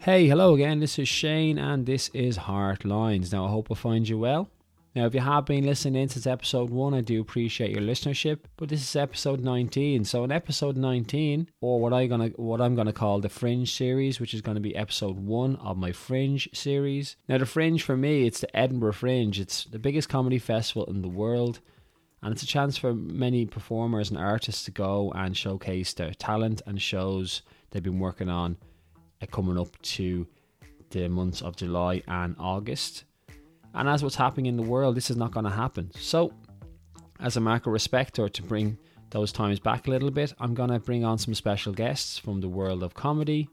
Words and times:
Hey, 0.00 0.28
hello 0.28 0.54
again. 0.54 0.78
This 0.78 0.98
is 1.00 1.08
Shane, 1.08 1.58
and 1.58 1.84
this 1.84 2.10
is 2.14 2.38
Heartlines. 2.38 3.32
Now, 3.32 3.46
I 3.46 3.50
hope 3.50 3.72
I 3.72 3.74
find 3.74 4.08
you 4.08 4.18
well. 4.18 4.48
Now, 4.94 5.06
if 5.06 5.14
you 5.14 5.20
have 5.20 5.46
been 5.46 5.66
listening 5.66 6.08
since 6.08 6.28
episode 6.28 6.70
one, 6.70 6.94
I 6.94 7.00
do 7.00 7.20
appreciate 7.20 7.72
your 7.72 7.80
listenership. 7.80 8.40
But 8.56 8.68
this 8.68 8.82
is 8.82 8.94
episode 8.94 9.40
19. 9.40 10.04
So, 10.04 10.22
in 10.22 10.30
episode 10.30 10.76
19, 10.76 11.50
or 11.60 11.80
what 11.80 11.92
I 11.92 12.06
gonna 12.06 12.28
what 12.36 12.60
I'm 12.60 12.76
gonna 12.76 12.92
call 12.92 13.20
the 13.20 13.28
Fringe 13.28 13.72
series, 13.72 14.20
which 14.20 14.32
is 14.32 14.42
gonna 14.42 14.60
be 14.60 14.76
episode 14.76 15.18
one 15.18 15.56
of 15.56 15.76
my 15.76 15.90
Fringe 15.90 16.48
series. 16.54 17.16
Now, 17.28 17.38
the 17.38 17.46
Fringe 17.46 17.82
for 17.82 17.96
me, 17.96 18.26
it's 18.26 18.40
the 18.40 18.56
Edinburgh 18.56 18.92
Fringe. 18.92 19.40
It's 19.40 19.64
the 19.64 19.80
biggest 19.80 20.08
comedy 20.08 20.38
festival 20.38 20.84
in 20.84 21.02
the 21.02 21.08
world. 21.08 21.58
And 22.22 22.32
it's 22.32 22.42
a 22.42 22.46
chance 22.46 22.76
for 22.76 22.94
many 22.94 23.44
performers 23.44 24.10
and 24.10 24.18
artists 24.18 24.64
to 24.66 24.70
go 24.70 25.12
and 25.16 25.36
showcase 25.36 25.92
their 25.94 26.12
talent 26.12 26.62
and 26.64 26.80
shows 26.80 27.42
they've 27.70 27.82
been 27.82 27.98
working 27.98 28.28
on 28.28 28.56
coming 29.24 29.58
up 29.58 29.80
to 29.80 30.26
the 30.90 31.08
months 31.08 31.42
of 31.42 31.56
July 31.56 32.02
and 32.06 32.36
August. 32.38 33.04
And 33.74 33.88
as 33.88 34.02
what's 34.02 34.16
happening 34.16 34.46
in 34.46 34.56
the 34.56 34.62
world, 34.62 34.96
this 34.96 35.10
is 35.10 35.16
not 35.16 35.32
going 35.32 35.44
to 35.44 35.50
happen. 35.50 35.90
So, 35.94 36.32
as 37.20 37.36
a 37.36 37.40
mark 37.40 37.66
of 37.66 37.72
respect 37.72 38.18
or 38.18 38.28
to 38.28 38.42
bring 38.42 38.78
those 39.10 39.32
times 39.32 39.58
back 39.58 39.86
a 39.86 39.90
little 39.90 40.10
bit, 40.10 40.34
I'm 40.38 40.54
going 40.54 40.70
to 40.70 40.78
bring 40.78 41.04
on 41.04 41.18
some 41.18 41.34
special 41.34 41.72
guests 41.72 42.18
from 42.18 42.40
the 42.40 42.48
world 42.48 42.82
of 42.82 42.94
comedy, 42.94 43.48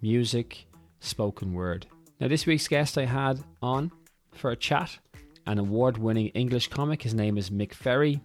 music, 0.00 0.66
spoken 1.00 1.52
word. 1.52 1.86
Now, 2.20 2.28
this 2.28 2.46
week's 2.46 2.68
guest 2.68 2.98
I 2.98 3.06
had 3.06 3.42
on 3.62 3.90
for 4.32 4.50
a 4.50 4.56
chat, 4.56 4.98
an 5.46 5.58
award 5.58 5.98
winning 5.98 6.28
English 6.28 6.68
comic. 6.68 7.02
His 7.02 7.14
name 7.14 7.38
is 7.38 7.50
Mick 7.50 7.74
Ferry. 7.74 8.20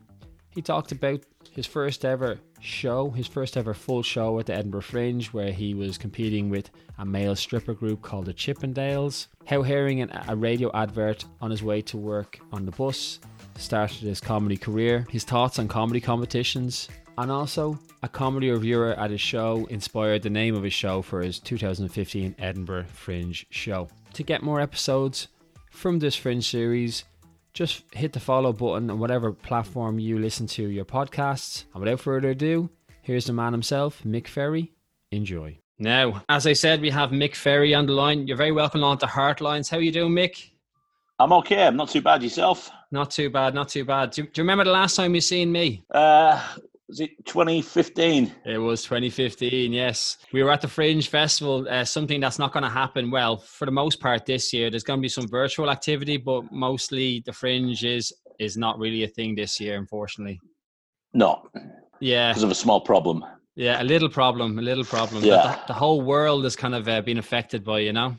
He 0.51 0.61
talked 0.61 0.91
about 0.91 1.21
his 1.51 1.65
first 1.65 2.05
ever 2.05 2.39
show, 2.59 3.09
his 3.09 3.27
first 3.27 3.57
ever 3.57 3.73
full 3.73 4.03
show 4.03 4.39
at 4.39 4.45
the 4.45 4.53
Edinburgh 4.53 4.81
Fringe, 4.81 5.27
where 5.27 5.51
he 5.51 5.73
was 5.73 5.97
competing 5.97 6.49
with 6.49 6.69
a 6.97 7.05
male 7.05 7.35
stripper 7.35 7.73
group 7.73 8.01
called 8.01 8.25
the 8.25 8.33
Chippendales. 8.33 9.27
How 9.45 9.61
hearing 9.61 10.01
an, 10.01 10.11
a 10.27 10.35
radio 10.35 10.71
advert 10.73 11.25
on 11.41 11.51
his 11.51 11.63
way 11.63 11.81
to 11.83 11.97
work 11.97 12.39
on 12.51 12.65
the 12.65 12.71
bus 12.71 13.19
started 13.57 13.99
his 13.99 14.21
comedy 14.21 14.57
career, 14.57 15.05
his 15.09 15.23
thoughts 15.23 15.59
on 15.59 15.67
comedy 15.67 15.99
competitions, 15.99 16.87
and 17.17 17.31
also 17.31 17.77
a 18.01 18.07
comedy 18.07 18.49
reviewer 18.49 18.93
at 18.93 19.11
his 19.11 19.21
show 19.21 19.65
inspired 19.69 20.21
the 20.21 20.29
name 20.29 20.55
of 20.55 20.63
his 20.63 20.73
show 20.73 21.01
for 21.01 21.21
his 21.21 21.39
2015 21.39 22.35
Edinburgh 22.39 22.85
Fringe 22.85 23.45
show. 23.49 23.89
To 24.13 24.23
get 24.23 24.41
more 24.41 24.61
episodes 24.61 25.27
from 25.69 25.99
this 25.99 26.15
Fringe 26.15 26.49
series, 26.49 27.03
just 27.53 27.83
hit 27.93 28.13
the 28.13 28.19
follow 28.19 28.53
button 28.53 28.89
on 28.89 28.99
whatever 28.99 29.31
platform 29.31 29.99
you 29.99 30.19
listen 30.19 30.47
to 30.47 30.67
your 30.67 30.85
podcasts. 30.85 31.65
And 31.73 31.81
without 31.81 31.99
further 31.99 32.29
ado, 32.29 32.69
here's 33.01 33.25
the 33.25 33.33
man 33.33 33.53
himself, 33.53 34.01
Mick 34.05 34.27
Ferry. 34.27 34.71
Enjoy. 35.11 35.57
Now, 35.79 36.23
as 36.27 36.45
I 36.45 36.53
said, 36.53 36.81
we 36.81 36.89
have 36.89 37.11
Mick 37.11 37.35
Ferry 37.35 37.73
on 37.73 37.85
the 37.85 37.93
line. 37.93 38.27
You're 38.27 38.37
very 38.37 38.51
welcome 38.51 38.83
on 38.83 38.97
to 38.99 39.05
Heartlines. 39.05 39.69
How 39.69 39.77
are 39.77 39.81
you 39.81 39.91
doing, 39.91 40.11
Mick? 40.11 40.49
I'm 41.17 41.33
okay. 41.33 41.67
I'm 41.67 41.75
not 41.75 41.89
too 41.89 42.01
bad. 42.01 42.21
Yourself? 42.21 42.69
Not 42.91 43.11
too 43.11 43.29
bad. 43.29 43.53
Not 43.53 43.69
too 43.69 43.85
bad. 43.85 44.11
Do, 44.11 44.23
do 44.23 44.29
you 44.35 44.43
remember 44.43 44.63
the 44.63 44.71
last 44.71 44.95
time 44.95 45.15
you 45.15 45.21
seen 45.21 45.51
me? 45.51 45.83
Uh, 45.91 46.41
was 46.89 46.99
it 46.99 47.11
2015? 47.25 48.33
It 48.45 48.57
was 48.57 48.81
2015, 48.83 49.71
yes. 49.71 50.17
We 50.33 50.41
were 50.41 50.51
at 50.51 50.61
the 50.61 50.67
Fringe 50.67 51.07
Festival, 51.07 51.67
uh, 51.69 51.85
something 51.85 52.19
that's 52.19 52.39
not 52.39 52.51
going 52.51 52.63
to 52.63 52.69
happen, 52.69 53.11
well, 53.11 53.37
for 53.37 53.65
the 53.65 53.71
most 53.71 53.99
part 53.99 54.25
this 54.25 54.51
year. 54.51 54.71
There's 54.71 54.83
going 54.83 54.99
to 54.99 55.01
be 55.01 55.07
some 55.07 55.27
virtual 55.27 55.69
activity, 55.69 56.17
but 56.17 56.51
mostly 56.51 57.21
the 57.27 57.31
Fringe 57.31 57.83
is, 57.85 58.11
is 58.39 58.57
not 58.57 58.79
really 58.79 59.03
a 59.03 59.07
thing 59.07 59.35
this 59.35 59.59
year, 59.59 59.77
unfortunately. 59.77 60.41
No. 61.13 61.47
Yeah. 61.99 62.31
Because 62.31 62.43
of 62.43 62.51
a 62.51 62.55
small 62.55 62.81
problem. 62.81 63.23
Yeah, 63.55 63.81
a 63.81 63.83
little 63.83 64.09
problem, 64.09 64.57
a 64.57 64.61
little 64.61 64.83
problem. 64.85 65.23
Yeah. 65.23 65.59
The, 65.67 65.73
the 65.73 65.73
whole 65.73 66.01
world 66.01 66.43
has 66.45 66.55
kind 66.55 66.73
of 66.73 66.87
uh, 66.87 67.01
been 67.01 67.19
affected 67.19 67.63
by, 67.63 67.79
you 67.79 67.93
know? 67.93 68.15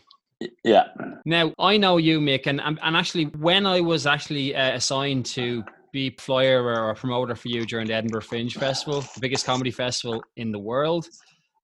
Yeah. 0.62 0.84
Now, 1.24 1.52
I 1.58 1.76
know 1.76 1.96
you, 1.96 2.20
Mick, 2.20 2.46
and, 2.46 2.60
and 2.60 2.96
actually, 2.96 3.24
when 3.24 3.66
I 3.66 3.80
was 3.80 4.06
actually 4.06 4.54
uh, 4.54 4.76
assigned 4.76 5.26
to 5.26 5.64
be 5.92 6.10
flyer 6.18 6.62
or 6.62 6.90
a 6.90 6.94
promoter 6.94 7.34
for 7.34 7.48
you 7.48 7.64
during 7.66 7.86
the 7.86 7.94
Edinburgh 7.94 8.22
Fringe 8.22 8.54
Festival, 8.54 9.00
the 9.00 9.20
biggest 9.20 9.46
comedy 9.46 9.70
festival 9.70 10.22
in 10.36 10.52
the 10.52 10.58
world. 10.58 11.06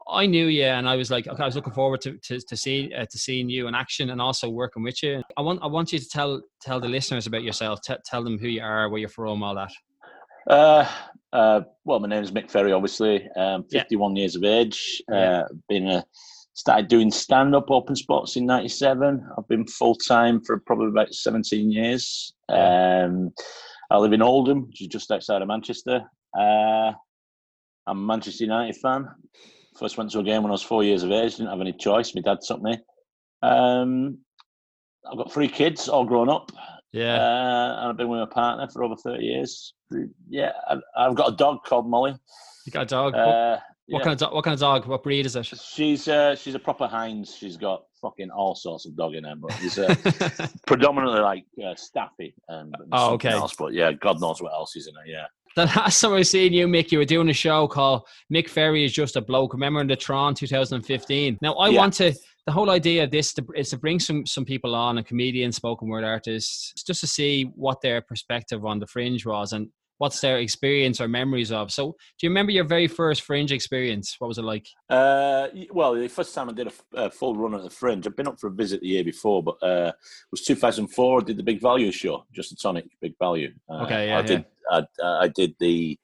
I 0.08 0.26
knew 0.26 0.46
you, 0.46 0.64
and 0.64 0.88
I 0.88 0.94
was 0.94 1.10
like, 1.10 1.26
okay, 1.26 1.42
I 1.42 1.46
was 1.46 1.56
looking 1.56 1.72
forward 1.72 2.00
to 2.02 2.16
to, 2.16 2.40
to 2.40 2.56
see 2.56 2.92
uh, 2.96 3.06
to 3.10 3.18
seeing 3.18 3.48
you 3.48 3.66
in 3.66 3.74
action 3.74 4.10
and 4.10 4.20
also 4.20 4.48
working 4.48 4.82
with 4.82 5.02
you. 5.02 5.22
I 5.36 5.42
want 5.42 5.60
I 5.62 5.66
want 5.66 5.92
you 5.92 5.98
to 5.98 6.08
tell 6.08 6.40
tell 6.60 6.78
the 6.78 6.88
listeners 6.88 7.26
about 7.26 7.42
yourself. 7.42 7.80
T- 7.82 7.94
tell 8.04 8.22
them 8.22 8.38
who 8.38 8.48
you 8.48 8.62
are, 8.62 8.88
where 8.88 9.00
you're 9.00 9.08
from, 9.08 9.42
all 9.42 9.56
that. 9.56 9.72
Uh, 10.48 10.88
uh, 11.32 11.62
well, 11.84 11.98
my 11.98 12.08
name 12.08 12.22
is 12.22 12.30
Mick 12.30 12.50
Ferry. 12.50 12.72
Obviously, 12.72 13.28
um, 13.36 13.64
51 13.64 14.14
yeah. 14.14 14.20
years 14.20 14.36
of 14.36 14.44
age. 14.44 15.02
Uh, 15.12 15.42
been 15.68 15.88
a 15.88 16.04
started 16.56 16.88
doing 16.88 17.10
stand 17.10 17.54
up 17.54 17.70
open 17.70 17.94
spots 17.94 18.36
in 18.36 18.46
97 18.46 19.22
i've 19.36 19.46
been 19.46 19.66
full-time 19.66 20.40
for 20.40 20.58
probably 20.60 20.88
about 20.88 21.12
17 21.12 21.70
years 21.70 22.32
um, 22.48 23.30
I 23.90 23.98
live 23.98 24.12
in 24.12 24.22
Oldham, 24.22 24.66
which 24.68 24.82
is 24.82 24.88
just 24.88 25.10
outside 25.10 25.42
of 25.42 25.48
Manchester. 25.48 26.02
Uh, 26.36 26.92
I'm 27.86 27.98
a 27.98 28.06
Manchester 28.06 28.44
United 28.44 28.76
fan. 28.76 29.08
First 29.78 29.96
went 29.96 30.10
to 30.12 30.20
a 30.20 30.24
game 30.24 30.42
when 30.42 30.50
I 30.50 30.54
was 30.54 30.62
four 30.62 30.82
years 30.82 31.02
of 31.02 31.12
age. 31.12 31.36
Didn't 31.36 31.50
have 31.50 31.60
any 31.60 31.72
choice. 31.72 32.14
My 32.14 32.22
dad 32.22 32.38
took 32.46 32.62
me. 32.62 32.78
Um, 33.42 34.18
I've 35.10 35.18
got 35.18 35.32
three 35.32 35.48
kids, 35.48 35.88
all 35.88 36.04
grown 36.04 36.28
up. 36.28 36.50
Yeah. 36.92 37.16
Uh, 37.16 37.76
and 37.80 37.90
I've 37.90 37.96
been 37.96 38.08
with 38.08 38.20
my 38.20 38.26
partner 38.26 38.68
for 38.72 38.82
over 38.82 38.96
30 38.96 39.22
years. 39.22 39.74
Yeah. 40.28 40.52
I've 40.96 41.14
got 41.14 41.32
a 41.32 41.36
dog 41.36 41.58
called 41.64 41.88
Molly. 41.88 42.16
You 42.64 42.72
got 42.72 42.82
a 42.82 42.86
dog? 42.86 43.14
Uh, 43.14 43.58
what 43.88 44.00
yeah. 44.00 44.04
kind 44.04 44.22
of 44.22 44.32
what 44.32 44.44
kind 44.44 44.54
of 44.54 44.60
dog? 44.60 44.86
What 44.86 45.04
breed 45.04 45.26
is 45.26 45.36
it? 45.36 45.46
She's 45.46 46.08
uh, 46.08 46.34
she's 46.34 46.56
a 46.56 46.58
proper 46.58 46.88
Heinz. 46.88 47.36
She's 47.36 47.56
got 47.56 47.84
fucking 48.02 48.30
all 48.30 48.56
sorts 48.56 48.84
of 48.84 48.96
dog 48.96 49.14
in 49.14 49.24
her, 49.24 49.36
but 49.36 49.52
she's 49.60 49.78
uh, 49.78 49.94
predominantly 50.66 51.20
like 51.20 51.44
uh, 51.64 51.74
Staffy 51.76 52.34
and, 52.48 52.74
and 52.78 52.88
oh, 52.90 53.14
okay. 53.14 53.30
Else, 53.30 53.54
but 53.56 53.72
yeah, 53.72 53.92
God 53.92 54.20
knows 54.20 54.42
what 54.42 54.52
else 54.52 54.74
is 54.74 54.88
in 54.88 54.94
her. 54.94 55.06
Yeah. 55.06 55.26
The 55.54 55.66
last 55.66 56.00
time 56.02 56.14
I 56.14 56.22
seen 56.22 56.52
you, 56.52 56.66
Mick, 56.66 56.90
you 56.90 56.98
were 56.98 57.04
doing 57.04 57.28
a 57.30 57.34
show 57.34 57.68
called 57.68 58.02
Mick 58.32 58.48
Ferry 58.48 58.84
is 58.84 58.92
just 58.92 59.14
a 59.14 59.20
bloke. 59.20 59.52
Remember 59.52 59.80
in 59.80 59.86
the 59.86 59.96
Tron 59.96 60.34
2015. 60.34 61.38
Now 61.40 61.54
I 61.54 61.68
yeah. 61.68 61.78
want 61.78 61.94
to. 61.94 62.12
The 62.46 62.52
whole 62.52 62.70
idea 62.70 63.02
of 63.02 63.10
this 63.10 63.34
is 63.56 63.70
to 63.70 63.78
bring 63.78 63.98
some 63.98 64.26
some 64.26 64.44
people 64.44 64.74
on, 64.74 64.98
a 64.98 65.04
comedian, 65.04 65.52
spoken 65.52 65.88
word 65.88 66.04
artists, 66.04 66.72
just 66.84 67.00
to 67.00 67.06
see 67.06 67.50
what 67.54 67.80
their 67.80 68.00
perspective 68.00 68.64
on 68.64 68.78
the 68.78 68.86
fringe 68.86 69.26
was, 69.26 69.52
and 69.52 69.68
what's 69.98 70.20
their 70.20 70.38
experience 70.38 71.00
or 71.00 71.08
memories 71.08 71.52
of. 71.52 71.72
So, 71.72 71.92
do 72.18 72.26
you 72.26 72.30
remember 72.30 72.52
your 72.52 72.64
very 72.64 72.86
first 72.86 73.22
Fringe 73.22 73.52
experience? 73.52 74.16
What 74.18 74.28
was 74.28 74.38
it 74.38 74.42
like? 74.42 74.66
Uh, 74.90 75.48
well, 75.72 75.94
the 75.94 76.08
first 76.08 76.34
time 76.34 76.48
I 76.48 76.52
did 76.52 76.68
a, 76.68 77.04
a, 77.04 77.10
full 77.10 77.36
run 77.36 77.54
at 77.54 77.62
the 77.62 77.70
Fringe, 77.70 78.06
I've 78.06 78.16
been 78.16 78.28
up 78.28 78.40
for 78.40 78.48
a 78.48 78.52
visit 78.52 78.80
the 78.80 78.88
year 78.88 79.04
before, 79.04 79.42
but 79.42 79.56
uh, 79.62 79.92
it 79.96 80.30
was 80.30 80.42
2004. 80.42 81.20
I 81.20 81.24
did 81.24 81.36
the 81.36 81.42
Big 81.42 81.60
Value 81.60 81.92
show, 81.92 82.24
just 82.32 82.52
a 82.52 82.56
tonic, 82.56 82.86
Big 83.00 83.14
Value. 83.18 83.52
Uh, 83.68 83.84
okay, 83.84 84.08
yeah, 84.08 84.18
I 84.18 84.22
did. 84.22 84.44
I, 84.70 84.82
I, 85.02 85.28
did 85.28 85.54
the 85.60 85.98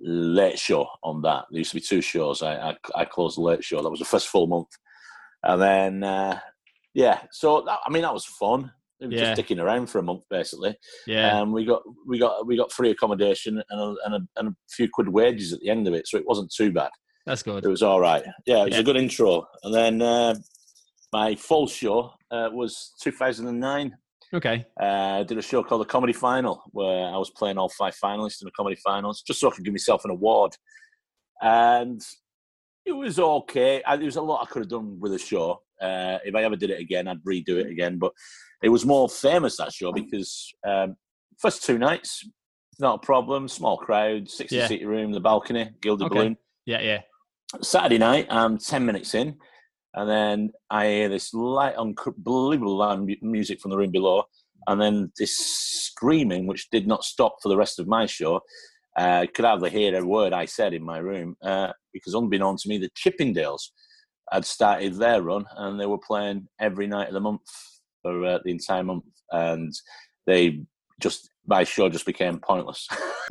late 0.00 0.58
show 0.58 0.88
on 1.02 1.20
that. 1.22 1.44
There 1.50 1.58
used 1.58 1.72
to 1.72 1.76
be 1.76 1.82
two 1.82 2.00
shows. 2.00 2.42
I, 2.42 2.70
I, 2.70 2.76
I 2.94 3.04
closed 3.04 3.36
the 3.36 3.42
late 3.42 3.62
show. 3.62 3.82
That 3.82 3.90
was 3.90 3.98
the 3.98 4.06
first 4.06 4.28
full 4.28 4.46
month, 4.46 4.68
and 5.42 5.60
then 5.60 6.04
uh, 6.04 6.40
yeah. 6.94 7.20
So 7.30 7.62
that, 7.66 7.80
I 7.84 7.90
mean, 7.90 8.02
that 8.02 8.14
was 8.14 8.24
fun 8.24 8.72
yeah. 9.10 9.18
just 9.18 9.32
sticking 9.34 9.58
around 9.58 9.86
for 9.86 9.98
a 9.98 10.02
month 10.02 10.22
basically. 10.30 10.76
Yeah. 11.06 11.40
Um, 11.40 11.52
we 11.52 11.64
got 11.64 11.82
we 12.06 12.18
got 12.18 12.46
we 12.46 12.56
got 12.56 12.72
free 12.72 12.90
accommodation 12.90 13.62
and 13.70 13.80
a, 13.80 13.94
and 14.04 14.14
a, 14.14 14.20
and 14.36 14.48
a 14.48 14.54
few 14.70 14.88
quid 14.92 15.08
wages 15.08 15.52
at 15.52 15.60
the 15.60 15.70
end 15.70 15.88
of 15.88 15.94
it, 15.94 16.06
so 16.06 16.16
it 16.18 16.26
wasn't 16.26 16.52
too 16.52 16.72
bad. 16.72 16.90
That's 17.26 17.42
good. 17.42 17.64
It 17.64 17.68
was 17.68 17.82
all 17.82 18.00
right. 18.00 18.24
Yeah, 18.46 18.62
it 18.62 18.64
was 18.64 18.74
yeah. 18.74 18.80
a 18.80 18.84
good 18.84 18.96
intro. 18.96 19.46
And 19.62 19.74
then 19.74 20.02
uh, 20.02 20.34
my 21.12 21.34
full 21.34 21.66
show 21.66 22.12
uh, 22.30 22.48
was 22.52 22.94
2009. 23.00 23.96
Okay. 24.34 24.66
Uh, 24.80 24.84
I 24.84 25.22
did 25.24 25.38
a 25.38 25.42
show 25.42 25.62
called 25.62 25.82
the 25.82 25.86
Comedy 25.86 26.12
Final 26.12 26.62
where 26.72 27.06
I 27.06 27.16
was 27.16 27.30
playing 27.30 27.58
all 27.58 27.68
five 27.68 27.94
finalists 28.02 28.40
in 28.40 28.46
the 28.46 28.52
comedy 28.56 28.76
finals, 28.76 29.22
just 29.22 29.40
so 29.40 29.50
I 29.50 29.54
could 29.54 29.64
give 29.64 29.74
myself 29.74 30.04
an 30.04 30.10
award. 30.10 30.56
And 31.40 32.00
it 32.84 32.92
was 32.92 33.18
okay. 33.18 33.82
There 33.86 34.04
was 34.04 34.16
a 34.16 34.22
lot 34.22 34.42
I 34.42 34.50
could 34.50 34.62
have 34.62 34.70
done 34.70 34.98
with 34.98 35.12
the 35.12 35.18
show. 35.18 35.62
Uh, 35.82 36.18
if 36.24 36.34
I 36.34 36.44
ever 36.44 36.56
did 36.56 36.70
it 36.70 36.80
again, 36.80 37.08
I'd 37.08 37.22
redo 37.24 37.58
it 37.58 37.66
again. 37.66 37.98
But 37.98 38.12
it 38.62 38.68
was 38.68 38.86
more 38.86 39.08
famous 39.08 39.56
that 39.56 39.72
show 39.72 39.92
because 39.92 40.52
um, 40.66 40.96
first 41.38 41.64
two 41.64 41.78
nights, 41.78 42.26
not 42.78 42.96
a 43.02 43.06
problem, 43.06 43.48
small 43.48 43.76
crowd, 43.76 44.30
60 44.30 44.56
yeah. 44.56 44.66
seat 44.68 44.86
room, 44.86 45.12
the 45.12 45.20
balcony, 45.20 45.70
gilded 45.82 46.06
okay. 46.06 46.14
balloon. 46.14 46.36
Yeah, 46.64 46.80
yeah. 46.80 47.00
Saturday 47.60 47.98
night, 47.98 48.26
I'm 48.30 48.56
10 48.58 48.86
minutes 48.86 49.14
in, 49.14 49.36
and 49.94 50.08
then 50.08 50.52
I 50.70 50.86
hear 50.86 51.08
this 51.08 51.34
light, 51.34 51.74
unbelievable 51.74 52.76
loud 52.76 53.06
music 53.20 53.60
from 53.60 53.72
the 53.72 53.76
room 53.76 53.90
below, 53.90 54.24
and 54.68 54.80
then 54.80 55.12
this 55.18 55.36
screaming, 55.36 56.46
which 56.46 56.70
did 56.70 56.86
not 56.86 57.04
stop 57.04 57.36
for 57.42 57.48
the 57.48 57.56
rest 57.56 57.78
of 57.78 57.88
my 57.88 58.06
show. 58.06 58.40
I 58.96 59.22
uh, 59.22 59.26
could 59.34 59.44
hardly 59.44 59.70
hear 59.70 59.96
a 59.96 60.04
word 60.04 60.32
I 60.32 60.44
said 60.44 60.74
in 60.74 60.82
my 60.82 60.98
room 60.98 61.36
uh, 61.42 61.72
because, 61.92 62.14
unbeknown 62.14 62.56
to 62.58 62.68
me, 62.68 62.78
the 62.78 62.90
Chippendales 62.90 63.70
had 64.30 64.44
started 64.44 64.94
their 64.94 65.22
run 65.22 65.44
and 65.56 65.78
they 65.80 65.86
were 65.86 65.98
playing 65.98 66.46
every 66.60 66.86
night 66.86 67.08
of 67.08 67.14
the 67.14 67.20
month 67.20 67.42
for 68.02 68.24
uh, 68.24 68.38
the 68.44 68.50
entire 68.50 68.82
month, 68.82 69.04
and 69.30 69.72
they 70.26 70.60
just 71.00 71.30
my 71.46 71.64
show 71.64 71.88
just 71.88 72.06
became 72.06 72.38
pointless. 72.38 72.88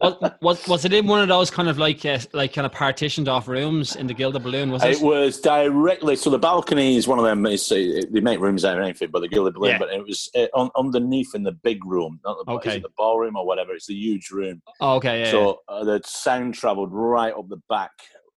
was, 0.00 0.34
was 0.40 0.68
was 0.68 0.84
it 0.84 0.92
in 0.92 1.06
one 1.06 1.20
of 1.20 1.28
those 1.28 1.50
kind 1.50 1.68
of 1.68 1.78
like 1.78 2.04
uh, 2.04 2.18
like 2.32 2.52
kind 2.52 2.66
of 2.66 2.72
partitioned 2.72 3.28
off 3.28 3.48
rooms 3.48 3.96
in 3.96 4.06
the 4.06 4.14
Gilded 4.14 4.42
Balloon? 4.42 4.70
Was 4.70 4.82
it? 4.84 4.96
It 4.96 5.02
was 5.02 5.40
directly 5.40 6.16
so 6.16 6.30
the 6.30 6.38
balcony 6.38 6.96
is 6.96 7.06
one 7.06 7.18
of 7.18 7.24
them. 7.24 7.46
Is 7.46 7.70
uh, 7.70 8.02
they 8.10 8.20
make 8.20 8.40
rooms 8.40 8.64
out 8.64 8.78
of 8.78 8.84
anything, 8.84 9.10
but 9.10 9.20
the 9.20 9.28
Gilded 9.28 9.54
Balloon. 9.54 9.72
Yeah. 9.72 9.78
But 9.78 9.92
it 9.92 10.04
was 10.04 10.30
uh, 10.34 10.46
on, 10.54 10.70
underneath 10.76 11.34
in 11.34 11.42
the 11.42 11.52
big 11.52 11.84
room, 11.84 12.20
not 12.24 12.44
the, 12.44 12.52
Okay. 12.52 12.80
the 12.80 12.90
ballroom 12.96 13.36
or 13.36 13.46
whatever. 13.46 13.72
It's 13.72 13.86
the 13.86 13.94
huge 13.94 14.30
room. 14.30 14.62
Oh, 14.80 14.96
okay, 14.96 15.20
yeah. 15.20 15.30
so 15.30 15.60
uh, 15.68 15.84
the 15.84 16.00
sound 16.04 16.54
travelled 16.54 16.90
right 16.92 17.32
up 17.32 17.48
the 17.48 17.60
back 17.68 17.92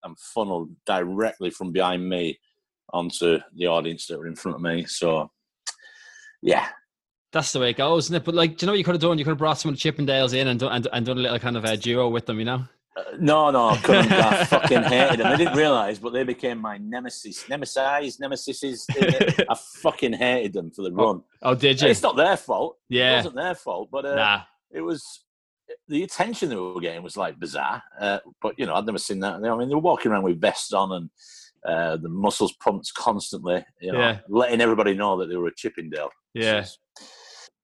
and 0.05 0.17
funneled 0.19 0.69
directly 0.85 1.49
from 1.49 1.71
behind 1.71 2.07
me 2.07 2.39
onto 2.93 3.39
the 3.55 3.67
audience 3.67 4.05
that 4.07 4.17
were 4.19 4.27
in 4.27 4.35
front 4.35 4.55
of 4.55 4.61
me. 4.61 4.85
So 4.85 5.29
yeah, 6.41 6.67
That's 7.33 7.51
the 7.51 7.59
way 7.59 7.71
it 7.71 7.77
goes, 7.77 8.05
isn't 8.05 8.15
it? 8.17 8.23
But 8.23 8.35
like, 8.35 8.57
do 8.57 8.63
you 8.63 8.67
know 8.67 8.73
what 8.73 8.77
you 8.77 8.83
could 8.85 8.93
have 8.95 9.01
done? 9.01 9.17
You 9.17 9.25
could 9.25 9.31
have 9.31 9.37
brought 9.39 9.57
some 9.59 9.73
of 9.73 9.79
the 9.79 9.91
Chippendales 9.91 10.33
in 10.33 10.47
and 10.47 10.59
done, 10.59 10.71
and, 10.71 10.87
and 10.93 11.05
done 11.05 11.17
a 11.17 11.21
little 11.21 11.39
kind 11.39 11.57
of 11.57 11.65
a 11.65 11.75
duo 11.75 12.07
with 12.07 12.25
them, 12.27 12.39
you 12.39 12.45
know? 12.45 12.63
Uh, 12.95 13.03
no, 13.19 13.51
no, 13.51 13.69
I 13.69 13.77
couldn't. 13.77 14.11
I 14.11 14.45
fucking 14.45 14.83
hated 14.83 15.19
them. 15.19 15.27
I 15.27 15.35
didn't 15.35 15.57
realise, 15.57 15.99
but 15.99 16.13
they 16.13 16.23
became 16.23 16.59
my 16.61 16.77
nemesis. 16.77 17.49
Nemesis, 17.49 18.19
nemesis. 18.21 18.85
I 19.49 19.55
fucking 19.81 20.13
hated 20.13 20.53
them 20.53 20.71
for 20.71 20.83
the 20.83 20.91
run. 20.93 21.21
Oh, 21.41 21.55
did 21.55 21.81
you? 21.81 21.89
It's 21.89 22.01
not 22.03 22.15
their 22.15 22.37
fault. 22.37 22.77
Yeah, 22.87 23.13
It 23.13 23.15
wasn't 23.17 23.35
their 23.35 23.55
fault, 23.55 23.89
but 23.91 24.05
uh, 24.05 24.15
Nah. 24.15 24.41
it 24.71 24.79
was 24.81 25.24
the 25.87 26.03
attention 26.03 26.49
they 26.49 26.55
were 26.55 26.79
getting 26.81 27.03
was 27.03 27.17
like 27.17 27.39
bizarre. 27.39 27.81
Uh, 27.99 28.19
but 28.41 28.55
you 28.57 28.65
know, 28.65 28.75
I'd 28.75 28.85
never 28.85 28.97
seen 28.97 29.19
that. 29.19 29.35
I 29.35 29.57
mean, 29.57 29.69
they 29.69 29.75
were 29.75 29.81
walking 29.81 30.11
around 30.11 30.23
with 30.23 30.41
vests 30.41 30.73
on 30.73 30.91
and 30.91 31.09
uh, 31.67 31.97
the 31.97 32.09
muscles 32.09 32.53
pumped 32.63 32.93
constantly. 32.95 33.63
You 33.81 33.91
know, 33.93 33.99
Yeah. 33.99 34.19
letting 34.29 34.61
everybody 34.61 34.93
know 34.93 35.17
that 35.19 35.27
they 35.27 35.35
were 35.35 35.47
a 35.47 35.55
Chippendale. 35.55 36.09
Yeah. 36.33 36.65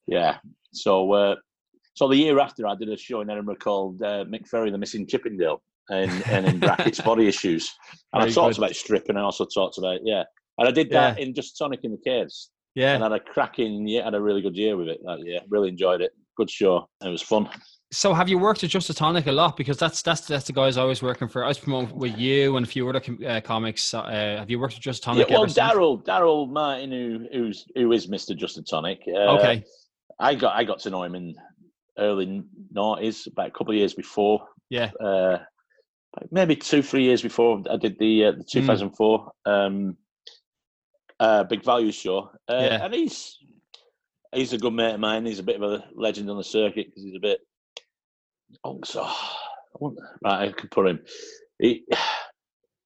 yeah. 0.08 0.38
So, 0.74 1.12
uh, 1.14 1.36
so 1.94 2.08
the 2.08 2.16
year 2.16 2.40
after, 2.40 2.68
I 2.68 2.76
did 2.76 2.90
a 2.90 2.98
show 2.98 3.22
in 3.22 3.30
Edinburgh 3.30 3.58
called 3.58 4.02
uh, 4.02 4.26
Mick 4.26 4.48
Ferry, 4.48 4.72
the 4.72 4.78
Missing 4.78 5.08
Chippendale, 5.08 5.62
and, 5.90 6.10
and 6.28 6.46
in 6.48 6.60
brackets, 6.60 7.02
body 7.06 7.28
issues. 7.28 7.72
And 8.14 8.22
Very 8.22 8.32
I 8.32 8.34
talked 8.34 8.56
good. 8.56 8.64
about 8.64 8.76
stripping. 8.76 9.18
I 9.18 9.22
also 9.22 9.46
talked 9.46 9.78
about 9.78 10.00
yeah. 10.04 10.24
And 10.58 10.68
I 10.68 10.72
did 10.72 10.90
that 10.92 11.20
in 11.20 11.34
just 11.34 11.58
Tonic 11.58 11.80
in 11.84 11.92
the 11.92 11.98
Caves 12.06 12.52
Yeah. 12.76 12.94
and 12.94 13.04
had 13.04 13.12
a 13.14 13.20
cracking 13.20 13.88
year, 13.88 14.04
had 14.04 14.14
a 14.14 14.22
really 14.22 14.42
good 14.42 14.56
year 14.56 14.78
with 14.78 14.88
it 14.90 15.00
that 15.06 15.20
year. 15.26 15.40
Really 15.50 15.70
enjoyed 15.70 16.02
it. 16.02 16.12
Good 16.38 16.50
show. 16.50 16.88
It 17.04 17.10
was 17.10 17.22
fun. 17.22 17.50
So 17.94 18.14
have 18.14 18.30
you 18.30 18.38
worked 18.38 18.62
with 18.62 18.72
Just 18.72 18.90
a 18.90 18.94
Tonic 18.94 19.28
a 19.28 19.32
lot? 19.34 19.58
Because 19.58 19.78
that's 19.78 20.02
that's 20.02 20.22
that's 20.22 20.46
the 20.46 20.54
guys 20.54 20.78
I 20.78 20.86
was 20.86 21.02
working 21.02 21.28
for. 21.28 21.44
I 21.44 21.50
was 21.50 21.60
promoting 21.60 21.94
with 21.98 22.18
you 22.18 22.56
and 22.56 22.66
a 22.66 22.70
few 22.70 22.88
other 22.88 23.02
com- 23.02 23.20
uh, 23.26 23.42
comics. 23.42 23.94
Uh, 23.94 24.38
have 24.40 24.50
you 24.50 24.60
worked 24.60 24.76
with 24.76 24.82
Just 24.84 25.06
a 25.06 25.10
Yeah, 25.10 25.26
Tonic? 25.26 25.30
well, 25.30 25.44
ever? 25.44 25.52
Daryl, 25.54 26.04
Daryl 26.04 26.50
Martin, 26.50 26.92
who 26.92 27.28
who's 27.34 27.66
who 27.76 27.92
is 27.92 28.08
Mr. 28.08 28.36
Justin 28.36 28.64
Tonic. 28.64 29.02
Uh, 29.08 29.36
Okay. 29.38 29.64
I 30.20 30.36
got 30.36 30.56
I 30.56 30.64
got 30.64 30.80
to 30.80 30.90
know 30.90 31.04
him 31.04 31.16
in 31.16 31.36
early 31.98 32.44
noughties, 32.74 33.28
about 33.28 33.48
a 33.48 33.52
couple 33.52 33.72
of 33.74 33.78
years 33.78 33.94
before. 33.94 34.48
Yeah. 34.70 34.92
Uh, 34.98 35.40
maybe 36.32 36.56
two, 36.56 36.82
three 36.82 37.04
years 37.04 37.22
before 37.22 37.62
I 37.70 37.76
did 37.76 38.00
the 38.00 38.26
uh, 38.26 38.32
the 38.32 38.38
Hmm. 38.38 38.68
2004 38.88 39.32
um, 39.46 39.98
uh, 41.20 41.44
Big 41.44 41.66
Value 41.66 41.92
show. 41.92 42.32
Uh, 42.48 42.54
Yeah. 42.62 42.86
And 42.86 42.94
he's 42.94 43.38
he's 44.34 44.54
a 44.54 44.58
good 44.58 44.72
mate 44.74 44.94
of 44.94 45.02
mine. 45.02 45.26
He's 45.26 45.40
a 45.40 45.44
bit 45.44 45.62
of 45.62 45.64
a 45.64 45.84
legend 45.94 46.30
on 46.30 46.38
the 46.38 46.44
circuit 46.46 46.88
because 46.88 47.04
he's 47.04 47.16
a 47.18 47.20
bit. 47.20 47.40
Oh, 48.63 48.80
so 48.83 49.03
I 49.03 49.15
wouldn't- 49.80 50.01
right, 50.24 50.50
I 50.50 50.51
could 50.51 50.71
put 50.71 50.88
him. 50.88 51.00
He, 51.59 51.86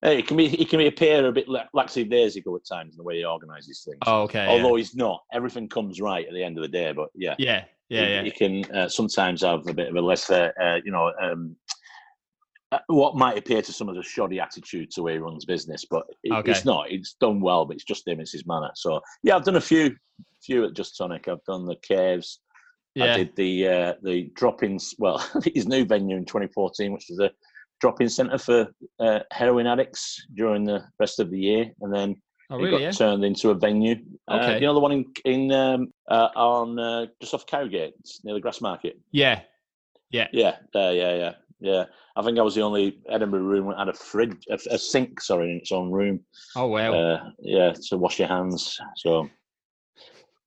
Hey, 0.01 0.17
he 0.17 0.21
can 0.23 0.37
be 0.37 0.47
he 0.49 0.65
can 0.65 0.77
be 0.77 0.85
appear 0.85 1.25
a 1.25 1.31
bit 1.31 1.47
lackadaisical 1.73 2.55
at 2.55 2.65
times 2.65 2.93
in 2.93 2.97
the 2.97 3.03
way 3.03 3.17
he 3.17 3.25
organises 3.25 3.81
things. 3.83 3.97
Oh, 4.05 4.23
okay. 4.23 4.45
Although 4.45 4.75
he's 4.75 4.93
not, 4.93 5.23
everything 5.33 5.67
comes 5.67 5.99
right 5.99 6.27
at 6.27 6.33
the 6.33 6.43
end 6.43 6.57
of 6.59 6.61
the 6.61 6.67
day. 6.67 6.91
But 6.91 7.09
yeah, 7.15 7.33
yeah. 7.39 7.63
Yeah. 7.89 8.01
Yeah. 8.01 8.05
he, 8.07 8.13
yeah. 8.13 8.23
he 8.23 8.31
can 8.31 8.75
uh, 8.75 8.87
sometimes 8.89 9.41
have 9.41 9.65
a 9.67 9.73
bit 9.73 9.87
of 9.87 9.95
a 9.95 10.01
less, 10.01 10.29
uh, 10.29 10.51
you 10.83 10.91
know, 10.91 11.11
um, 11.19 11.55
uh, 12.71 12.79
what 12.87 13.15
might 13.15 13.37
appear 13.37 13.63
to 13.63 13.73
some 13.73 13.89
of 13.89 13.95
the 13.95 14.03
shoddy 14.03 14.39
attitude 14.39 14.91
to 14.91 14.99
the 14.99 15.03
way 15.03 15.13
he 15.13 15.17
runs 15.19 15.45
business, 15.45 15.85
but 15.89 16.05
it, 16.23 16.31
Okay. 16.33 16.51
it's 16.51 16.65
not. 16.65 16.91
It's 16.91 17.13
done 17.19 17.39
well, 17.41 17.65
but 17.65 17.75
it's 17.75 17.85
just 17.85 18.07
him. 18.07 18.19
It's 18.19 18.33
his 18.33 18.45
manner. 18.45 18.69
So 18.75 19.01
yeah, 19.23 19.35
I've 19.35 19.45
done 19.45 19.55
a 19.55 19.61
few, 19.61 19.95
few 20.43 20.65
at 20.65 20.73
Just 20.75 20.97
Tonic. 20.97 21.27
I've 21.27 21.43
done 21.45 21.65
the 21.65 21.77
caves. 21.77 22.41
I 23.03 23.17
did 23.17 23.35
the 23.35 23.67
uh, 23.67 23.93
the 24.03 24.31
drop-ins. 24.35 24.95
Well, 24.97 25.17
his 25.53 25.67
new 25.67 25.85
venue 25.85 26.15
in 26.17 26.25
2014, 26.25 26.93
which 26.93 27.07
was 27.09 27.19
a 27.19 27.31
drop-in 27.81 28.09
centre 28.09 28.37
for 28.37 28.67
uh, 28.99 29.19
heroin 29.31 29.67
addicts 29.67 30.25
during 30.35 30.63
the 30.63 30.83
rest 30.99 31.19
of 31.19 31.29
the 31.31 31.39
year, 31.39 31.71
and 31.81 31.93
then 31.93 32.15
Oh, 32.51 32.59
it 32.59 32.65
really? 32.65 32.71
got 32.71 32.81
Yeah. 32.81 32.91
turned 32.91 33.25
into 33.25 33.49
a 33.49 33.55
venue. 33.55 33.95
Uh, 34.27 34.35
Okay. 34.35 34.55
you 34.59 34.67
know 34.67 34.75
the 34.75 34.79
one 34.79 34.91
in 34.91 35.05
in 35.25 35.51
um, 35.51 35.91
uh, 36.09 36.29
on 36.35 36.77
uh, 36.79 37.07
just 37.19 37.33
off 37.33 37.45
Cowgate 37.47 37.95
near 38.23 38.35
the 38.35 38.41
Grassmarket. 38.41 38.93
Yeah. 39.11 39.41
Yeah, 40.11 40.27
yeah, 40.31 40.55
yeah, 40.73 40.91
yeah, 40.91 41.33
yeah. 41.59 41.85
I 42.15 42.21
think 42.21 42.37
I 42.39 42.41
was 42.43 42.55
the 42.55 42.61
only 42.61 42.99
Edinburgh 43.09 43.41
room 43.41 43.67
that 43.69 43.79
had 43.79 43.89
a 43.89 43.93
fridge, 43.93 44.45
a, 44.49 44.57
a 44.69 44.77
sink, 44.77 45.19
sorry, 45.19 45.51
in 45.51 45.57
its 45.57 45.71
own 45.73 45.91
room. 45.91 46.21
Oh, 46.55 46.67
wow. 46.67 46.93
Uh, 46.93 47.29
yeah, 47.39 47.73
to 47.89 47.97
wash 47.97 48.19
your 48.19 48.29
hands. 48.29 48.79
So 48.95 49.27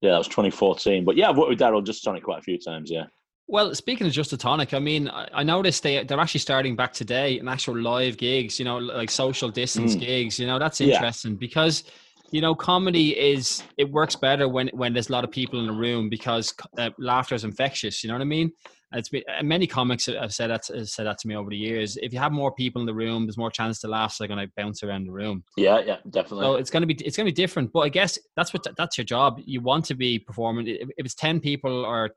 yeah, 0.00 0.12
that 0.12 0.18
was 0.18 0.28
2014. 0.28 1.04
But 1.04 1.16
yeah, 1.16 1.28
I've 1.30 1.36
worked 1.36 1.50
with 1.50 1.58
Daryl 1.58 1.84
just 1.84 2.04
Tonic 2.04 2.22
quite 2.22 2.38
a 2.38 2.42
few 2.42 2.58
times. 2.58 2.90
Yeah. 2.90 3.06
Well, 3.50 3.74
speaking 3.74 4.06
of 4.06 4.12
just 4.12 4.32
a 4.34 4.36
tonic, 4.36 4.74
I 4.74 4.78
mean, 4.78 5.08
I, 5.08 5.42
noticed 5.42 5.82
they 5.82 6.04
they're 6.04 6.20
actually 6.20 6.40
starting 6.40 6.76
back 6.76 6.92
today 6.92 7.38
in 7.38 7.48
actual 7.48 7.78
live 7.80 8.18
gigs. 8.18 8.58
You 8.58 8.66
know, 8.66 8.76
like 8.78 9.10
social 9.10 9.48
distance 9.48 9.96
Mm. 9.96 10.00
gigs. 10.00 10.38
You 10.38 10.46
know, 10.46 10.58
that's 10.58 10.80
Yeah. 10.80 10.94
interesting 10.94 11.36
because 11.36 11.84
you 12.30 12.42
know 12.42 12.54
comedy 12.54 13.18
is 13.18 13.62
it 13.78 13.90
works 13.90 14.14
better 14.16 14.48
when 14.48 14.68
when 14.74 14.92
there's 14.92 15.08
a 15.08 15.12
lot 15.12 15.24
of 15.24 15.30
people 15.30 15.60
in 15.60 15.68
a 15.70 15.72
room 15.72 16.10
because 16.10 16.52
uh, 16.76 16.90
laughter 16.98 17.34
is 17.34 17.44
infectious. 17.44 18.04
You 18.04 18.08
know 18.08 18.14
what 18.16 18.20
I 18.22 18.26
mean? 18.26 18.52
It's 18.93 19.11
been, 19.11 19.23
many 19.43 19.67
comics 19.67 20.06
have 20.06 20.32
said 20.32 20.49
that 20.49 20.67
have 20.69 20.88
said 20.88 21.06
that 21.06 21.19
to 21.19 21.29
me 21.29 21.37
over 21.37 21.50
the 21.50 21.56
years. 21.56 21.99
If 21.99 22.12
you 22.12 22.19
have 22.19 22.32
more 22.32 22.52
people 22.52 22.81
in 22.81 22.87
the 22.87 22.94
room, 22.94 23.26
there's 23.26 23.37
more 23.37 23.50
chance 23.50 23.81
to 23.81 23.88
laugh. 23.88 24.12
So 24.12 24.25
they're 24.25 24.35
going 24.35 24.46
to 24.46 24.52
bounce 24.56 24.82
around 24.82 25.05
the 25.05 25.12
room. 25.12 25.44
Yeah, 25.58 25.81
yeah, 25.81 25.96
definitely. 26.08 26.44
So 26.44 26.55
it's 26.55 26.70
going 26.70 26.81
to 26.81 26.87
be 26.87 26.94
it's 27.05 27.17
going 27.17 27.26
to 27.26 27.32
be 27.32 27.37
different. 27.37 27.70
But 27.73 27.81
I 27.81 27.90
guess 27.90 28.19
that's 28.35 28.55
what 28.55 28.67
that's 28.76 28.96
your 28.96 29.05
job. 29.05 29.40
You 29.44 29.61
want 29.61 29.85
to 29.87 29.94
be 29.94 30.19
performing. 30.19 30.67
If 30.69 30.88
it's 30.96 31.14
ten 31.14 31.38
people 31.38 31.85
or, 31.85 32.12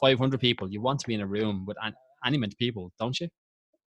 five 0.00 0.18
hundred 0.18 0.40
people, 0.40 0.70
you 0.70 0.80
want 0.80 1.00
to 1.00 1.06
be 1.08 1.14
in 1.14 1.20
a 1.20 1.26
room 1.26 1.64
with 1.66 1.76
an, 1.82 1.92
any 2.24 2.36
amount 2.36 2.52
of 2.52 2.58
people, 2.58 2.92
don't 3.00 3.18
you? 3.20 3.28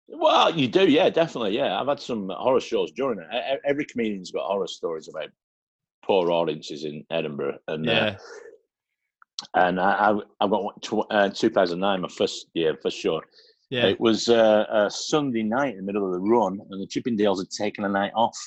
Well, 0.08 0.56
you 0.56 0.68
do, 0.68 0.88
yeah, 0.88 1.10
definitely, 1.10 1.56
yeah. 1.56 1.80
I've 1.80 1.88
had 1.88 2.00
some 2.00 2.30
horror 2.30 2.60
shows 2.60 2.92
during 2.92 3.20
it. 3.20 3.60
Every 3.66 3.86
comedian's 3.86 4.32
got 4.32 4.46
horror 4.46 4.68
stories 4.68 5.08
about 5.08 5.30
poor 6.04 6.32
audiences 6.32 6.84
in 6.86 7.04
Edinburgh, 7.10 7.58
and 7.68 7.90
uh, 7.90 7.92
Yeah, 7.92 8.18
and 9.54 9.80
I, 9.80 10.12
I, 10.40 10.46
I 10.46 10.48
tw- 10.82 11.06
uh, 11.12 11.30
2009, 11.30 12.02
my 12.02 12.08
first 12.08 12.48
year, 12.54 12.78
first 12.82 12.98
show. 12.98 13.22
yeah. 13.70 13.86
It 13.88 14.00
was 14.00 14.30
uh, 14.30 14.66
a 14.70 14.90
Sunday 14.90 15.44
night 15.44 15.72
in 15.74 15.78
the 15.78 15.84
middle 15.84 16.06
of 16.06 16.14
the 16.14 16.20
run, 16.20 16.60
and 16.70 16.82
the 16.82 16.88
Chippendales 16.88 17.40
had 17.40 17.50
taken 17.50 17.84
a 17.86 17.90
night 17.90 18.12
off, 18.16 18.38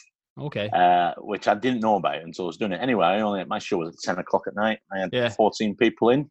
Okay. 0.41 0.69
uh, 0.73 1.13
which 1.19 1.49
I 1.49 1.55
didn't 1.55 1.81
know 1.81 1.97
about 1.97 2.17
until 2.23 2.45
I 2.45 2.49
was 2.49 2.57
doing 2.57 2.73
it. 2.73 2.81
Anyway, 2.81 3.05
I 3.07 3.21
only 3.21 3.45
my 3.45 3.59
show 3.59 3.79
was 3.79 3.89
at 3.95 4.01
10 4.03 4.19
o'clock 4.19 4.43
at 4.47 4.55
night. 4.55 4.79
I 4.93 5.01
had 5.01 5.11
Yeah. 5.13 5.29
14 5.31 5.75
people 5.77 6.11
in. 6.11 6.31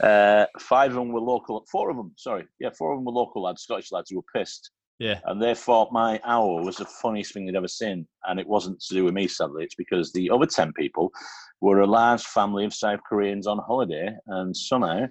Uh, 0.00 0.46
five 0.58 0.90
of 0.90 0.96
them 0.96 1.12
were 1.12 1.20
local. 1.20 1.64
Four 1.70 1.90
of 1.90 1.96
them, 1.96 2.12
sorry, 2.16 2.46
yeah, 2.58 2.70
four 2.76 2.92
of 2.92 2.98
them 2.98 3.04
were 3.04 3.12
local 3.12 3.42
lads, 3.42 3.62
Scottish 3.62 3.92
lads 3.92 4.10
who 4.10 4.16
were 4.16 4.40
pissed 4.40 4.70
Yeah. 4.98 5.20
and 5.24 5.42
therefore, 5.42 5.88
my 5.90 6.20
hour 6.24 6.62
was 6.62 6.76
the 6.76 6.84
funniest 6.84 7.34
thing 7.34 7.46
they'd 7.46 7.56
ever 7.56 7.68
seen. 7.68 8.06
And 8.26 8.38
it 8.38 8.46
wasn't 8.46 8.80
to 8.80 8.94
do 8.94 9.04
with 9.04 9.14
me, 9.14 9.26
sadly. 9.26 9.64
It's 9.64 9.74
because 9.74 10.12
the 10.12 10.30
other 10.30 10.46
10 10.46 10.72
people 10.72 11.10
were 11.60 11.80
a 11.80 11.86
large 11.86 12.22
family 12.22 12.64
of 12.64 12.74
South 12.74 13.00
Koreans 13.08 13.46
on 13.46 13.58
holiday, 13.58 14.14
and 14.28 14.56
somehow 14.56 15.06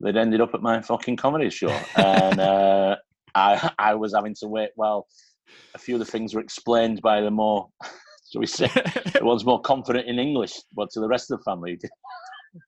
they'd 0.00 0.16
ended 0.16 0.40
up 0.40 0.54
at 0.54 0.62
my 0.62 0.80
fucking 0.80 1.16
comedy 1.16 1.50
show. 1.50 1.68
and 1.96 2.40
uh, 2.40 2.96
I, 3.34 3.70
I 3.78 3.94
was 3.94 4.14
having 4.14 4.34
to 4.40 4.48
wait 4.48 4.70
while 4.76 5.06
a 5.74 5.78
few 5.78 5.96
of 5.96 5.98
the 5.98 6.04
things 6.04 6.34
were 6.34 6.40
explained 6.40 7.02
by 7.02 7.20
the 7.20 7.30
more, 7.30 7.68
shall 8.30 8.40
we 8.40 8.46
say, 8.46 8.68
the 9.12 9.20
ones 9.22 9.44
more 9.44 9.60
confident 9.60 10.08
in 10.08 10.18
English, 10.18 10.54
but 10.72 10.90
to 10.90 11.00
the 11.00 11.08
rest 11.08 11.30
of 11.30 11.38
the 11.38 11.44
family. 11.44 11.78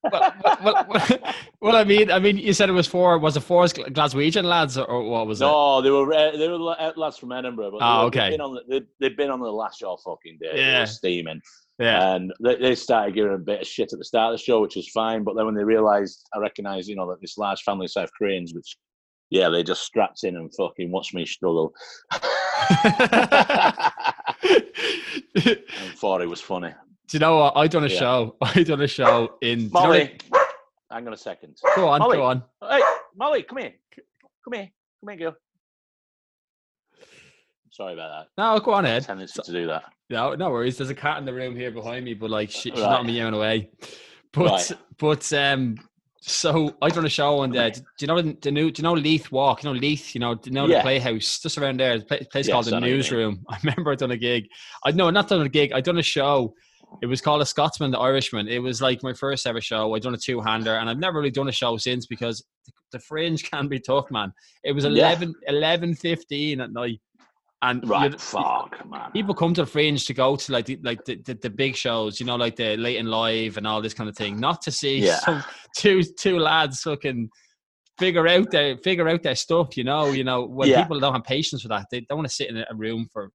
Well, 0.02 0.32
well, 0.64 0.86
well, 0.88 1.06
well, 1.60 1.76
I 1.76 1.84
mean, 1.84 2.10
I 2.10 2.18
mean, 2.18 2.36
you 2.38 2.52
said 2.52 2.68
it 2.68 2.72
was 2.72 2.86
four. 2.86 3.18
Was 3.18 3.36
it 3.36 3.40
four 3.40 3.64
Gl- 3.64 3.88
Glaswegian 3.92 4.44
lads, 4.44 4.76
or, 4.78 5.02
what 5.08 5.26
was 5.26 5.40
it? 5.40 5.44
No, 5.44 5.80
they 5.82 5.90
were 5.90 6.12
uh, 6.12 6.36
they 6.36 6.48
were 6.48 6.58
la- 6.58 6.92
lads 6.96 7.18
from 7.18 7.32
Edinburgh, 7.32 7.70
but 7.72 7.78
they 7.78 7.84
Ah, 7.84 8.02
okay. 8.04 8.18
they've 8.20 8.30
been 8.32 8.40
on 8.40 8.54
the, 8.68 8.86
they, 9.00 9.08
been 9.10 9.30
on 9.30 9.40
the 9.40 9.46
last 9.50 9.78
show 9.80 9.96
fucking 10.04 10.38
day. 10.40 10.50
They 10.54 10.60
Yeah. 10.60 10.80
were 10.80 10.86
steaming. 10.86 11.40
Yeah. 11.78 12.14
And 12.14 12.32
they, 12.42 12.56
they 12.56 12.74
started 12.74 13.14
giving 13.14 13.34
a 13.34 13.38
bit 13.38 13.60
of 13.60 13.66
shit 13.66 13.92
at 13.92 13.98
the 13.98 14.04
start 14.04 14.32
of 14.32 14.38
the 14.40 14.44
show, 14.44 14.60
which 14.62 14.76
was 14.76 14.88
fine. 14.88 15.24
But 15.24 15.36
then 15.36 15.44
when 15.44 15.54
they 15.54 15.62
realised, 15.64 16.26
I 16.34 16.38
recognised, 16.38 16.88
you 16.88 16.96
know, 16.96 17.06
that 17.10 17.20
this 17.20 17.36
large 17.36 17.60
family 17.62 17.84
of 17.84 17.90
South 17.90 18.08
Koreans, 18.16 18.54
which, 18.54 18.76
yeah, 19.28 19.50
they 19.50 19.62
just 19.62 19.82
strapped 19.82 20.24
in 20.24 20.36
and 20.36 20.50
fucking 20.56 20.90
watched 20.90 21.12
me 21.14 21.26
struggle. 21.26 21.74
and 24.44 25.92
thought 25.96 26.22
it 26.22 26.28
was 26.28 26.40
funny. 26.40 26.72
Do 27.08 27.16
you 27.16 27.20
know 27.20 27.38
what? 27.38 27.56
I 27.56 27.66
done 27.68 27.84
a 27.84 27.88
Yeah. 27.88 27.98
show. 27.98 28.36
I 28.42 28.62
done 28.62 28.80
a 28.80 28.88
show 28.88 29.34
in. 29.42 29.58
do 29.58 29.64
you 29.64 29.70
know 29.70 29.80
Molly, 29.80 30.18
hang 30.90 31.06
on 31.06 31.12
a 31.12 31.16
second. 31.16 31.56
Go 31.76 31.88
on. 31.88 32.00
Molly. 32.00 32.16
Go 32.18 32.24
on. 32.24 32.42
Hey, 32.68 32.80
Molly, 33.16 33.42
come 33.42 33.58
here. 33.58 33.74
Come 34.44 34.54
here. 34.54 34.70
Come 35.04 35.16
here, 35.18 35.30
girl. 35.30 35.36
Sorry 37.70 37.92
about 37.94 38.26
that. 38.36 38.42
No, 38.42 38.58
go 38.60 38.72
on 38.72 38.86
Ed. 38.86 39.04
Tendency 39.04 39.40
to 39.42 39.52
do 39.52 39.66
that. 39.66 39.84
No, 40.08 40.34
no 40.34 40.50
worries. 40.50 40.78
There's 40.78 40.90
a 40.90 40.94
cat 40.94 41.18
in 41.18 41.24
the 41.24 41.34
room 41.34 41.54
here 41.54 41.70
behind 41.70 42.04
me, 42.04 42.14
but 42.14 42.30
like 42.30 42.50
she, 42.50 42.70
she's 42.70 42.80
Right. 42.80 42.90
not 42.90 43.04
meowing 43.06 43.34
away. 43.34 43.70
But 44.32 44.46
Right. 44.50 44.72
but 44.98 45.32
um, 45.32 45.76
So 46.20 46.74
I 46.80 46.88
done 46.88 47.04
a 47.06 47.10
show 47.10 47.38
on 47.40 47.52
there. 47.52 47.70
Do 47.70 47.80
you 48.00 48.06
know 48.06 48.20
the 48.22 48.50
new? 48.50 48.70
Do 48.70 48.80
you 48.80 48.82
know 48.82 48.94
Leith 48.94 49.30
Walk? 49.30 49.62
You 49.62 49.72
know 49.72 49.78
Leith. 49.78 50.14
You 50.14 50.20
know, 50.20 50.34
Do 50.34 50.48
you 50.50 50.54
know 50.54 50.66
Yeah. 50.66 50.78
the 50.78 50.82
Playhouse 50.82 51.38
just 51.38 51.58
around 51.58 51.78
there. 51.78 51.98
The 51.98 52.04
place 52.04 52.46
Yes, 52.46 52.48
called 52.50 52.64
the 52.64 52.70
know 52.72 52.76
what 52.78 52.86
you 52.86 52.92
mean. 52.92 52.96
Newsroom. 52.98 53.44
I 53.50 53.58
remember 53.62 53.92
I 53.92 53.94
done 53.94 54.10
a 54.10 54.16
gig. 54.16 54.48
I 54.84 54.90
no, 54.92 55.10
not 55.10 55.28
done 55.28 55.42
a 55.42 55.48
gig. 55.48 55.72
I 55.72 55.80
done 55.80 55.98
a 55.98 56.02
show. 56.02 56.54
It 57.02 57.06
was 57.06 57.20
called 57.20 57.42
a 57.42 57.46
Scotsman, 57.46 57.90
the 57.90 57.98
Irishman. 57.98 58.48
It 58.48 58.58
was 58.60 58.80
like 58.80 59.02
my 59.02 59.12
first 59.12 59.46
ever 59.46 59.60
show. 59.60 59.94
I'd 59.94 60.02
done 60.02 60.14
a 60.14 60.18
two 60.18 60.40
hander, 60.40 60.76
and 60.76 60.88
I've 60.88 60.98
never 60.98 61.18
really 61.18 61.30
done 61.30 61.48
a 61.48 61.52
show 61.52 61.76
since 61.76 62.06
because 62.06 62.44
the, 62.92 62.98
fringe 62.98 63.42
can 63.50 63.68
be 63.68 63.78
tough, 63.80 64.10
man. 64.10 64.32
It 64.64 64.72
was 64.72 64.84
Yeah. 64.84 64.90
11, 65.10 65.34
11 65.48 65.94
15 65.96 66.60
at 66.60 66.72
night, 66.72 67.00
and 67.62 67.86
Right, 67.88 68.18
fuck, 68.20 68.80
man. 68.88 69.10
people 69.12 69.34
come 69.34 69.52
to 69.54 69.62
the 69.62 69.66
fringe 69.66 70.06
to 70.06 70.14
go 70.14 70.36
to 70.36 70.52
like 70.52 70.66
the, 70.66 70.78
like 70.82 71.04
the, 71.04 71.16
the, 71.16 71.34
the 71.34 71.50
big 71.50 71.76
shows, 71.76 72.18
you 72.20 72.24
know, 72.26 72.36
like 72.36 72.56
the 72.56 72.76
late 72.76 72.96
and 72.96 73.10
live 73.10 73.56
and 73.58 73.66
all 73.66 73.82
this 73.82 73.94
kind 73.94 74.08
of 74.08 74.16
thing. 74.16 74.38
Not 74.40 74.62
to 74.62 74.70
see 74.72 74.98
Yeah. 75.00 75.16
some 75.18 75.44
two 75.76 76.02
two 76.02 76.38
lads 76.38 76.80
fucking 76.80 77.28
figure 77.98 78.28
out 78.28 78.50
their 78.50 78.76
figure 78.78 79.08
out 79.08 79.22
their 79.22 79.34
stuff, 79.34 79.76
you 79.76 79.84
know. 79.84 80.12
You 80.12 80.24
know, 80.24 80.44
when 80.46 80.68
Yeah. 80.68 80.82
people 80.82 80.98
don't 81.00 81.14
have 81.14 81.24
patience 81.24 81.62
for 81.62 81.68
that, 81.68 81.86
they 81.90 82.00
don't 82.02 82.18
want 82.18 82.28
to 82.28 82.34
sit 82.34 82.48
in 82.50 82.56
a 82.58 82.74
room 82.74 83.08
for 83.12 83.30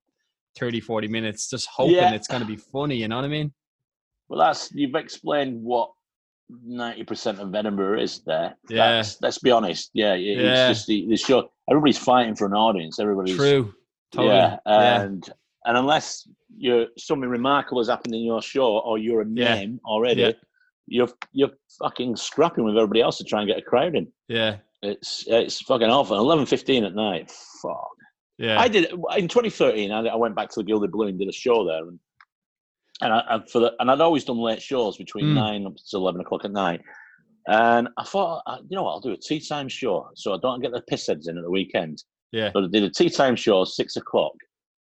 30, 0.59 0.79
40 0.79 1.07
minutes 1.07 1.49
just 1.49 1.67
hoping 1.73 1.95
Yeah. 1.95 2.13
it's 2.13 2.27
gonna 2.27 2.45
be 2.45 2.55
funny, 2.57 2.95
you 2.95 3.07
know 3.07 3.15
what 3.17 3.25
I 3.25 3.29
mean? 3.29 3.53
Well, 4.29 4.39
that's 4.39 4.71
you've 4.73 4.95
explained 4.95 5.61
what 5.63 5.91
ninety 6.65 7.03
percent 7.03 7.39
of 7.39 7.53
Edinburgh 7.55 8.01
is 8.01 8.21
there. 8.25 8.55
Yeah. 8.69 8.93
That's, 8.97 9.21
let's 9.21 9.37
be 9.39 9.51
honest. 9.51 9.89
Yeah, 9.93 10.13
it- 10.13 10.37
Yeah. 10.37 10.69
it's 10.69 10.79
just 10.79 10.87
the, 10.87 11.05
the 11.07 11.17
show. 11.17 11.49
Everybody's 11.69 11.97
fighting 11.97 12.35
for 12.35 12.45
an 12.47 12.53
audience. 12.53 12.99
Everybody's 12.99 13.35
True. 13.37 13.73
Totally. 14.11 14.33
Yeah, 14.35 14.57
Yeah. 14.65 15.01
and 15.01 15.29
and 15.65 15.77
unless 15.77 16.27
you're 16.57 16.87
something 16.97 17.29
remarkable 17.29 17.79
has 17.81 17.87
happened 17.87 18.15
in 18.15 18.21
your 18.23 18.41
show 18.41 18.79
or 18.79 18.97
you're 18.97 19.21
a 19.21 19.25
Yeah. 19.29 19.55
name 19.55 19.79
already, 19.85 20.21
Yeah. 20.21 20.31
you're 20.87 21.09
you're 21.31 21.51
fucking 21.79 22.15
scrapping 22.17 22.63
with 22.65 22.75
everybody 22.77 23.01
else 23.01 23.17
to 23.19 23.23
try 23.23 23.39
and 23.41 23.47
get 23.47 23.57
a 23.57 23.61
crowd 23.61 23.95
in. 23.95 24.11
Yeah. 24.27 24.57
It's 24.81 25.25
it's 25.27 25.61
fucking 25.61 25.89
awful. 25.89 26.17
Eleven 26.17 26.45
fifteen 26.45 26.83
at 26.83 26.95
night. 26.95 27.29
Fuck. 27.61 27.90
Yeah. 28.41 28.59
I 28.59 28.67
did 28.67 28.91
in 29.17 29.27
2013. 29.27 29.91
I, 29.91 30.05
I 30.07 30.15
went 30.15 30.35
back 30.35 30.49
to 30.49 30.59
the 30.59 30.63
Gilded 30.63 30.91
Balloon, 30.91 31.17
did 31.17 31.27
a 31.29 31.31
show 31.31 31.65
there, 31.65 31.87
and 31.87 31.99
and 33.01 33.13
I, 33.13 33.23
and 33.29 33.49
for 33.49 33.59
the 33.59 33.73
and 33.79 33.89
I'd 33.91 34.01
always 34.01 34.23
done 34.25 34.37
late 34.37 34.61
shows 34.61 34.97
between 34.97 35.25
Mm. 35.25 35.33
nine 35.35 35.65
up 35.67 35.75
to 35.75 35.97
eleven 35.97 36.21
o'clock 36.21 36.45
at 36.45 36.51
night. 36.51 36.81
And 37.47 37.87
I 37.97 38.03
thought, 38.03 38.43
you 38.69 38.75
know 38.75 38.83
what, 38.83 38.91
I'll 38.91 38.99
do 38.99 39.11
a 39.13 39.17
tea 39.17 39.39
time 39.39 39.67
show, 39.67 40.09
so 40.15 40.33
I 40.33 40.37
don't 40.41 40.61
get 40.61 40.71
the 40.71 40.81
piss 40.87 41.07
heads 41.07 41.27
in 41.27 41.37
at 41.37 41.43
the 41.43 41.49
weekend. 41.49 42.03
yeah. 42.31 42.51
So 42.53 42.63
I 42.63 42.67
did 42.71 42.83
a 42.83 42.89
tea 42.89 43.09
time 43.09 43.35
show 43.35 43.63
six 43.65 43.95
o'clock. 43.95 44.33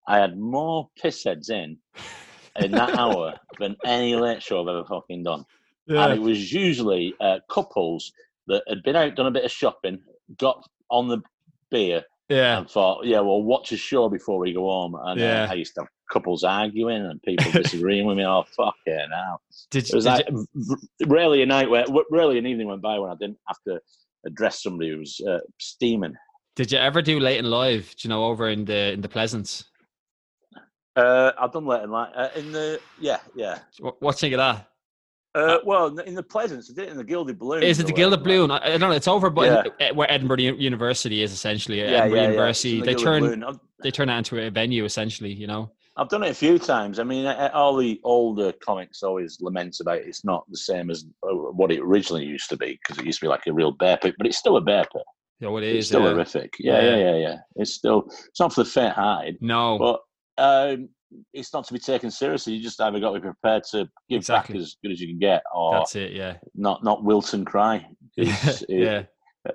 I 0.07 0.17
had 0.17 0.37
more 0.37 0.89
piss 1.01 1.23
heads 1.23 1.49
in 1.49 1.77
in 2.59 2.71
that 2.71 2.95
hour 2.97 3.35
than 3.59 3.75
any 3.85 4.15
late 4.15 4.41
show 4.41 4.61
I've 4.61 4.67
ever 4.67 4.85
fucking 4.85 5.23
done. 5.23 5.43
And 5.87 5.97
Yeah. 5.97 6.13
it 6.15 6.21
was 6.21 6.51
usually 6.51 7.13
uh, 7.21 7.39
couples 7.49 8.11
that 8.47 8.63
had 8.67 8.81
been 8.83 8.95
out, 8.95 9.15
done 9.15 9.27
a 9.27 9.31
bit 9.31 9.45
of 9.45 9.51
shopping, 9.51 9.99
got 10.39 10.63
on 10.89 11.07
the 11.07 11.19
beer, 11.69 12.03
Yeah. 12.29 12.59
and 12.59 12.69
thought, 12.69 13.05
yeah, 13.05 13.19
well, 13.21 13.41
watch 13.41 13.71
a 13.71 13.77
show 13.77 14.09
before 14.09 14.39
we 14.39 14.53
go 14.53 14.63
home. 14.63 14.95
And 15.01 15.19
Yeah. 15.19 15.43
uh, 15.43 15.51
I 15.51 15.53
used 15.53 15.73
to 15.75 15.81
have 15.81 15.87
couples 16.11 16.43
arguing 16.43 17.05
and 17.05 17.21
people 17.23 17.49
disagreeing 17.51 18.05
with 18.05 18.17
me. 18.17 18.25
Oh, 18.25 18.43
fuck 18.55 18.75
it 18.85 19.09
now. 19.09 19.39
Did, 19.71 19.87
It 19.89 19.95
was 19.95 20.05
like 20.05 20.27
you- 20.29 20.77
rarely 21.05 21.41
a 21.41 21.45
night 21.45 21.69
where, 21.69 21.85
rarely 22.11 22.37
an 22.37 22.45
evening 22.45 22.67
went 22.67 22.81
by 22.81 22.99
when 22.99 23.11
I 23.11 23.15
didn't 23.15 23.39
have 23.47 23.57
to 23.67 23.79
address 24.25 24.61
somebody 24.61 24.89
who 24.91 24.99
was 24.99 25.21
uh, 25.27 25.39
steaming. 25.59 26.15
did 26.55 26.71
you 26.71 26.77
ever 26.79 27.01
do 27.01 27.19
late 27.19 27.37
and 27.37 27.49
live? 27.49 27.95
Do 27.97 28.07
you 28.07 28.09
know 28.09 28.25
over 28.25 28.49
in 28.49 28.65
the 28.65 28.91
in 28.93 29.01
the 29.01 29.07
Pleasance? 29.09 29.63
Uh, 30.95 31.31
I've 31.39 31.51
done 31.53 31.65
late 31.67 31.83
in 31.83 31.91
life. 31.91 32.11
Uh, 32.15 32.29
in 32.35 32.51
the, 32.51 32.79
yeah, 32.99 33.19
yeah. 33.35 33.59
Think 33.79 34.33
of 34.33 34.37
that? 34.39 34.67
Uh, 35.37 35.59
well, 35.65 35.97
in 35.99 36.15
the 36.15 36.23
Pleasance, 36.23 36.69
it 36.69 36.79
in 36.89 36.97
the 36.97 37.03
Gilded 37.03 37.37
Balloon. 37.37 37.63
Is 37.63 37.79
it 37.79 37.85
the 37.85 37.93
Gilded 37.93 38.23
Balloon? 38.23 38.49
I, 38.51 38.57
I 38.57 38.69
don't 38.69 38.79
know. 38.79 38.91
It's 38.91 39.07
over, 39.07 39.29
but 39.29 39.71
Yeah. 39.79 39.91
where 39.91 40.09
Edinburgh 40.11 40.37
University 40.39 41.21
is 41.21 41.31
essentially. 41.31 41.79
Yeah, 41.79 41.87
Edinburgh 41.87 42.15
yeah, 42.15 42.21
yeah. 42.23 42.29
University. 42.29 42.79
The 42.79 42.85
They 42.85 42.95
turn. 42.95 43.43
They 43.83 43.91
turn 43.91 44.07
that 44.07 44.17
into 44.17 44.41
a 44.45 44.49
venue 44.49 44.85
essentially. 44.85 45.31
You 45.33 45.47
know. 45.47 45.71
I've 45.99 46.09
done 46.09 46.21
it 46.23 46.29
a 46.29 46.33
few 46.35 46.59
times. 46.59 46.99
I 46.99 47.03
mean, 47.03 47.25
uh, 47.25 47.49
all 47.55 47.75
the 47.75 47.99
older 48.03 48.51
comics 48.63 49.01
always 49.01 49.39
lament 49.41 49.77
about 49.81 49.97
it's 49.97 50.23
not 50.23 50.45
the 50.49 50.57
same 50.57 50.91
as 50.91 51.05
uh, 51.23 51.33
what 51.33 51.71
it 51.71 51.79
originally 51.79 52.23
used 52.25 52.49
to 52.49 52.57
be 52.57 52.79
because 52.83 52.99
it 52.99 53.05
used 53.05 53.19
to 53.19 53.25
be 53.25 53.29
like 53.29 53.47
a 53.47 53.53
real 53.53 53.71
bear 53.71 53.97
pit, 53.97 54.13
but 54.17 54.27
it's 54.27 54.37
still 54.37 54.57
a 54.57 54.61
bear 54.61 54.85
pit. 54.93 55.01
Yeah, 55.39 55.49
what 55.49 55.63
it 55.63 55.75
It's 55.75 55.85
is. 55.85 55.87
still 55.87 56.01
yeah. 56.03 56.09
horrific. 56.11 56.53
Yeah, 56.59 56.81
Yeah. 56.81 56.89
yeah, 56.97 56.97
yeah, 57.11 57.15
yeah. 57.17 57.35
It's 57.55 57.73
still 57.73 58.03
it's 58.07 58.39
not 58.39 58.53
for 58.53 58.63
the 58.63 58.69
faint-hearted, 58.69 59.37
No. 59.41 59.77
but 59.79 59.99
um, 60.43 60.89
it's 61.33 61.53
not 61.53 61.65
to 61.67 61.73
be 61.73 61.79
taken 61.79 62.11
seriously. 62.11 62.53
You 62.53 62.61
just 62.61 62.81
either 62.81 62.99
got 62.99 63.13
to 63.13 63.19
be 63.19 63.23
prepared 63.23 63.63
to 63.71 63.87
give 64.09 64.17
Exactly. 64.17 64.55
back 64.55 64.61
as 64.61 64.75
good 64.83 64.91
as 64.91 64.99
you 64.99 65.07
can 65.07 65.19
get, 65.19 65.41
or 65.55 65.73
that's 65.73 65.95
it. 65.95 66.11
Yeah. 66.11 66.37
not 66.55 66.83
not 66.83 67.03
Wilton 67.03 67.45
cry. 67.45 67.85
it- 68.17 68.63
yeah. 68.69 69.03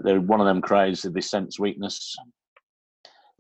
they're 0.01 0.21
one 0.21 0.41
of 0.41 0.47
them 0.47 0.63
cries 0.63 1.03
that 1.03 1.13
they 1.15 1.21
sense 1.21 1.59
weakness. 1.59 2.17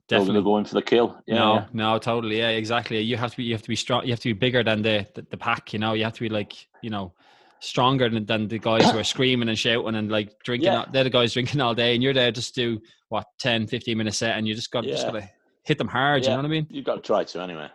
They're 0.09 0.19
going 0.19 0.27
Definitely. 0.27 0.51
go 0.51 0.59
in 0.59 0.65
for 0.67 0.75
the 0.75 0.83
kill. 0.83 1.17
Yeah, 1.27 1.35
no, 1.37 1.55
yeah. 1.55 1.67
no, 1.73 1.99
totally. 1.99 2.39
Yeah, 2.39 2.49
exactly. 2.51 3.01
You 3.01 3.17
have 3.17 3.31
to 3.31 3.37
be, 3.39 3.45
you 3.45 3.55
have 3.55 3.63
to 3.63 3.69
be 3.69 3.77
strong. 3.77 4.05
You 4.05 4.11
have 4.11 4.21
to 4.21 4.29
be 4.29 4.33
bigger 4.35 4.63
than 4.63 4.83
the, 4.83 5.07
the, 5.15 5.25
the 5.31 5.37
pack. 5.39 5.73
You 5.73 5.79
know, 5.79 5.95
you 5.95 6.05
have 6.05 6.13
to 6.15 6.21
be 6.21 6.29
like, 6.29 6.55
you 6.83 6.91
know, 6.91 7.15
stronger 7.61 8.11
than, 8.11 8.27
than 8.27 8.49
the 8.49 8.59
guys 8.59 8.91
who 8.91 8.99
are 8.99 9.05
screaming 9.15 9.49
and 9.49 9.59
shouting 9.59 9.95
and 9.95 10.11
like 10.11 10.35
drinking. 10.45 10.67
Yeah. 10.67 10.81
all- 10.81 10.87
They're 10.93 11.05
the 11.05 11.11
guys 11.11 11.33
drinking 11.33 11.61
all 11.63 11.75
day, 11.75 11.95
and 11.95 12.03
you're 12.03 12.13
there 12.13 12.31
just 12.31 12.55
do 12.55 12.79
what 13.09 13.25
10, 13.39 13.69
15 13.69 13.97
minute 13.97 14.13
set, 14.15 14.37
and 14.37 14.47
you 14.47 14.55
just 14.55 14.71
got 14.71 14.85
just 14.85 15.07
got 15.07 15.13
to 15.13 15.27
hit 15.65 15.79
them 15.79 15.89
hard. 15.89 16.25
You 16.25 16.31
know 16.31 16.37
what 16.37 16.45
I 16.45 16.49
mean? 16.49 16.67
You've 16.69 16.85
got 16.85 16.97
to 16.97 17.01
try 17.01 17.25
to 17.25 17.41
anyway. 17.41 17.69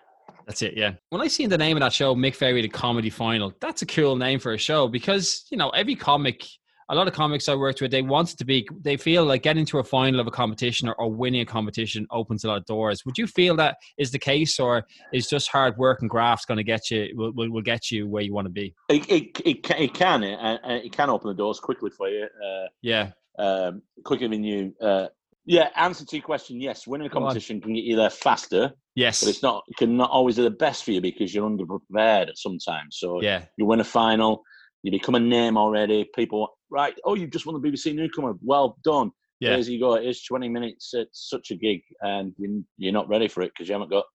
That's 0.48 0.62
it, 0.62 0.78
yeah. 0.78 0.94
When 1.10 1.22
I 1.22 1.28
seen 1.28 1.50
the 1.50 1.58
name 1.58 1.76
of 1.76 1.82
that 1.82 1.92
show, 1.92 2.16
Mick 2.16 2.34
Ferry, 2.34 2.62
the 2.62 2.70
comedy 2.70 3.10
final, 3.10 3.54
that's 3.60 3.82
a 3.82 3.86
cool 3.86 4.16
name 4.16 4.40
for 4.40 4.54
a 4.54 4.58
show 4.58 4.88
because 4.88 5.46
you 5.52 5.58
know 5.58 5.70
every 5.72 5.94
comic, 5.94 6.42
a 6.88 6.96
lot 6.96 7.06
of 7.06 7.14
comics 7.14 7.50
I 7.50 7.56
worked 7.56 7.82
with, 7.82 7.92
they 7.92 8.02
wanted 8.02 8.38
to 8.38 8.46
be, 8.46 8.66
they 8.80 8.96
feel 8.96 9.26
like 9.26 9.44
getting 9.44 9.66
to 9.66 9.80
a 9.80 9.84
final 9.84 10.22
of 10.22 10.28
a 10.28 10.32
competition 10.32 10.88
or, 10.88 10.96
or 10.96 11.12
winning 11.12 11.42
a 11.42 11.46
competition 11.46 12.08
opens 12.12 12.46
a 12.46 12.48
lot 12.48 12.60
of 12.60 12.66
doors. 12.66 13.06
Would 13.06 13.18
you 13.18 13.28
feel 13.28 13.58
that 13.58 13.76
is 13.98 14.10
the 14.10 14.20
case, 14.20 14.58
or 14.58 14.86
is 15.12 15.28
just 15.28 15.50
hard 15.50 15.78
work 15.78 16.00
and 16.00 16.10
graft 16.10 16.48
going 16.48 16.60
to 16.60 16.64
get 16.64 16.90
you, 16.90 17.10
will, 17.14 17.34
will, 17.34 17.52
will 17.52 17.62
get 17.62 17.92
you 17.92 18.08
where 18.08 18.24
you 18.24 18.34
want 18.34 18.46
to 18.46 18.52
be? 18.52 18.74
It, 18.88 19.10
it, 19.12 19.42
it, 19.46 19.64
can, 19.64 19.78
it 19.82 19.94
can 19.94 20.24
it, 20.24 20.40
uh, 20.40 20.60
uh, 20.66 20.80
it 20.82 20.94
can 20.94 21.10
open 21.10 21.28
the 21.28 21.36
doors 21.36 21.60
quickly 21.60 21.90
for 21.90 22.08
you, 22.08 22.24
uh, 22.24 22.68
Yeah, 22.82 23.12
um, 23.38 23.82
quicker 24.06 24.30
than 24.30 24.46
you. 24.46 24.74
Uh, 24.82 25.08
yeah, 25.46 25.70
answer 25.76 26.06
to 26.06 26.16
your 26.16 26.24
question: 26.24 26.62
Yes, 26.62 26.88
winning 26.88 27.08
a 27.08 27.10
competition 27.10 27.60
can 27.60 27.74
get 27.74 27.84
you 27.84 27.98
there 27.98 28.10
faster, 28.10 28.74
yes, 28.98 29.22
but 29.22 29.30
it's 29.30 29.44
not 29.44 29.64
can 29.78 29.96
not 29.96 30.10
always 30.12 30.36
be 30.36 30.44
the 30.44 30.50
best 30.50 30.84
for 30.84 30.92
you 30.92 31.00
because 31.02 31.34
you're 31.34 31.50
underprepared 31.50 32.28
at 32.30 32.38
sometimes. 32.38 32.98
So 33.00 33.22
yeah, 33.22 33.46
you 33.58 33.66
win 33.66 33.80
a 33.80 33.84
final, 33.86 34.44
you 34.84 34.92
become 34.92 35.16
a 35.16 35.20
name 35.20 35.58
already. 35.58 36.10
People, 36.16 36.50
right? 36.70 36.94
Oh, 37.06 37.14
you've 37.16 37.32
just 37.32 37.46
won 37.46 37.60
the 37.60 37.66
BBC 37.68 37.96
Newcomer. 37.96 38.34
Well 38.42 38.78
done. 38.84 39.12
yeah, 39.40 39.52
There 39.52 39.60
you 39.60 39.80
go. 39.80 39.94
It 39.96 40.06
is 40.08 40.24
20 40.24 40.50
minutes. 40.50 40.94
It's 40.94 41.30
such 41.30 41.52
a 41.52 41.56
gig, 41.56 41.82
and 42.02 42.34
you- 42.38 42.66
you're 42.78 42.94
not 43.00 43.08
ready 43.08 43.28
for 43.28 43.42
it 43.44 43.52
because 43.54 43.68
you 43.70 43.74
haven't 43.74 43.92
got 43.92 44.06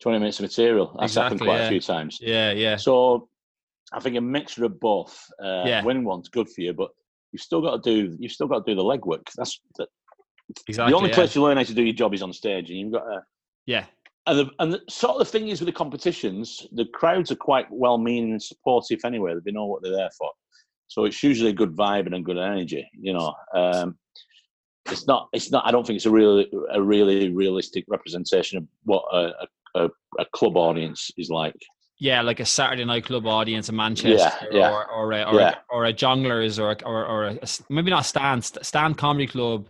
20 0.00 0.18
minutes 0.18 0.38
of 0.40 0.44
material. 0.44 0.96
That's 0.98 1.14
happened 1.14 1.40
quite 1.42 1.58
yeah. 1.58 1.66
a 1.66 1.68
few 1.68 1.80
times. 1.80 2.18
yeah, 2.20 2.50
yeah, 2.52 2.76
So 2.76 3.28
I 3.92 4.00
think 4.00 4.16
a 4.16 4.20
mixture 4.20 4.64
of 4.64 4.80
both. 4.80 5.14
Uh, 5.42 5.64
Yeah. 5.66 5.84
Winning 5.84 6.04
one's 6.04 6.28
good 6.30 6.48
for 6.48 6.62
you, 6.62 6.72
but 6.72 6.90
you've 7.32 7.42
still 7.42 7.60
got 7.62 7.82
to 7.84 7.90
do 7.90 8.16
you've 8.18 8.32
still 8.32 8.48
got 8.48 8.64
to 8.64 8.70
do 8.72 8.74
the 8.74 8.82
legwork. 8.82 9.26
That's 9.36 9.60
the, 9.76 9.86
exactly. 10.66 10.90
the 10.92 10.96
only 10.96 11.10
yeah. 11.10 11.14
place 11.16 11.34
you 11.34 11.42
learn 11.42 11.56
how 11.58 11.62
to 11.64 11.74
do 11.74 11.82
your 11.84 11.94
job 11.94 12.14
is 12.14 12.22
on 12.22 12.32
stage, 12.32 12.70
and 12.70 12.78
you've 12.80 12.92
got 12.92 13.04
to. 13.04 13.20
yeah, 13.66 13.84
And 14.26 14.38
the, 14.38 14.50
and 14.60 14.72
the 14.72 14.80
sort 14.88 15.14
of 15.14 15.18
the 15.18 15.24
thing 15.24 15.48
is 15.48 15.60
with 15.60 15.66
the 15.66 15.72
competitions, 15.72 16.64
the 16.72 16.84
crowds 16.94 17.32
are 17.32 17.36
quite 17.36 17.66
well-meaning 17.70 18.30
and 18.30 18.42
supportive 18.42 19.00
anyway. 19.04 19.34
They 19.44 19.50
know 19.50 19.66
what 19.66 19.82
they're 19.82 19.96
there 19.96 20.10
for, 20.16 20.30
so 20.86 21.04
it's 21.06 21.22
usually 21.24 21.50
a 21.50 21.54
good 21.54 21.74
vibe 21.74 22.06
and 22.06 22.14
a 22.14 22.20
good 22.20 22.38
energy. 22.38 22.88
You 22.96 23.14
know, 23.14 23.34
um, 23.54 23.96
it's 24.90 25.06
not. 25.08 25.28
It's 25.32 25.50
not. 25.50 25.66
I 25.66 25.72
don't 25.72 25.84
think 25.86 25.96
it's 25.96 26.06
a 26.06 26.10
really 26.10 26.48
a 26.72 26.80
really 26.80 27.30
realistic 27.30 27.84
representation 27.88 28.58
of 28.58 28.68
what 28.84 29.02
a, 29.12 29.32
a, 29.74 29.88
a 30.20 30.24
club 30.32 30.56
audience 30.56 31.10
is 31.16 31.28
like. 31.28 31.56
yeah, 31.98 32.20
like 32.22 32.38
a 32.40 32.44
Saturday 32.46 32.84
night 32.84 33.04
club 33.04 33.26
audience 33.26 33.68
in 33.68 33.74
Manchester, 33.76 34.46
yeah. 34.52 34.70
or 34.70 34.88
or 34.90 35.12
a, 35.12 35.22
or, 35.24 35.34
Yeah. 35.40 35.50
a, 35.50 35.56
or 35.74 35.84
a 35.86 35.92
Jongleurs, 35.92 36.60
or 36.62 36.70
a- 36.70 36.84
or 36.88 37.04
or 37.06 37.24
a, 37.26 37.38
maybe 37.70 37.90
not 37.90 38.02
a 38.02 38.04
stand 38.04 38.44
St- 38.44 38.64
stand 38.64 38.98
comedy 38.98 39.26
club 39.26 39.68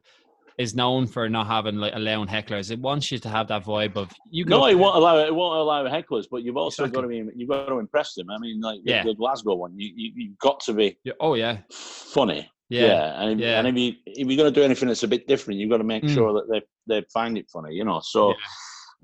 is 0.59 0.75
known 0.75 1.07
for 1.07 1.29
not 1.29 1.47
having 1.47 1.77
like 1.77 1.95
allowing 1.95 2.29
hecklers. 2.29 2.71
It 2.71 2.79
wants 2.81 3.11
you 3.11 3.19
to 3.19 3.29
have 3.29 3.49
that 3.49 3.65
vibe 3.65 3.97
of 3.97 4.11
you. 4.31 4.45
No, 4.45 4.67
it 4.67 4.75
won't 4.75 4.97
allow 4.97 5.19
it 5.19 5.35
won't 5.35 5.59
allow 5.59 5.85
hecklers, 5.85 6.27
but 6.31 6.43
you've 6.43 6.57
also 6.57 6.85
Exactly. 6.85 6.95
got 6.97 7.03
to 7.03 7.31
be 7.31 7.37
you've 7.39 7.49
got 7.49 7.67
to 7.67 7.79
impress 7.79 8.15
them. 8.15 8.31
I 8.31 8.39
mean, 8.39 8.61
like 8.61 8.81
the, 8.85 8.91
Yeah. 8.91 9.05
the 9.05 9.15
Glasgow 9.15 9.55
one, 9.55 9.73
you, 9.79 9.91
you 9.95 10.13
you've 10.15 10.39
got 10.39 10.61
to 10.61 10.73
be 10.75 10.99
Yeah, 11.05 11.15
Oh 11.21 11.35
yeah, 11.35 11.59
funny. 11.71 12.51
yeah, 12.69 13.21
and 13.23 13.33
if, 13.33 13.39
yeah. 13.39 13.59
and 13.59 13.69
if 13.69 13.77
you 13.77 13.93
if 14.07 14.27
you're 14.29 14.37
going 14.37 14.53
to 14.53 14.61
do 14.61 14.65
anything 14.65 14.89
that's 14.89 15.03
a 15.03 15.09
bit 15.09 15.27
different, 15.27 15.61
you've 15.61 15.71
got 15.71 15.79
to 15.79 15.85
make 15.85 16.05
Mm. 16.05 16.15
sure 16.15 16.33
that 16.35 16.49
they 16.51 16.63
they 17.01 17.07
find 17.13 17.37
it 17.39 17.47
funny. 17.53 17.75
You 17.75 17.85
know, 17.85 18.01
so. 18.03 18.31
Yeah. 18.31 18.35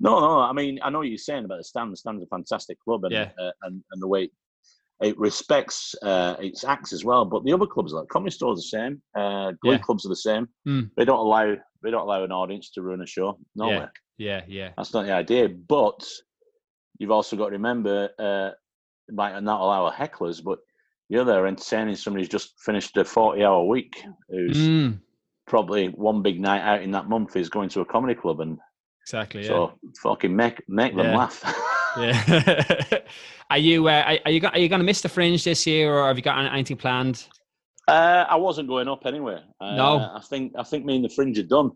No, 0.01 0.21
no. 0.21 0.39
I 0.39 0.53
mean, 0.53 0.79
I 0.81 0.89
know 0.89 0.99
what 0.99 1.09
you're 1.09 1.17
saying 1.17 1.43
about 1.43 1.57
the 1.57 1.63
stand. 1.65 1.91
The 1.91 1.97
stand's 1.97 2.23
a 2.23 2.27
fantastic 2.27 2.79
club, 2.79 3.03
and 3.03 3.11
Yeah. 3.11 3.31
uh, 3.37 3.51
and, 3.63 3.83
and 3.91 4.01
the 4.01 4.07
way 4.07 4.29
it, 5.01 5.17
respects 5.17 5.95
uh, 6.01 6.35
its 6.39 6.63
acts 6.63 6.93
as 6.93 7.05
well. 7.05 7.25
But 7.25 7.43
the 7.43 7.53
other 7.53 7.65
clubs, 7.65 7.93
like 7.93 8.07
comedy 8.09 8.31
stores, 8.31 8.57
the 8.57 8.77
same. 8.77 9.01
Uh, 9.15 9.53
Glee 9.61 9.71
Yeah. 9.71 9.77
clubs 9.79 10.05
are 10.05 10.09
the 10.09 10.15
same. 10.15 10.47
Mm. 10.67 10.91
They 10.97 11.05
don't 11.05 11.19
allow 11.19 11.55
they 11.81 11.91
don't 11.91 12.01
allow 12.01 12.23
an 12.25 12.31
audience 12.33 12.71
to 12.71 12.81
ruin 12.81 13.01
a 13.01 13.05
show. 13.05 13.39
No 13.55 13.69
Yeah. 13.69 13.87
yeah, 14.17 14.41
yeah, 14.47 14.71
That's 14.75 14.93
not 14.93 15.05
the 15.05 15.13
idea. 15.13 15.47
But 15.47 16.05
you've 16.97 17.11
also 17.11 17.37
got 17.37 17.45
to 17.45 17.51
remember, 17.51 18.09
uh, 18.19 18.51
it 19.07 19.15
might 19.15 19.41
not 19.41 19.61
allow 19.61 19.89
hecklers, 19.89 20.43
but 20.43 20.59
you're 21.07 21.23
there 21.23 21.47
entertaining 21.47 21.95
somebody 21.95 22.23
who's 22.23 22.29
just 22.29 22.59
finished 22.59 22.95
a 22.97 23.05
40 23.05 23.43
hour 23.43 23.63
week 23.63 24.03
who's 24.29 24.57
mm. 24.57 24.99
probably 25.47 25.87
one 25.87 26.21
big 26.21 26.39
night 26.39 26.61
out 26.61 26.83
in 26.83 26.91
that 26.91 27.09
month 27.09 27.35
is 27.35 27.49
going 27.49 27.69
to 27.69 27.81
a 27.81 27.85
comedy 27.85 28.13
club 28.15 28.39
and 28.41 28.59
exactly 29.03 29.43
so 29.43 29.73
yeah. 29.81 29.89
fucking 30.03 30.35
make 30.35 30.61
make 30.69 30.95
them 30.95 31.15
laugh 31.15 31.41
yeah 31.95 32.83
are 33.49 33.57
you 33.57 33.87
uh, 33.87 34.17
are 34.25 34.31
you 34.31 34.39
gonna 34.39 34.53
are 34.53 34.59
you 34.59 34.69
going 34.69 34.79
to 34.79 34.85
miss 34.85 35.01
the 35.01 35.09
fringe 35.09 35.43
this 35.43 35.65
year 35.65 35.93
or 35.93 36.07
have 36.07 36.17
you 36.17 36.23
got 36.23 36.37
anything 36.53 36.77
planned 36.77 37.27
uh, 37.89 38.25
I 38.29 38.35
wasn't 38.35 38.67
going 38.67 38.87
up 38.87 39.07
anyway. 39.07 39.41
Uh, 39.59 39.75
no, 39.75 40.11
I 40.13 40.21
think 40.21 40.53
I 40.55 40.61
think 40.61 40.85
me 40.85 40.97
and 40.97 41.05
the 41.05 41.09
fringe 41.09 41.39
are 41.39 41.43
done. 41.43 41.71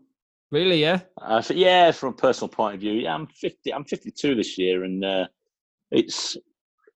Really? 0.52 0.80
Yeah. 0.80 1.00
Uh, 1.20 1.42
yeah, 1.50 1.90
from 1.90 2.10
a 2.10 2.16
personal 2.16 2.48
point 2.48 2.76
of 2.76 2.80
view, 2.80 2.92
yeah, 2.92 3.14
I'm 3.14 3.26
50. 3.26 3.74
I'm 3.74 3.84
52 3.84 4.36
this 4.36 4.56
year, 4.56 4.84
and 4.84 5.04
uh, 5.04 5.26
it's 5.90 6.36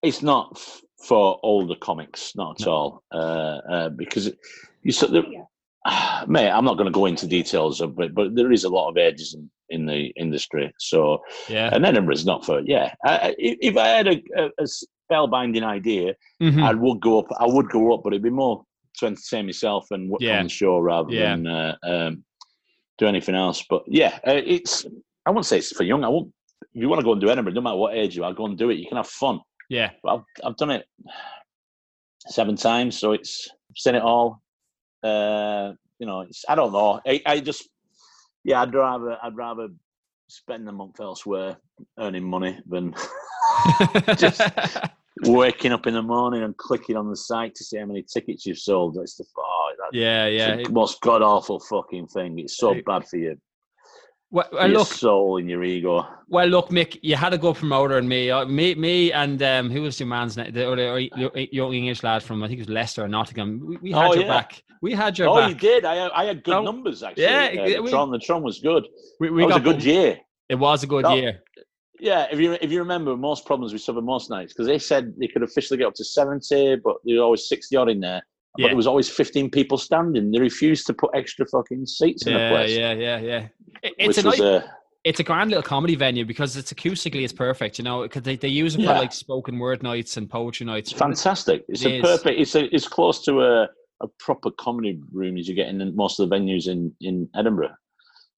it's 0.03 0.23
not 0.23 0.53
f- 0.55 0.83
for 1.05 1.41
older 1.43 1.75
comics, 1.75 2.37
not 2.37 2.61
at 2.61 2.67
no. 2.67 2.73
all, 2.73 3.03
uh, 3.13 3.61
uh, 3.69 3.89
because 3.89 4.31
you 4.85 4.93
sort 4.93 5.17
of, 5.17 5.25
mate. 6.27 6.51
I'm 6.51 6.65
not 6.65 6.77
going 6.77 6.87
to 6.87 6.93
go 6.93 7.07
into 7.07 7.27
details 7.27 7.81
of 7.81 7.99
it, 8.01 8.15
but 8.15 8.35
there 8.35 8.53
is 8.53 8.65
a 8.65 8.69
lot 8.69 8.91
of 8.91 8.97
ages 8.97 9.35
in, 9.35 9.51
in 9.71 9.87
the 9.87 10.13
industry. 10.17 10.73
So 10.79 11.23
yeah, 11.49 11.71
and 11.73 11.85
Edinburgh's 11.85 12.27
not 12.27 12.45
for 12.45 12.61
yeah. 12.61 12.95
I, 13.05 13.35
if 13.39 13.77
I 13.77 13.89
had 13.89 14.09
a, 14.09 14.23
a, 14.59 14.67
spellbinding 15.11 15.63
idea, 15.63 16.15
mm-hmm. 16.43 16.63
I 16.63 16.75
would 16.75 17.01
go 17.01 17.19
up. 17.19 17.27
I 17.39 17.47
would 17.47 17.69
go 17.71 17.95
up, 17.95 18.03
but 18.05 18.13
it'd 18.13 18.23
be 18.23 18.31
more 18.31 18.65
to 18.99 19.07
entertain 19.07 19.47
myself 19.47 19.87
and 19.91 20.11
work 20.11 20.21
yeah. 20.21 20.39
on 20.39 20.45
the 20.45 20.51
show 20.51 20.79
rather 20.79 21.13
yeah. 21.13 21.31
than 21.31 21.47
uh, 21.47 21.77
um, 21.85 22.25
do 22.99 23.07
anything 23.07 23.35
else. 23.35 23.65
But 23.69 23.85
yeah, 23.87 24.19
uh, 24.27 24.41
it's 24.45 24.85
I 25.27 25.31
won't 25.31 25.47
say 25.47 25.59
it's 25.59 25.73
for 25.73 25.85
young. 25.85 26.05
I 26.05 26.09
won't. 26.09 26.33
If 26.75 26.83
you 26.83 26.89
want 26.89 27.01
to 27.01 27.05
go 27.05 27.13
and 27.13 27.21
do 27.21 27.31
Edinburgh, 27.31 27.55
no 27.55 27.61
matter 27.61 27.77
what 27.77 27.95
age 27.95 28.17
you 28.17 28.25
are, 28.25 28.33
go 28.35 28.47
and 28.47 28.59
do 28.59 28.71
it. 28.71 28.79
You 28.79 28.87
can 28.87 28.97
have 28.97 29.09
fun. 29.09 29.41
Yeah, 29.69 29.91
but 30.03 30.17
I've 30.17 30.25
I've 30.45 30.57
done 30.57 30.71
it 30.71 30.87
seven 32.27 32.57
times, 32.57 32.99
so 32.99 33.13
it's 33.13 33.49
I've 33.71 33.79
seen 33.79 33.95
it 33.95 34.03
all. 34.03 34.43
Uh, 35.03 35.73
you 35.99 36.07
know, 36.07 36.21
it's 36.21 36.45
I 36.49 36.55
don't 36.55 36.73
know. 36.73 37.01
I, 37.07 37.23
I 37.27 37.41
just 37.41 37.69
yeah, 38.45 38.63
I'd 38.63 38.75
rather 38.75 39.19
I'd 39.23 39.37
rather 39.37 39.69
spend 40.29 40.67
the 40.67 40.73
month 40.73 41.01
elsewhere 41.01 41.57
earning 41.99 42.25
money 42.25 42.59
than 42.67 42.95
just 44.17 44.41
waking 45.25 45.73
up 45.73 45.87
in 45.87 45.95
the 45.95 46.03
morning 46.03 46.43
and 46.43 46.57
clicking 46.57 46.97
on 46.97 47.09
the 47.09 47.17
site 47.17 47.55
to 47.57 47.65
see 47.65 47.79
how 47.79 47.87
many 47.87 48.03
tickets 48.03 48.47
you've 48.47 48.59
sold. 48.59 48.97
It's 48.99 49.17
the 49.17 49.25
oh, 49.37 49.73
yeah, 49.93 50.27
yeah, 50.27 50.57
the 50.57 50.69
most 50.71 51.01
god 51.01 51.23
awful 51.23 51.61
fucking 51.61 52.09
thing. 52.09 52.39
It's 52.39 52.57
so 52.57 52.75
bad 52.85 53.09
for 53.09 53.17
you. 53.17 53.39
Well, 54.31 54.47
well 54.53 54.69
look, 54.69 54.89
soul 54.89 55.39
and 55.39 55.49
your 55.49 55.65
ego. 55.65 56.07
Well, 56.29 56.47
look, 56.47 56.69
Mick, 56.69 56.99
you 57.03 57.17
had 57.17 57.33
a 57.33 57.39
good 57.39 57.57
promoter 57.57 57.97
and 57.97 58.09
me, 58.09 58.31
uh, 58.31 58.45
me, 58.45 58.75
me, 58.75 59.11
and 59.13 59.43
um, 59.43 59.71
who 59.71 59.83
was 59.83 59.99
your 59.99 60.07
man's 60.07 60.37
name? 60.37 60.53
The, 60.53 61.49
young 61.51 61.73
English 61.73 62.03
lad 62.03 62.23
from 62.23 62.43
I 62.43 62.49
think 62.49 62.59
it 62.59 62.63
was 62.63 62.69
Leicester 62.69 63.05
or 63.05 63.09
Nottingham. 63.09 63.67
We, 63.67 63.77
we 63.79 63.93
had 63.93 64.05
oh, 64.05 64.15
your 64.15 64.25
yeah. 64.25 64.29
back. 64.29 64.63
We 64.83 64.93
had 64.93 65.19
your 65.19 65.29
back. 65.29 65.33
oh, 65.33 65.41
back. 65.41 65.49
you 65.49 65.55
did. 65.55 65.85
I, 65.87 66.09
I 66.11 66.25
had 66.27 66.45
good 66.45 66.55
oh, 66.55 66.63
numbers 66.63 67.03
actually. 67.03 67.25
Yeah, 67.25 67.79
uh, 67.79 67.83
the 67.83 67.91
Tron, 67.91 68.11
the 68.11 68.19
Tron 68.19 68.43
was 68.43 68.59
good. 68.61 68.87
We, 69.19 69.31
we 69.31 69.47
was 69.47 69.57
a 69.57 69.61
good 69.61 69.83
year. 69.83 70.19
It 70.51 70.57
was 70.57 70.83
a 70.83 70.87
good 70.87 71.07
that, 71.07 71.17
year. 71.17 71.41
Yeah, 71.99 72.27
if 72.31 72.39
you 72.39 72.53
if 72.61 72.71
you 72.71 72.79
remember, 72.81 73.17
most 73.17 73.47
problems 73.47 73.73
we 73.73 73.79
suffered 73.79 74.05
most 74.05 74.31
nights 74.31 74.53
because 74.53 74.67
they 74.67 74.79
said 74.79 75.15
they 75.19 75.27
could 75.27 75.43
officially 75.43 75.79
get 75.79 75.87
up 75.87 75.95
to 75.95 76.05
seventy, 76.05 76.77
but 76.77 76.97
there 77.05 77.15
was 77.15 77.23
always 77.23 77.49
sixty 77.49 77.77
odd 77.77 77.89
in 77.89 78.01
there. 78.01 78.23
But 78.55 78.63
yeah. 78.63 78.67
there 78.69 78.77
was 78.77 78.87
always 78.87 79.09
fifteen 79.09 79.51
people 79.51 79.79
standing. 79.79 80.31
They 80.31 80.41
refused 80.41 80.87
to 80.87 80.95
put 80.95 81.11
extra 81.15 81.47
fucking 81.47 81.87
seats 81.87 82.27
in 82.27 82.33
yeah, 82.33 82.49
the 82.49 82.55
place. 82.55 82.77
Yeah, 82.77 82.93
yeah, 82.93 83.19
yeah. 83.19 83.49
it's 83.83 84.19
a 84.19 84.23
nice, 84.23 84.41
a, 84.41 84.65
it's 85.05 85.21
a 85.21 85.23
grand 85.23 85.51
little 85.51 85.63
comedy 85.63 85.95
venue 85.95 86.25
because 86.25 86.57
it's 86.57 86.73
acoustically 86.73 87.25
it's 87.25 87.33
perfect. 87.33 87.79
You 87.79 87.85
know, 87.85 88.03
because 88.03 88.23
they, 88.23 88.37
they 88.37 88.49
use 88.49 88.75
it 88.75 88.81
yeah. 88.81 88.95
for 88.95 88.99
like 88.99 89.13
spoken 89.13 89.59
word 89.59 89.83
nights 89.83 90.17
and 90.17 90.29
poetry 90.29 90.67
nights. 90.67 90.91
It's 90.91 90.99
fantastic. 90.99 91.65
It's 91.69 91.85
it 91.85 91.93
a 91.93 91.97
is. 91.97 92.03
perfect. 92.03 92.41
It's 92.41 92.55
a, 92.55 92.75
it's 92.75 92.89
close 92.89 93.25
to 93.27 93.43
a, 93.43 93.69
a 94.03 94.09
proper 94.19 94.51
comedy 94.51 95.01
room 95.13 95.37
as 95.37 95.47
you 95.47 95.55
get 95.55 95.69
in 95.69 95.95
most 95.95 96.19
of 96.19 96.29
the 96.29 96.35
venues 96.35 96.69
in 96.69 96.93
in 97.01 97.29
Edinburgh. 97.37 97.75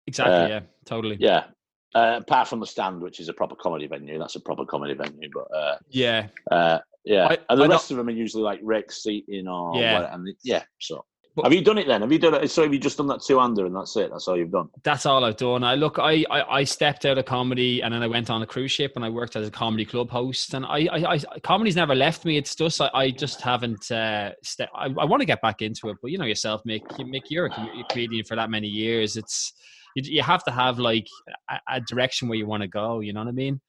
Exactly. 0.07 0.35
Uh, 0.35 0.49
yeah. 0.49 0.61
Totally. 0.85 1.17
Yeah. 1.21 1.45
Uh, 1.93 2.21
apart 2.21 2.47
from 2.47 2.61
the 2.61 2.67
stand, 2.67 3.01
which 3.01 3.19
is 3.19 3.29
a 3.29 3.33
proper 3.33 3.57
comedy 3.57 3.87
venue, 3.89 4.17
that's 4.17 4.37
a 4.37 4.41
proper 4.41 4.65
comedy 4.65 4.95
venue. 4.95 5.29
But 5.35 5.57
uh, 5.57 5.77
yeah, 5.89 6.29
uh, 6.51 6.79
yeah, 7.05 7.27
I, 7.27 7.39
and 7.49 7.61
the 7.61 7.65
I 7.65 7.69
rest 7.69 7.91
of 7.91 7.97
them 7.97 8.09
are 8.09 8.13
usually 8.13 8.43
like 8.43 8.61
Rick 8.63 8.93
seating 8.93 9.49
or 9.49 9.81
yeah, 9.81 10.01
what, 10.01 10.13
and 10.13 10.27
the, 10.27 10.35
yeah. 10.43 10.63
So 10.81 11.05
but, 11.37 11.45
have 11.45 11.53
you 11.53 11.63
done 11.63 11.79
it 11.79 11.87
then? 11.87 12.01
Have 12.01 12.11
you 12.11 12.19
done 12.19 12.35
it? 12.35 12.51
So 12.51 12.63
have 12.63 12.73
you 12.73 12.81
just 12.81 12.97
done 12.97 13.07
that 13.07 13.23
two 13.23 13.39
under 13.39 13.65
and 13.65 13.75
that's 13.75 13.97
it? 13.97 14.11
That's 14.11 14.27
all 14.27 14.37
you've 14.37 14.51
done. 14.51 14.69
That's 14.83 15.07
all 15.07 15.25
I've 15.25 15.37
done. 15.37 15.63
I 15.63 15.77
look, 15.77 15.99
I, 15.99 16.25
I, 16.29 16.59
I 16.59 16.65
stepped 16.65 17.07
out 17.07 17.19
of 17.19 17.25
comedy 17.25 17.83
and 17.83 17.95
then 17.95 18.03
I 18.03 18.09
went 18.09 18.31
on 18.31 18.43
a 18.43 18.47
cruise 18.47 18.73
ship 18.73 18.93
and 18.97 19.05
I 19.05 19.11
worked 19.11 19.37
as 19.37 19.47
a 19.47 19.51
comedy 19.51 19.85
club 19.85 20.11
host. 20.11 20.55
And 20.55 20.67
I, 20.67 20.89
I, 20.91 21.15
I 21.15 21.39
comedy's 21.43 21.77
never 21.77 21.95
left 21.95 22.25
me. 22.25 22.37
It's 22.37 22.57
just 22.57 22.81
I, 22.81 22.91
I 22.93 23.11
just 23.11 23.41
haven't. 23.41 23.91
Uh, 23.91 24.33
ste- 24.43 24.63
I, 24.75 24.87
I 24.87 25.05
want 25.05 25.21
to 25.21 25.27
get 25.27 25.41
back 25.41 25.63
into 25.63 25.89
it, 25.91 25.99
but 26.03 26.11
you 26.11 26.19
know 26.19 26.25
yourself, 26.25 26.63
Mick. 26.67 26.83
Mick, 26.99 27.23
you're 27.31 27.47
a 27.47 27.85
comedian 27.89 28.25
for 28.25 28.35
that 28.35 28.51
many 28.51 28.69
years. 28.69 29.17
It's 29.17 29.53
you, 29.95 30.03
you 30.17 30.23
have 30.23 30.43
to 30.45 30.51
have 30.51 30.81
like 30.81 31.07
a, 31.49 31.61
a 31.77 31.81
direction 31.81 32.29
where 32.29 32.39
you 32.39 32.47
want 32.47 32.63
to 32.63 32.69
go. 32.69 33.01
You 33.01 33.13
know 33.13 33.21
what 33.21 33.29
I 33.29 33.33
mean? 33.33 33.61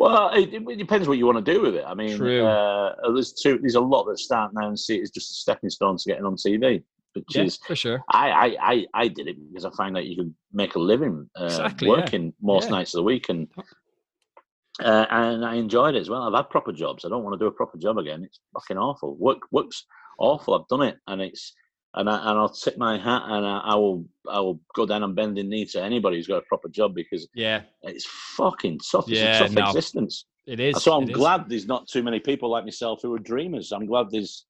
Well, 0.00 0.30
it, 0.30 0.54
it, 0.54 0.78
depends 0.78 1.06
what 1.06 1.18
you 1.18 1.26
want 1.26 1.44
to 1.44 1.52
do 1.52 1.60
with 1.60 1.74
it. 1.74 1.84
I 1.86 1.92
mean, 1.92 2.14
uh, 2.22 2.94
there's 3.12 3.34
two. 3.34 3.58
There's 3.58 3.74
a 3.74 3.80
lot 3.80 4.04
that 4.04 4.18
start 4.18 4.52
now 4.54 4.66
and 4.66 4.78
see 4.78 4.96
it 4.96 5.02
as 5.02 5.10
just 5.10 5.30
a 5.30 5.34
stepping 5.34 5.68
stone 5.68 5.98
to 5.98 6.08
getting 6.08 6.24
on 6.24 6.36
TV. 6.36 6.82
Which 7.12 7.24
yeah, 7.36 7.42
is 7.42 7.58
for 7.58 7.76
sure. 7.76 8.02
I, 8.08 8.30
I, 8.30 8.56
I, 8.62 8.86
I 8.94 9.08
did 9.08 9.28
it 9.28 9.36
because 9.50 9.66
I 9.66 9.70
find 9.76 9.94
that 9.96 10.06
you 10.06 10.16
can 10.16 10.34
make 10.54 10.74
a 10.74 10.78
living 10.78 11.28
uh, 11.38 11.44
exactly, 11.44 11.88
working 11.88 12.26
yeah. 12.26 12.30
most 12.40 12.64
yeah. 12.64 12.76
nights 12.76 12.94
of 12.94 12.98
the 12.98 13.02
week, 13.02 13.28
and 13.28 13.46
uh, 14.82 15.04
and 15.10 15.44
I 15.44 15.56
enjoyed 15.56 15.96
it 15.96 16.00
as 16.00 16.08
well. 16.08 16.22
I've 16.22 16.34
had 16.34 16.48
proper 16.48 16.72
jobs. 16.72 17.04
I 17.04 17.10
don't 17.10 17.22
want 17.22 17.34
to 17.34 17.38
do 17.38 17.48
a 17.48 17.52
proper 17.52 17.76
job 17.76 17.98
again. 17.98 18.24
It's 18.24 18.40
fucking 18.54 18.78
awful. 18.78 19.16
Work 19.16 19.40
works 19.50 19.84
awful. 20.18 20.54
I've 20.54 20.68
done 20.68 20.82
it, 20.82 20.96
and 21.08 21.20
it's 21.20 21.52
and 21.94 22.08
I 22.08 22.30
and 22.30 22.38
I'll 22.38 22.48
tip 22.48 22.78
my 22.78 22.98
hat 22.98 23.22
and 23.26 23.46
I, 23.46 23.58
I, 23.58 23.74
will 23.74 24.04
I 24.30 24.40
will 24.40 24.60
go 24.74 24.86
down 24.86 25.02
and 25.02 25.14
bend 25.14 25.36
the 25.36 25.42
knee 25.42 25.64
to 25.66 25.82
anybody 25.82 26.16
who's 26.16 26.28
got 26.28 26.38
a 26.38 26.46
proper 26.46 26.68
job 26.68 26.94
because 26.94 27.28
yeah, 27.34 27.62
it's 27.82 28.06
fucking 28.06 28.80
tough. 28.90 29.08
It's 29.08 29.20
yeah, 29.20 29.36
a 29.36 29.38
tough 29.40 29.52
no, 29.52 29.66
existence. 29.66 30.26
It 30.46 30.60
is. 30.60 30.82
So 30.82 30.92
I'm 30.92 31.06
glad 31.06 31.42
is. 31.42 31.46
there's 31.48 31.66
not 31.66 31.88
too 31.88 32.02
many 32.02 32.20
people 32.20 32.50
like 32.50 32.64
myself 32.64 33.00
who 33.02 33.14
are 33.14 33.18
dreamers. 33.18 33.72
I'm 33.72 33.86
glad 33.86 34.10
there's 34.10 34.46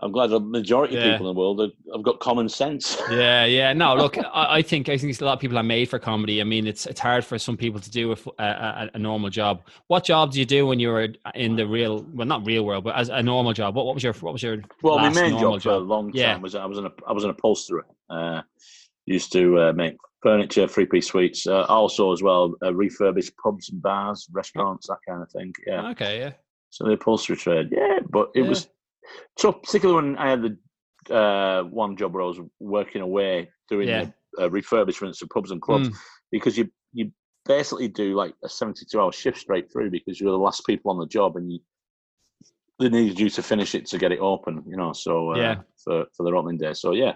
I'm 0.00 0.12
glad 0.12 0.26
the 0.28 0.40
majority 0.40 0.94
yeah. 0.94 1.04
of 1.04 1.12
people 1.12 1.30
in 1.30 1.34
the 1.34 1.40
world 1.40 1.72
have, 1.92 2.02
got 2.02 2.20
common 2.20 2.48
sense. 2.48 3.00
Yeah, 3.10 3.46
yeah. 3.46 3.72
No, 3.72 3.94
look, 3.94 4.18
I, 4.18 4.56
I, 4.56 4.62
think 4.62 4.88
I 4.88 4.98
think 4.98 5.18
a 5.20 5.24
lot 5.24 5.34
of 5.34 5.40
people 5.40 5.56
are 5.56 5.62
made 5.62 5.88
for 5.88 5.98
comedy. 5.98 6.40
I 6.40 6.44
mean, 6.44 6.66
it's 6.66 6.84
it's 6.84 7.00
hard 7.00 7.24
for 7.24 7.38
some 7.38 7.56
people 7.56 7.80
to 7.80 7.90
do 7.90 8.12
a, 8.12 8.42
a, 8.42 8.90
a, 8.94 8.98
normal 8.98 9.30
job. 9.30 9.62
What 9.86 10.04
job 10.04 10.32
do 10.32 10.38
you 10.38 10.44
do 10.44 10.66
when 10.66 10.78
you 10.78 10.88
were 10.88 11.08
in 11.34 11.56
the 11.56 11.66
real, 11.66 12.04
well, 12.12 12.26
not 12.26 12.44
real 12.44 12.64
world, 12.64 12.84
but 12.84 12.94
as 12.96 13.08
a 13.08 13.22
normal 13.22 13.54
job? 13.54 13.74
What, 13.74 13.86
what 13.86 13.94
was 13.94 14.04
your 14.04 14.12
what 14.14 14.32
was 14.32 14.42
your 14.42 14.58
well, 14.82 14.98
my 14.98 15.08
main 15.08 15.38
job, 15.38 15.60
job, 15.60 15.62
for 15.62 15.70
a 15.70 15.78
long 15.78 16.12
time 16.12 16.20
yeah. 16.20 16.36
was 16.36 16.54
I 16.54 16.66
was 16.66 16.78
an 16.78 16.90
I 17.06 17.12
was 17.12 17.24
an 17.24 17.30
upholsterer. 17.30 17.86
Uh, 18.10 18.42
used 19.06 19.32
to 19.32 19.58
uh, 19.60 19.72
make 19.72 19.96
furniture, 20.22 20.66
three 20.66 20.86
piece 20.86 21.06
suites. 21.06 21.46
Uh, 21.46 21.62
also, 21.68 22.12
as 22.12 22.22
well, 22.22 22.54
uh, 22.62 22.70
refurbish 22.70 23.30
pubs 23.42 23.70
and 23.70 23.80
bars, 23.80 24.28
restaurants, 24.32 24.88
that 24.88 24.98
kind 25.08 25.22
of 25.22 25.30
thing. 25.30 25.52
Yeah. 25.66 25.90
Okay. 25.90 26.18
Yeah. 26.18 26.32
So 26.70 26.84
the 26.84 26.92
upholstery 26.92 27.36
trade, 27.36 27.68
yeah, 27.70 28.00
but 28.10 28.30
it 28.34 28.42
yeah. 28.42 28.48
was 28.48 28.68
so 29.38 29.52
particularly 29.52 30.02
when 30.02 30.18
I 30.18 30.30
had 30.30 30.42
the 30.42 31.14
uh, 31.14 31.62
one 31.64 31.96
job 31.96 32.14
where 32.14 32.22
I 32.22 32.26
was 32.26 32.40
working 32.60 33.02
away 33.02 33.50
doing 33.68 33.88
yeah. 33.88 34.06
the, 34.36 34.44
uh, 34.44 34.48
refurbishments 34.48 35.22
of 35.22 35.30
pubs 35.30 35.50
and 35.50 35.62
clubs, 35.62 35.88
mm. 35.88 35.94
because 36.30 36.58
you 36.58 36.68
you 36.92 37.10
basically 37.46 37.88
do 37.88 38.14
like 38.14 38.34
a 38.44 38.48
seventy-two 38.48 39.00
hour 39.00 39.12
shift 39.12 39.38
straight 39.38 39.70
through 39.72 39.90
because 39.90 40.20
you're 40.20 40.32
the 40.32 40.38
last 40.38 40.66
people 40.66 40.90
on 40.90 40.98
the 40.98 41.06
job 41.06 41.36
and 41.36 41.52
you 41.52 41.60
they 42.78 42.88
needed 42.88 43.18
you 43.18 43.30
to 43.30 43.42
finish 43.42 43.74
it 43.74 43.86
to 43.86 43.98
get 43.98 44.12
it 44.12 44.18
open, 44.18 44.62
you 44.66 44.76
know. 44.76 44.92
So 44.92 45.32
uh, 45.32 45.38
yeah, 45.38 45.56
for 45.82 46.06
for 46.16 46.24
the 46.24 46.36
opening 46.36 46.58
day. 46.58 46.74
So 46.74 46.92
yeah, 46.92 47.12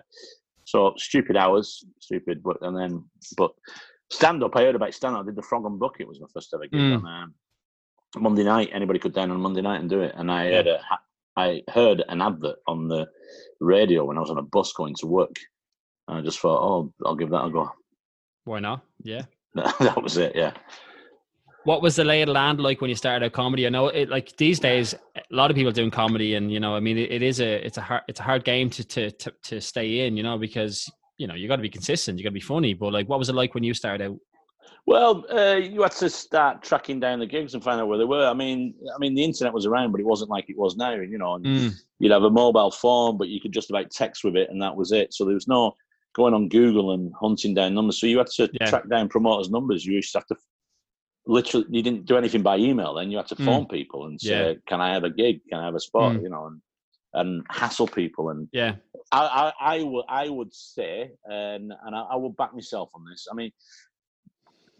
so 0.64 0.94
stupid 0.96 1.36
hours, 1.36 1.84
stupid, 2.00 2.42
but 2.42 2.56
and 2.62 2.76
then 2.76 3.04
but 3.36 3.52
stand 4.10 4.42
up. 4.42 4.56
I 4.56 4.62
heard 4.62 4.74
about 4.74 4.94
stand 4.94 5.16
up. 5.16 5.22
I 5.22 5.26
did 5.26 5.36
the 5.36 5.42
Frog 5.42 5.66
and 5.66 5.78
Bucket 5.78 6.08
was 6.08 6.20
my 6.20 6.26
first 6.32 6.52
ever 6.54 6.66
gig 6.66 6.80
mm. 6.80 6.96
on 6.96 7.06
um, 7.06 7.34
Monday 8.16 8.44
night. 8.44 8.70
Anybody 8.72 8.98
could 8.98 9.14
down 9.14 9.30
on 9.30 9.40
Monday 9.40 9.60
night 9.60 9.80
and 9.80 9.90
do 9.90 10.00
it, 10.00 10.14
and 10.16 10.30
I 10.30 10.48
yeah. 10.48 10.56
had 10.56 10.66
a 10.66 10.80
I 11.36 11.62
heard 11.68 12.02
an 12.08 12.20
advert 12.20 12.56
on 12.66 12.88
the 12.88 13.08
radio 13.60 14.04
when 14.04 14.16
I 14.16 14.20
was 14.20 14.30
on 14.30 14.38
a 14.38 14.42
bus 14.42 14.72
going 14.72 14.94
to 14.96 15.06
work. 15.06 15.36
And 16.08 16.18
I 16.18 16.20
just 16.22 16.40
thought, 16.40 16.62
oh, 16.62 16.92
I'll 17.04 17.16
give 17.16 17.30
that 17.30 17.44
a 17.44 17.50
go. 17.50 17.70
Why 18.44 18.60
not? 18.60 18.82
Yeah. 19.02 19.22
that 19.54 20.02
was 20.02 20.16
it. 20.16 20.34
Yeah. 20.34 20.52
What 21.64 21.82
was 21.82 21.96
the 21.96 22.04
lay 22.04 22.22
of 22.22 22.26
the 22.26 22.32
land 22.32 22.60
like 22.60 22.80
when 22.80 22.88
you 22.88 22.96
started 22.96 23.24
out 23.24 23.32
comedy? 23.32 23.66
I 23.66 23.70
know 23.70 23.88
it 23.88 24.08
like 24.08 24.34
these 24.36 24.58
days, 24.58 24.94
a 25.14 25.22
lot 25.30 25.50
of 25.50 25.56
people 25.56 25.72
doing 25.72 25.90
comedy, 25.90 26.34
and 26.34 26.50
you 26.50 26.58
know, 26.58 26.74
I 26.74 26.80
mean, 26.80 26.96
it, 26.96 27.12
it 27.12 27.22
is 27.22 27.40
a 27.40 27.64
it's 27.64 27.76
a 27.76 27.82
hard 27.82 28.02
it's 28.08 28.18
a 28.18 28.22
hard 28.22 28.44
game 28.44 28.70
to 28.70 28.84
to 28.84 29.10
to, 29.10 29.32
to 29.42 29.60
stay 29.60 30.06
in, 30.06 30.16
you 30.16 30.22
know, 30.22 30.38
because 30.38 30.90
you 31.18 31.26
know 31.26 31.34
you 31.34 31.48
got 31.48 31.56
to 31.56 31.62
be 31.62 31.68
consistent, 31.68 32.18
you 32.18 32.24
got 32.24 32.30
to 32.30 32.34
be 32.34 32.40
funny. 32.40 32.72
But 32.72 32.94
like, 32.94 33.10
what 33.10 33.18
was 33.18 33.28
it 33.28 33.34
like 33.34 33.54
when 33.54 33.62
you 33.62 33.74
started 33.74 34.10
out? 34.10 34.16
Well, 34.86 35.24
uh, 35.30 35.56
you 35.56 35.82
had 35.82 35.92
to 35.92 36.10
start 36.10 36.62
tracking 36.62 37.00
down 37.00 37.20
the 37.20 37.26
gigs 37.26 37.54
and 37.54 37.62
find 37.62 37.80
out 37.80 37.88
where 37.88 37.98
they 37.98 38.04
were. 38.04 38.26
I 38.26 38.34
mean, 38.34 38.74
I 38.94 38.98
mean, 38.98 39.14
the 39.14 39.22
internet 39.22 39.52
was 39.52 39.66
around, 39.66 39.92
but 39.92 40.00
it 40.00 40.06
wasn't 40.06 40.30
like 40.30 40.48
it 40.48 40.58
was 40.58 40.76
now. 40.76 40.94
You 40.94 41.18
know, 41.18 41.38
mm. 41.38 41.72
you'd 41.98 42.12
have 42.12 42.24
a 42.24 42.30
mobile 42.30 42.70
phone, 42.70 43.16
but 43.16 43.28
you 43.28 43.40
could 43.40 43.52
just 43.52 43.70
about 43.70 43.90
text 43.90 44.24
with 44.24 44.36
it, 44.36 44.50
and 44.50 44.60
that 44.62 44.74
was 44.74 44.92
it. 44.92 45.14
So 45.14 45.24
there 45.24 45.34
was 45.34 45.48
no 45.48 45.74
going 46.14 46.34
on 46.34 46.48
Google 46.48 46.92
and 46.92 47.12
hunting 47.20 47.54
down 47.54 47.74
numbers. 47.74 48.00
So 48.00 48.06
you 48.06 48.18
had 48.18 48.26
to 48.28 48.50
yeah. 48.60 48.68
track 48.68 48.88
down 48.88 49.08
promoters' 49.08 49.50
numbers. 49.50 49.84
You 49.84 49.94
used 49.94 50.12
to 50.12 50.18
have 50.18 50.26
to 50.26 50.36
literally. 51.26 51.66
You 51.70 51.82
didn't 51.82 52.06
do 52.06 52.16
anything 52.16 52.42
by 52.42 52.56
email. 52.56 52.94
Then 52.94 53.10
you 53.10 53.18
had 53.18 53.28
to 53.28 53.36
mm. 53.36 53.44
phone 53.44 53.66
mm. 53.66 53.70
people 53.70 54.06
and 54.06 54.20
say, 54.20 54.48
yeah. 54.48 54.54
"Can 54.66 54.80
I 54.80 54.92
have 54.92 55.04
a 55.04 55.10
gig? 55.10 55.40
Can 55.48 55.60
I 55.60 55.64
have 55.66 55.74
a 55.74 55.80
spot?" 55.80 56.16
Mm. 56.16 56.22
You 56.22 56.30
know, 56.30 56.46
and 56.46 56.60
and 57.12 57.44
hassle 57.50 57.86
people. 57.86 58.30
And 58.30 58.48
yeah, 58.52 58.76
I, 59.12 59.52
I, 59.60 59.76
I 59.76 59.82
would 59.82 60.04
I 60.08 60.28
would 60.28 60.54
say, 60.54 61.12
and 61.24 61.72
and 61.84 61.94
I, 61.94 62.02
I 62.12 62.16
will 62.16 62.30
back 62.30 62.54
myself 62.54 62.90
on 62.94 63.04
this. 63.08 63.26
I 63.30 63.34
mean, 63.34 63.52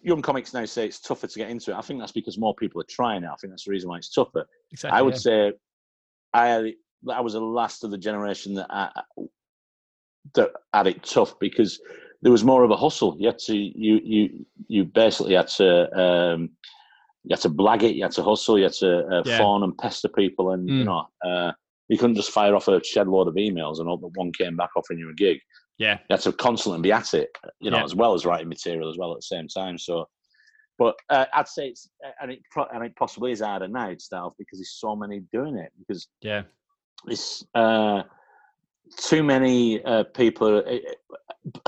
young 0.03 0.23
comics 0.23 0.53
now 0.55 0.65
say 0.65 0.87
it's 0.87 1.01
tougher 1.01 1.27
to 1.27 1.39
get 1.39 1.51
into 1.51 1.73
it. 1.73 1.77
I 1.77 1.81
think 1.81 2.01
that's 2.01 2.13
because 2.13 2.39
more 2.39 2.55
people 2.55 2.81
are 2.81 2.87
trying 2.89 3.25
it. 3.25 3.29
I 3.29 3.37
think 3.41 3.53
that's 3.53 3.65
the 3.65 3.71
reason 3.71 3.91
why 3.91 3.99
it's 3.99 4.13
tougher. 4.13 4.47
Exactly, 4.73 4.99
I 4.99 5.03
would 5.03 5.15
yeah. 5.15 5.19
say 5.19 5.53
I 6.33 6.75
I 7.09 7.21
was 7.21 7.33
the 7.35 7.41
last 7.41 7.85
of 7.85 7.91
the 7.91 7.99
generation 7.99 8.55
that 8.55 8.67
I, 8.71 8.91
that 10.35 10.51
had 10.73 10.87
it 10.87 11.03
tough 11.03 11.39
because 11.39 11.81
there 12.23 12.33
was 12.33 12.45
more 12.45 12.65
of 12.65 12.71
a 12.71 12.77
hustle. 12.77 13.17
You 13.19 13.29
had 13.29 13.39
to 13.41 13.57
you 13.57 14.01
you 14.03 14.47
you 14.69 14.85
basically 14.85 15.35
had 15.35 15.49
to 15.49 15.99
um, 15.99 16.51
you 17.25 17.35
had 17.35 17.41
to 17.43 17.51
blag 17.51 17.83
it. 17.83 17.97
You 17.97 18.05
had 18.05 18.13
to 18.13 18.23
hustle. 18.23 18.59
You 18.59 18.65
had 18.65 18.73
to 18.75 19.07
uh, 19.07 19.23
yeah. 19.25 19.39
fawn 19.39 19.63
and 19.63 19.77
pester 19.77 20.09
people, 20.09 20.53
and 20.53 20.69
mm. 20.69 20.79
you 20.79 20.85
know 20.85 21.09
uh, 21.25 21.53
you 21.89 21.99
couldn't 21.99 22.17
just 22.17 22.31
fire 22.31 22.55
off 22.55 22.69
a 22.69 22.83
shed 22.85 23.09
load 23.09 23.29
of 23.29 23.35
emails 23.35 23.79
and 23.79 23.89
hope 23.89 24.03
that 24.03 24.13
one 24.15 24.33
came 24.33 24.57
back 24.57 24.71
offering 24.77 24.99
you 24.99 25.11
a 25.11 25.15
gig. 25.15 25.41
Yeah, 25.81 25.95
you 25.95 26.15
had 26.15 26.21
to 26.21 26.33
constantly 26.33 26.83
be 26.83 26.93
at 26.93 27.15
it. 27.15 27.31
You 27.59 27.71
know, 27.71 27.79
yeah. 27.79 27.85
as 27.85 27.95
well 27.95 28.15
as 28.15 28.27
writing 28.27 28.49
material 28.49 28.91
as 28.91 28.99
well 28.99 29.13
at 29.13 29.19
the 29.19 29.23
same 29.23 29.49
time. 29.49 29.79
So. 29.79 30.07
But 30.79 30.95
uh, 31.11 31.27
I'd 31.35 31.47
say 31.47 31.69
it's 31.69 31.91
and 32.23 32.31
it 32.31 32.39
and 32.73 32.83
it 32.83 32.97
possibly 32.97 33.33
is 33.33 33.43
harder 33.43 33.69
now 33.69 33.91
itself 33.91 34.33
because 34.39 34.59
there's 34.59 34.79
so 34.79 34.97
many 34.97 35.21
doing 35.31 35.59
it 35.59 35.71
because 35.79 36.09
yeah, 36.23 36.45
it's 37.07 37.45
uh, 37.55 38.03
too 38.99 39.23
many 39.23 39.85
uh, 39.85 40.05
people. 40.05 40.63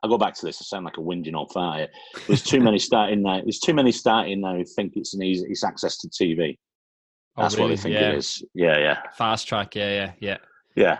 I 0.00 0.06
go 0.06 0.18
back 0.18 0.34
to 0.34 0.46
this. 0.46 0.60
I 0.60 0.64
sound 0.64 0.84
like 0.84 0.96
a 0.96 1.00
whinging 1.00 1.34
old 1.34 1.52
fire. 1.52 1.88
There's 2.26 2.42
too 2.42 2.60
many 2.60 2.78
starting 2.80 3.22
now. 3.22 3.40
There's 3.40 3.58
too 3.58 3.74
many 3.74 3.90
starting 3.90 4.40
now 4.40 4.54
who 4.54 4.64
think 4.64 4.92
it's 4.96 5.14
an 5.14 5.22
easy. 5.22 5.46
It's 5.48 5.64
access 5.64 5.98
to 5.98 6.08
TV. 6.08 6.56
Oh, 7.36 7.42
That's 7.42 7.56
really? 7.56 7.70
what 7.70 7.76
they 7.76 7.82
think 7.82 7.94
yeah. 7.94 8.10
it 8.10 8.14
is. 8.16 8.44
Yeah, 8.54 8.78
yeah. 8.78 8.98
Fast 9.16 9.46
track. 9.48 9.74
Yeah, 9.74 9.90
yeah, 9.90 10.12
yeah. 10.20 10.36
Yeah. 10.76 10.98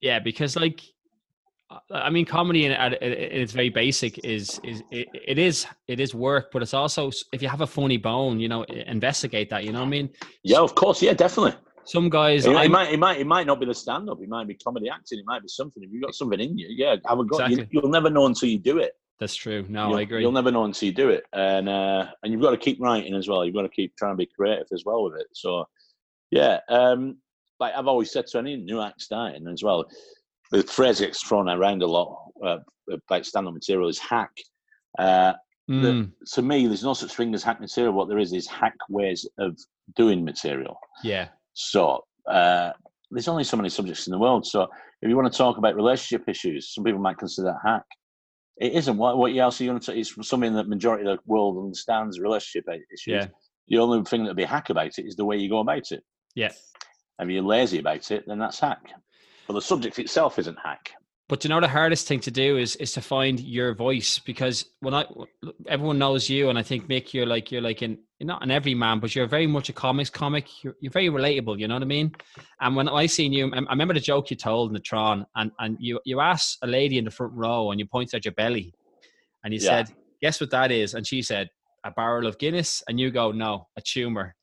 Yeah, 0.00 0.18
because 0.18 0.56
like, 0.56 0.82
I 1.90 2.10
mean, 2.10 2.24
comedy 2.24 2.66
in, 2.66 2.72
in 2.72 3.40
its 3.42 3.52
very 3.52 3.68
basic 3.68 4.24
is 4.24 4.60
is 4.64 4.82
it, 4.90 5.08
it 5.12 5.38
is 5.38 5.66
it 5.88 6.00
is 6.00 6.14
work, 6.14 6.50
but 6.52 6.62
it's 6.62 6.74
also 6.74 7.10
if 7.32 7.42
you 7.42 7.48
have 7.48 7.60
a 7.60 7.66
funny 7.66 7.96
bone, 7.96 8.40
you 8.40 8.48
know, 8.48 8.62
investigate 8.64 9.50
that. 9.50 9.64
You 9.64 9.72
know 9.72 9.80
what 9.80 9.86
I 9.86 9.90
mean? 9.90 10.10
Yeah, 10.42 10.60
of 10.60 10.74
course. 10.74 11.02
Yeah, 11.02 11.14
definitely. 11.14 11.54
Some 11.84 12.08
guys, 12.10 12.46
it, 12.46 12.52
it 12.52 12.70
might, 12.70 12.92
it 12.92 12.98
might, 12.98 13.18
it 13.18 13.26
might 13.26 13.46
not 13.46 13.58
be 13.58 13.66
the 13.66 13.74
stand-up. 13.74 14.18
It 14.22 14.28
might 14.28 14.46
be 14.46 14.54
comedy 14.54 14.88
acting. 14.88 15.18
It 15.18 15.24
might 15.26 15.42
be 15.42 15.48
something. 15.48 15.82
If 15.82 15.90
you've 15.90 16.02
got 16.02 16.14
something 16.14 16.38
in 16.38 16.56
you, 16.56 16.68
yeah, 16.70 16.94
have 17.06 17.18
a 17.18 17.24
go. 17.24 17.38
Exactly. 17.38 17.68
You, 17.72 17.80
will 17.80 17.90
never 17.90 18.08
know 18.08 18.26
until 18.26 18.48
you 18.48 18.58
do 18.58 18.78
it. 18.78 18.92
That's 19.18 19.34
true. 19.34 19.66
No, 19.68 19.88
you'll, 19.88 19.98
I 19.98 20.02
agree. 20.02 20.20
You'll 20.20 20.32
never 20.32 20.52
know 20.52 20.64
until 20.64 20.86
you 20.86 20.94
do 20.94 21.10
it, 21.10 21.24
and 21.32 21.68
uh, 21.68 22.06
and 22.22 22.32
you've 22.32 22.42
got 22.42 22.52
to 22.52 22.56
keep 22.56 22.80
writing 22.80 23.14
as 23.14 23.28
well. 23.28 23.44
You've 23.44 23.54
got 23.54 23.62
to 23.62 23.68
keep 23.68 23.96
trying 23.96 24.12
to 24.12 24.16
be 24.16 24.26
creative 24.26 24.68
as 24.72 24.84
well 24.84 25.04
with 25.04 25.20
it. 25.20 25.26
So, 25.32 25.64
yeah, 26.30 26.60
um, 26.68 27.18
like 27.58 27.74
I've 27.74 27.88
always 27.88 28.12
said 28.12 28.26
to 28.28 28.38
any 28.38 28.56
new 28.56 28.80
act 28.80 29.00
starting 29.00 29.46
as 29.48 29.62
well, 29.62 29.84
the 30.52 30.62
phrase 30.62 31.00
gets 31.00 31.22
thrown 31.22 31.48
around 31.48 31.82
a 31.82 31.86
lot 31.86 32.30
uh, 32.44 32.58
about 32.90 33.26
stand-up 33.26 33.54
material 33.54 33.88
is 33.88 33.98
hack. 33.98 34.30
Uh, 34.98 35.32
mm. 35.68 35.82
the, 35.82 36.10
to 36.34 36.42
me, 36.42 36.66
there's 36.66 36.84
no 36.84 36.94
such 36.94 37.14
thing 37.14 37.34
as 37.34 37.42
hack 37.42 37.60
material. 37.60 37.94
What 37.94 38.08
there 38.08 38.18
is 38.18 38.32
is 38.32 38.46
hack 38.46 38.76
ways 38.88 39.28
of 39.38 39.58
doing 39.96 40.24
material. 40.24 40.76
Yeah. 41.02 41.28
So 41.54 42.04
uh, 42.30 42.70
there's 43.10 43.28
only 43.28 43.44
so 43.44 43.56
many 43.56 43.68
subjects 43.68 44.06
in 44.06 44.12
the 44.12 44.18
world. 44.18 44.46
So 44.46 44.68
if 45.00 45.08
you 45.08 45.16
want 45.16 45.32
to 45.32 45.36
talk 45.36 45.58
about 45.58 45.74
relationship 45.74 46.28
issues, 46.28 46.72
some 46.72 46.84
people 46.84 47.00
might 47.00 47.18
consider 47.18 47.48
that 47.48 47.68
hack. 47.68 47.84
It 48.58 48.72
isn't. 48.74 48.96
What, 48.96 49.18
what 49.18 49.34
else 49.36 49.60
are 49.60 49.64
you 49.64 49.70
going 49.70 49.80
to? 49.80 49.98
It's 49.98 50.14
something 50.28 50.54
that 50.54 50.68
majority 50.68 51.08
of 51.08 51.16
the 51.16 51.22
world 51.26 51.58
understands 51.58 52.20
relationship 52.20 52.66
issues. 52.68 53.06
Yeah. 53.06 53.26
The 53.68 53.78
only 53.78 54.04
thing 54.04 54.22
that'd 54.22 54.36
be 54.36 54.44
hack 54.44 54.70
about 54.70 54.98
it 54.98 55.06
is 55.06 55.16
the 55.16 55.24
way 55.24 55.38
you 55.38 55.48
go 55.48 55.60
about 55.60 55.90
it. 55.90 56.02
Yeah. 56.34 56.52
And 57.18 57.30
if 57.30 57.34
you're 57.34 57.42
lazy 57.42 57.78
about 57.78 58.10
it, 58.10 58.24
then 58.26 58.38
that's 58.38 58.60
hack. 58.60 58.82
But 59.46 59.54
the 59.54 59.62
subject 59.62 59.98
itself 59.98 60.38
isn't 60.38 60.58
hack. 60.62 60.92
But 61.28 61.44
you 61.44 61.48
know 61.48 61.60
the 61.60 61.68
hardest 61.68 62.06
thing 62.06 62.20
to 62.20 62.30
do 62.30 62.58
is 62.58 62.76
is 62.76 62.92
to 62.92 63.00
find 63.00 63.40
your 63.40 63.74
voice? 63.74 64.18
Because 64.18 64.66
when 64.80 64.92
I 64.92 65.06
everyone 65.66 65.98
knows 65.98 66.28
you 66.28 66.50
and 66.50 66.58
I 66.58 66.62
think 66.62 66.88
Mick 66.88 67.14
you're 67.14 67.26
like 67.26 67.50
you're 67.50 67.62
like 67.62 67.80
in 67.80 67.98
you're 68.18 68.26
not 68.26 68.42
an 68.42 68.50
everyman 68.50 69.00
but 69.00 69.14
you're 69.14 69.26
very 69.26 69.46
much 69.46 69.70
a 69.70 69.72
comics 69.72 70.10
comic. 70.10 70.62
You're, 70.62 70.76
you're 70.80 70.92
very 70.92 71.08
relatable 71.08 71.58
you 71.58 71.68
know 71.68 71.74
what 71.74 71.82
I 71.82 71.86
mean? 71.86 72.12
And 72.60 72.76
when 72.76 72.88
I 72.88 73.06
seen 73.06 73.32
you 73.32 73.50
I 73.50 73.60
remember 73.70 73.94
the 73.94 74.00
joke 74.00 74.30
you 74.30 74.36
told 74.36 74.70
in 74.70 74.74
the 74.74 74.80
Tron 74.80 75.24
and 75.34 75.52
and 75.58 75.78
you 75.80 76.00
you 76.04 76.20
asked 76.20 76.58
a 76.62 76.66
lady 76.66 76.98
in 76.98 77.04
the 77.06 77.10
front 77.10 77.32
row 77.32 77.70
and 77.70 77.80
you 77.80 77.86
pointed 77.86 78.16
at 78.16 78.24
your 78.26 78.34
belly 78.34 78.74
and 79.42 79.54
you 79.54 79.60
yeah. 79.62 79.84
said 79.84 79.96
guess 80.20 80.40
what 80.40 80.50
that 80.50 80.70
is? 80.70 80.94
And 80.94 81.06
she 81.06 81.20
said 81.20 81.48
a 81.84 81.90
barrel 81.90 82.26
of 82.26 82.38
Guinness. 82.38 82.82
And 82.88 82.98
you 82.98 83.10
go 83.10 83.32
no 83.32 83.68
a 83.76 83.82
tumor 83.82 84.34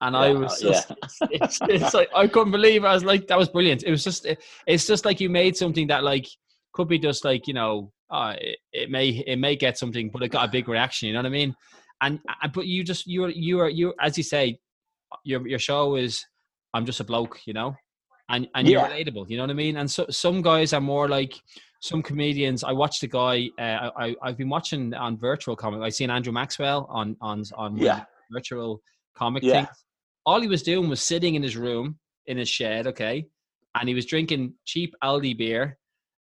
and 0.00 0.14
yeah, 0.14 0.20
I 0.20 0.32
was 0.32 0.60
just, 0.60 0.90
yeah. 0.90 1.28
it's, 1.30 1.58
it's, 1.62 1.94
like 1.94 2.08
I 2.14 2.26
couldn't 2.26 2.52
believe 2.52 2.84
it. 2.84 2.86
I 2.86 2.94
was 2.94 3.04
like, 3.04 3.26
that 3.28 3.38
was 3.38 3.48
brilliant. 3.48 3.82
It 3.84 3.90
was 3.90 4.04
just, 4.04 4.26
it, 4.26 4.42
it's 4.66 4.86
just 4.86 5.04
like 5.04 5.20
you 5.20 5.30
made 5.30 5.56
something 5.56 5.86
that 5.86 6.04
like 6.04 6.26
could 6.72 6.88
be 6.88 6.98
just 6.98 7.24
like 7.24 7.46
you 7.46 7.54
know, 7.54 7.92
uh, 8.10 8.34
it, 8.38 8.58
it, 8.72 8.90
may 8.90 9.08
it 9.08 9.36
may 9.36 9.56
get 9.56 9.78
something, 9.78 10.10
but 10.10 10.22
it 10.22 10.28
got 10.28 10.48
a 10.48 10.50
big 10.50 10.68
reaction. 10.68 11.08
You 11.08 11.14
know 11.14 11.20
what 11.20 11.26
I 11.26 11.30
mean? 11.30 11.54
And 12.02 12.20
and 12.42 12.52
but 12.52 12.66
you 12.66 12.84
just 12.84 13.06
you 13.06 13.24
are 13.24 13.30
you 13.30 13.60
are 13.60 13.70
you 13.70 13.94
as 14.00 14.16
you 14.18 14.24
say, 14.24 14.58
your 15.24 15.46
your 15.48 15.58
show 15.58 15.96
is 15.96 16.24
I'm 16.74 16.84
just 16.84 17.00
a 17.00 17.04
bloke, 17.04 17.40
you 17.46 17.54
know, 17.54 17.74
and 18.28 18.46
and 18.54 18.68
you're 18.68 18.82
relatable. 18.82 19.30
You 19.30 19.38
know 19.38 19.44
what 19.44 19.50
I 19.50 19.54
mean? 19.54 19.78
And 19.78 19.90
so 19.90 20.06
some 20.10 20.42
guys 20.42 20.74
are 20.74 20.80
more 20.80 21.08
like 21.08 21.34
some 21.80 22.02
comedians. 22.02 22.62
I 22.64 22.72
watched 22.72 23.02
a 23.02 23.06
guy. 23.06 23.48
Uh, 23.58 23.90
I 23.96 24.14
I've 24.22 24.36
been 24.36 24.50
watching 24.50 24.92
on 24.92 25.16
virtual 25.16 25.56
comic. 25.56 25.80
I 25.80 25.88
seen 25.88 26.10
Andrew 26.10 26.34
Maxwell 26.34 26.86
on 26.90 27.16
on 27.22 27.42
on 27.56 27.78
yeah. 27.78 28.04
virtual 28.30 28.82
comic 29.16 29.42
yeah. 29.42 29.64
things 29.64 29.85
all 30.26 30.40
he 30.40 30.48
was 30.48 30.62
doing 30.62 30.88
was 30.88 31.00
sitting 31.00 31.36
in 31.36 31.42
his 31.42 31.56
room 31.56 31.98
in 32.26 32.36
his 32.36 32.48
shed, 32.48 32.88
okay, 32.88 33.26
and 33.74 33.88
he 33.88 33.94
was 33.94 34.04
drinking 34.04 34.54
cheap 34.64 34.94
Aldi 35.02 35.38
beer, 35.38 35.78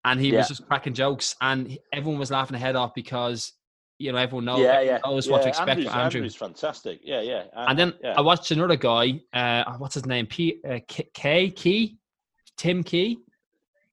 and 0.04 0.20
he 0.20 0.32
yeah. 0.32 0.38
was 0.38 0.48
just 0.48 0.66
cracking 0.66 0.92
jokes, 0.92 1.36
and 1.40 1.78
everyone 1.92 2.18
was 2.18 2.30
laughing 2.30 2.54
their 2.54 2.66
head 2.66 2.76
off 2.76 2.92
because 2.94 3.52
you 3.98 4.10
know 4.10 4.18
everyone 4.18 4.44
knows, 4.44 4.60
yeah, 4.60 4.80
yeah. 4.80 4.98
knows 5.04 5.26
yeah, 5.26 5.32
what 5.32 5.42
to 5.42 5.48
expect 5.48 5.70
Andrew's, 5.70 5.86
from 5.86 6.00
Andrew. 6.00 6.18
Andrew's 6.18 6.36
fantastic, 6.36 7.00
yeah, 7.04 7.20
yeah. 7.20 7.44
And, 7.54 7.70
and 7.70 7.78
then 7.78 7.94
yeah. 8.02 8.14
I 8.16 8.20
watched 8.20 8.50
another 8.50 8.76
guy. 8.76 9.20
Uh, 9.32 9.76
what's 9.78 9.94
his 9.94 10.04
name? 10.04 10.26
P 10.26 10.60
uh, 10.68 10.80
K 11.14 11.50
Key, 11.50 11.96
Tim 12.56 12.82
Key. 12.82 13.18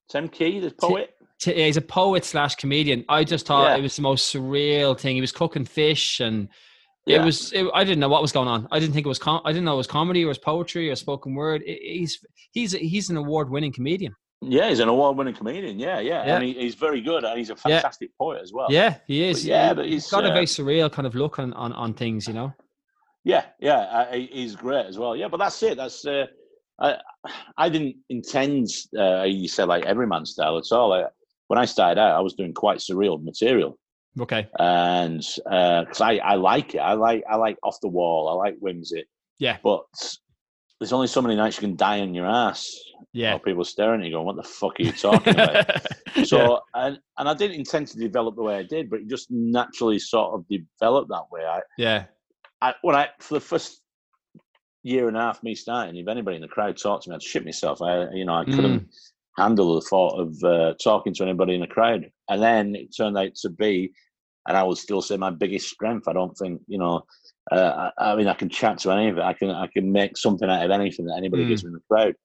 Tim 0.09 0.27
Key, 0.27 0.59
the 0.59 0.71
poet. 0.71 1.15
T- 1.39 1.53
he's 1.53 1.77
a 1.77 1.81
poet 1.81 2.25
slash 2.25 2.55
comedian. 2.55 3.05
I 3.07 3.23
just 3.23 3.45
thought 3.45 3.77
it 3.77 3.81
was 3.81 3.95
the 3.95 4.01
most 4.01 4.33
surreal 4.33 4.99
thing. 4.99 5.15
He 5.15 5.21
was 5.21 5.31
cooking 5.31 5.63
fish 5.63 6.19
and 6.19 6.49
yeah. 7.09 7.21
It 7.21 7.25
was. 7.25 7.51
It, 7.53 7.67
I 7.73 7.83
didn't 7.83 7.99
know 7.99 8.09
what 8.09 8.21
was 8.21 8.31
going 8.31 8.47
on. 8.47 8.67
I 8.71 8.79
didn't 8.79 8.93
think 8.93 9.05
it 9.05 9.09
was. 9.09 9.19
Com- 9.19 9.41
I 9.43 9.51
didn't 9.51 9.65
know 9.65 9.73
it 9.73 9.77
was 9.77 9.87
comedy 9.87 10.23
or 10.23 10.25
it 10.25 10.29
was 10.29 10.37
poetry 10.37 10.89
or 10.89 10.95
spoken 10.95 11.33
word. 11.33 11.63
It, 11.65 11.79
he's 11.81 12.19
he's 12.51 12.71
he's 12.73 13.09
an 13.09 13.17
award 13.17 13.49
winning 13.49 13.73
comedian. 13.73 14.15
Yeah, 14.41 14.69
he's 14.69 14.79
an 14.79 14.87
award 14.87 15.17
winning 15.17 15.33
comedian. 15.33 15.79
Yeah, 15.79 15.99
yeah, 15.99 16.25
yeah. 16.25 16.35
and 16.35 16.43
he, 16.43 16.53
he's 16.53 16.75
very 16.75 17.01
good. 17.01 17.23
And 17.23 17.37
he's 17.37 17.49
a 17.49 17.55
fantastic 17.55 18.09
yeah. 18.11 18.23
poet 18.23 18.41
as 18.41 18.53
well. 18.53 18.67
Yeah, 18.69 18.97
he 19.07 19.23
is. 19.23 19.41
But 19.41 19.49
yeah, 19.49 19.73
but 19.73 19.85
he's, 19.85 20.03
he's 20.03 20.11
got 20.11 20.23
uh, 20.23 20.29
a 20.29 20.33
very 20.33 20.45
surreal 20.45 20.91
kind 20.91 21.07
of 21.07 21.15
look 21.15 21.39
on, 21.39 21.51
on 21.53 21.73
on 21.73 21.93
things. 21.93 22.27
You 22.27 22.33
know. 22.33 22.53
Yeah, 23.23 23.45
yeah, 23.59 23.79
uh, 23.79 24.13
he's 24.13 24.55
great 24.55 24.85
as 24.85 24.97
well. 24.99 25.15
Yeah, 25.15 25.27
but 25.27 25.37
that's 25.37 25.61
it. 25.63 25.77
That's. 25.77 26.05
Uh, 26.05 26.27
I, 26.79 26.97
I 27.57 27.69
didn't 27.69 27.95
intend. 28.09 28.67
Uh, 28.97 29.23
you 29.23 29.47
said 29.47 29.67
like 29.67 29.85
every 29.85 30.05
man 30.05 30.25
style 30.25 30.57
at 30.57 30.71
all. 30.71 30.93
I, 30.93 31.05
when 31.47 31.57
I 31.57 31.65
started 31.65 31.99
out, 31.99 32.15
I 32.15 32.19
was 32.19 32.35
doing 32.35 32.53
quite 32.53 32.77
surreal 32.77 33.21
material. 33.23 33.78
Okay. 34.19 34.47
And 34.57 35.19
because 35.19 36.01
uh, 36.01 36.05
I, 36.05 36.17
I 36.17 36.35
like 36.35 36.75
it, 36.75 36.79
I 36.79 36.93
like 36.93 37.23
I 37.29 37.35
like 37.35 37.57
off 37.63 37.79
the 37.81 37.87
wall, 37.87 38.29
I 38.29 38.33
like 38.33 38.57
whimsy. 38.59 39.05
Yeah. 39.39 39.57
But 39.63 39.85
there's 40.79 40.93
only 40.93 41.07
so 41.07 41.21
many 41.21 41.35
nights 41.35 41.57
you 41.57 41.67
can 41.67 41.75
die 41.75 41.99
on 42.01 42.13
your 42.13 42.27
ass. 42.27 42.73
Yeah. 43.11 43.35
Or 43.35 43.39
people 43.39 43.63
staring 43.65 44.01
at 44.01 44.07
you 44.07 44.13
going, 44.13 44.25
"What 44.25 44.35
the 44.35 44.43
fuck 44.43 44.79
are 44.79 44.83
you 44.83 44.91
talking 44.91 45.33
about?" 45.33 45.65
so 46.25 46.61
yeah. 46.75 46.85
and 46.87 46.99
and 47.17 47.29
I 47.29 47.33
didn't 47.33 47.57
intend 47.57 47.87
to 47.87 47.97
develop 47.97 48.35
the 48.35 48.43
way 48.43 48.57
I 48.57 48.63
did, 48.63 48.89
but 48.89 48.99
it 48.99 49.07
just 49.07 49.31
naturally 49.31 49.99
sort 49.99 50.33
of 50.33 50.45
developed 50.47 51.09
that 51.09 51.31
way. 51.31 51.43
I 51.43 51.61
yeah. 51.77 52.05
I 52.61 52.75
when 52.81 52.95
I 52.95 53.09
for 53.19 53.35
the 53.35 53.39
first 53.39 53.81
year 54.83 55.07
and 55.07 55.17
a 55.17 55.21
half 55.21 55.43
me 55.43 55.55
starting, 55.55 55.95
if 55.95 56.07
anybody 56.07 56.35
in 56.35 56.41
the 56.41 56.47
crowd 56.47 56.77
talked 56.77 57.03
to 57.03 57.09
me, 57.09 57.15
I'd 57.15 57.23
shit 57.23 57.45
myself. 57.45 57.81
I 57.81 58.09
you 58.11 58.25
know 58.25 58.35
I 58.35 58.45
couldn't. 58.45 58.81
Mm 58.81 58.89
handle 59.39 59.75
the 59.75 59.81
thought 59.81 60.19
of 60.19 60.43
uh, 60.43 60.73
talking 60.81 61.13
to 61.15 61.23
anybody 61.23 61.55
in 61.55 61.63
a 61.63 61.67
crowd. 61.67 62.09
And 62.29 62.41
then 62.41 62.75
it 62.75 62.95
turned 62.95 63.17
out 63.17 63.35
to 63.35 63.49
be, 63.49 63.91
and 64.47 64.57
I 64.57 64.63
would 64.63 64.77
still 64.77 65.01
say 65.01 65.17
my 65.17 65.29
biggest 65.29 65.69
strength. 65.69 66.07
I 66.07 66.13
don't 66.13 66.37
think 66.37 66.61
you 66.67 66.77
know. 66.77 67.03
Uh, 67.51 67.89
I, 67.97 68.11
I, 68.11 68.15
mean, 68.15 68.27
I 68.27 68.35
can 68.35 68.49
chat 68.49 68.77
to 68.79 68.91
any 68.91 69.09
of 69.09 69.17
it. 69.17 69.23
I 69.23 69.33
can 69.33 69.49
I 69.49 69.67
can 69.67 69.91
make 69.91 70.17
something 70.17 70.49
out 70.49 70.63
of 70.63 70.71
anything 70.71 71.05
that 71.05 71.17
anybody 71.17 71.45
mm. 71.45 71.49
gives 71.49 71.63
me 71.63 71.69
in 71.69 71.73
the 71.73 71.81
crowd. 71.89 72.15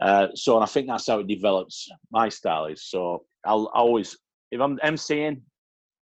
Uh, 0.00 0.28
so, 0.34 0.56
and 0.56 0.64
I 0.64 0.66
think 0.66 0.88
that's 0.88 1.06
how 1.06 1.20
it 1.20 1.26
develops. 1.26 1.88
My 2.10 2.28
style 2.28 2.66
is 2.66 2.84
so. 2.84 3.24
I'll 3.44 3.70
always, 3.74 4.16
if 4.50 4.60
I'm 4.60 4.78
emceeing, 4.78 5.40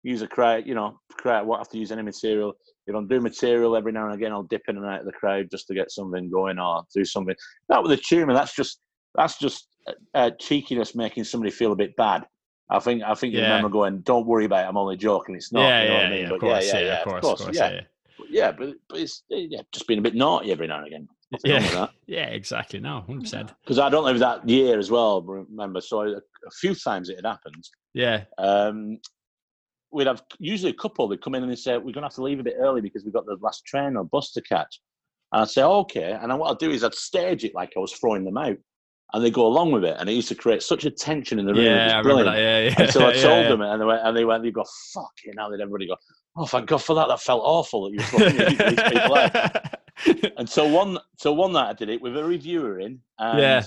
use 0.02 0.22
a 0.22 0.26
crowd. 0.26 0.66
You 0.66 0.74
know, 0.74 0.98
crowd. 1.12 1.46
What 1.46 1.58
have 1.58 1.68
to 1.70 1.78
use 1.78 1.92
any 1.92 2.02
material. 2.02 2.54
If 2.86 2.94
I'm 2.94 3.08
doing 3.08 3.22
material 3.22 3.76
every 3.76 3.92
now 3.92 4.06
and 4.06 4.14
again, 4.14 4.32
I'll 4.32 4.42
dip 4.42 4.62
in 4.68 4.76
and 4.76 4.84
out 4.84 5.00
of 5.00 5.06
the 5.06 5.12
crowd 5.12 5.48
just 5.50 5.66
to 5.68 5.74
get 5.74 5.90
something 5.90 6.30
going 6.30 6.58
or 6.58 6.84
do 6.94 7.04
something. 7.04 7.34
Not 7.68 7.82
with 7.82 7.92
a 7.92 7.96
tumour. 7.96 8.34
That's 8.34 8.54
just 8.54 8.80
that's 9.14 9.38
just 9.38 9.68
uh, 10.14 10.30
cheekiness 10.38 10.94
making 10.94 11.24
somebody 11.24 11.50
feel 11.50 11.72
a 11.72 11.76
bit 11.76 11.96
bad. 11.96 12.26
I 12.70 12.78
think 12.78 13.02
I 13.02 13.14
think 13.14 13.34
yeah. 13.34 13.40
you 13.40 13.46
remember 13.46 13.68
going, 13.68 14.00
"Don't 14.00 14.26
worry 14.26 14.46
about 14.46 14.64
it. 14.64 14.68
I'm 14.68 14.76
only 14.76 14.96
joking. 14.96 15.34
It's 15.34 15.52
not." 15.52 15.62
Yeah, 15.62 15.82
you 15.82 15.88
know 15.88 15.94
yeah, 15.94 16.06
I 16.06 16.10
mean? 16.10 16.28
but 16.28 16.40
course, 16.40 16.66
yeah, 16.66 16.78
yeah, 16.78 16.86
yeah, 16.86 16.98
of 16.98 17.04
course, 17.04 17.24
of 17.24 17.38
course, 17.38 17.56
yeah. 17.56 17.70
yeah. 17.70 17.80
But, 18.18 18.30
yeah, 18.30 18.52
but, 18.52 18.74
but 18.88 18.98
it's 19.00 19.22
yeah, 19.28 19.60
just 19.72 19.86
being 19.86 19.98
a 19.98 20.02
bit 20.02 20.14
naughty 20.14 20.50
every 20.50 20.66
now 20.66 20.78
and 20.78 20.86
again. 20.86 21.08
yeah, 21.44 21.86
yeah, 22.06 22.26
exactly. 22.26 22.80
No, 22.80 23.02
hundred 23.02 23.22
percent. 23.22 23.52
Because 23.62 23.78
I 23.78 23.90
don't 23.90 24.06
know 24.06 24.18
that 24.18 24.48
year 24.48 24.78
as 24.78 24.90
well. 24.90 25.22
Remember, 25.22 25.80
so 25.80 26.00
a, 26.00 26.16
a 26.16 26.50
few 26.52 26.74
times 26.74 27.10
it 27.10 27.16
had 27.16 27.26
happened. 27.26 27.68
Yeah. 27.92 28.24
Um, 28.38 28.98
we'd 29.92 30.06
have 30.06 30.22
usually 30.38 30.72
a 30.72 30.74
couple. 30.74 31.06
They'd 31.06 31.22
come 31.22 31.34
in 31.34 31.42
and 31.42 31.52
they 31.52 31.56
say, 31.56 31.76
"We're 31.76 31.92
going 31.92 31.94
to 31.94 32.02
have 32.02 32.14
to 32.14 32.22
leave 32.22 32.40
a 32.40 32.44
bit 32.44 32.56
early 32.58 32.80
because 32.80 33.04
we've 33.04 33.14
got 33.14 33.26
the 33.26 33.36
last 33.40 33.64
train 33.66 33.96
or 33.96 34.04
bus 34.04 34.32
to 34.32 34.42
catch." 34.42 34.80
And 35.32 35.42
I'd 35.42 35.50
say, 35.50 35.62
"Okay." 35.62 36.12
And 36.12 36.30
then 36.30 36.38
what 36.38 36.50
I'd 36.50 36.58
do 36.58 36.70
is 36.70 36.82
I'd 36.82 36.94
stage 36.94 37.44
it 37.44 37.54
like 37.54 37.72
I 37.76 37.80
was 37.80 37.92
throwing 37.92 38.24
them 38.24 38.38
out, 38.38 38.56
and 39.14 39.24
they 39.24 39.30
go 39.30 39.46
along 39.46 39.70
with 39.72 39.84
it. 39.84 39.96
And 39.98 40.10
it 40.10 40.12
used 40.12 40.28
to 40.28 40.34
create 40.34 40.62
such 40.62 40.84
a 40.84 40.90
tension 40.90 41.38
in 41.38 41.46
the 41.46 41.54
room. 41.54 41.64
Yeah, 41.64 41.96
I 41.96 42.00
remember 42.00 42.24
that. 42.24 42.36
Yeah, 42.38 42.74
yeah. 42.78 42.90
So 42.90 43.08
I 43.08 43.12
told 43.14 43.22
yeah, 43.24 43.40
yeah. 43.42 43.48
them, 43.48 43.60
and 43.62 43.80
they 43.80 43.84
went, 43.86 44.02
and 44.04 44.16
they 44.16 44.24
went, 44.24 44.44
"You 44.44 44.52
go 44.52 44.64
fucking 44.92 45.34
hell!" 45.38 45.50
Did 45.50 45.60
everybody 45.60 45.86
go? 45.86 45.96
Oh, 46.36 46.46
thank 46.46 46.66
God 46.66 46.82
for 46.82 46.94
that. 46.96 47.08
That 47.08 47.20
felt 47.20 47.42
awful 47.44 47.84
that 47.84 47.92
you 47.92 47.98
were 47.98 48.04
throwing 48.04 48.36
these 48.36 48.82
people 48.82 49.14
out. 49.16 49.74
And 50.36 50.50
so 50.50 50.66
one, 50.66 50.98
so 51.18 51.32
one 51.32 51.52
night 51.52 51.70
I 51.70 51.72
did 51.72 51.88
it 51.88 52.02
with 52.02 52.16
a 52.16 52.24
reviewer 52.24 52.80
in, 52.80 52.98
and 53.20 53.38
Yeah. 53.38 53.62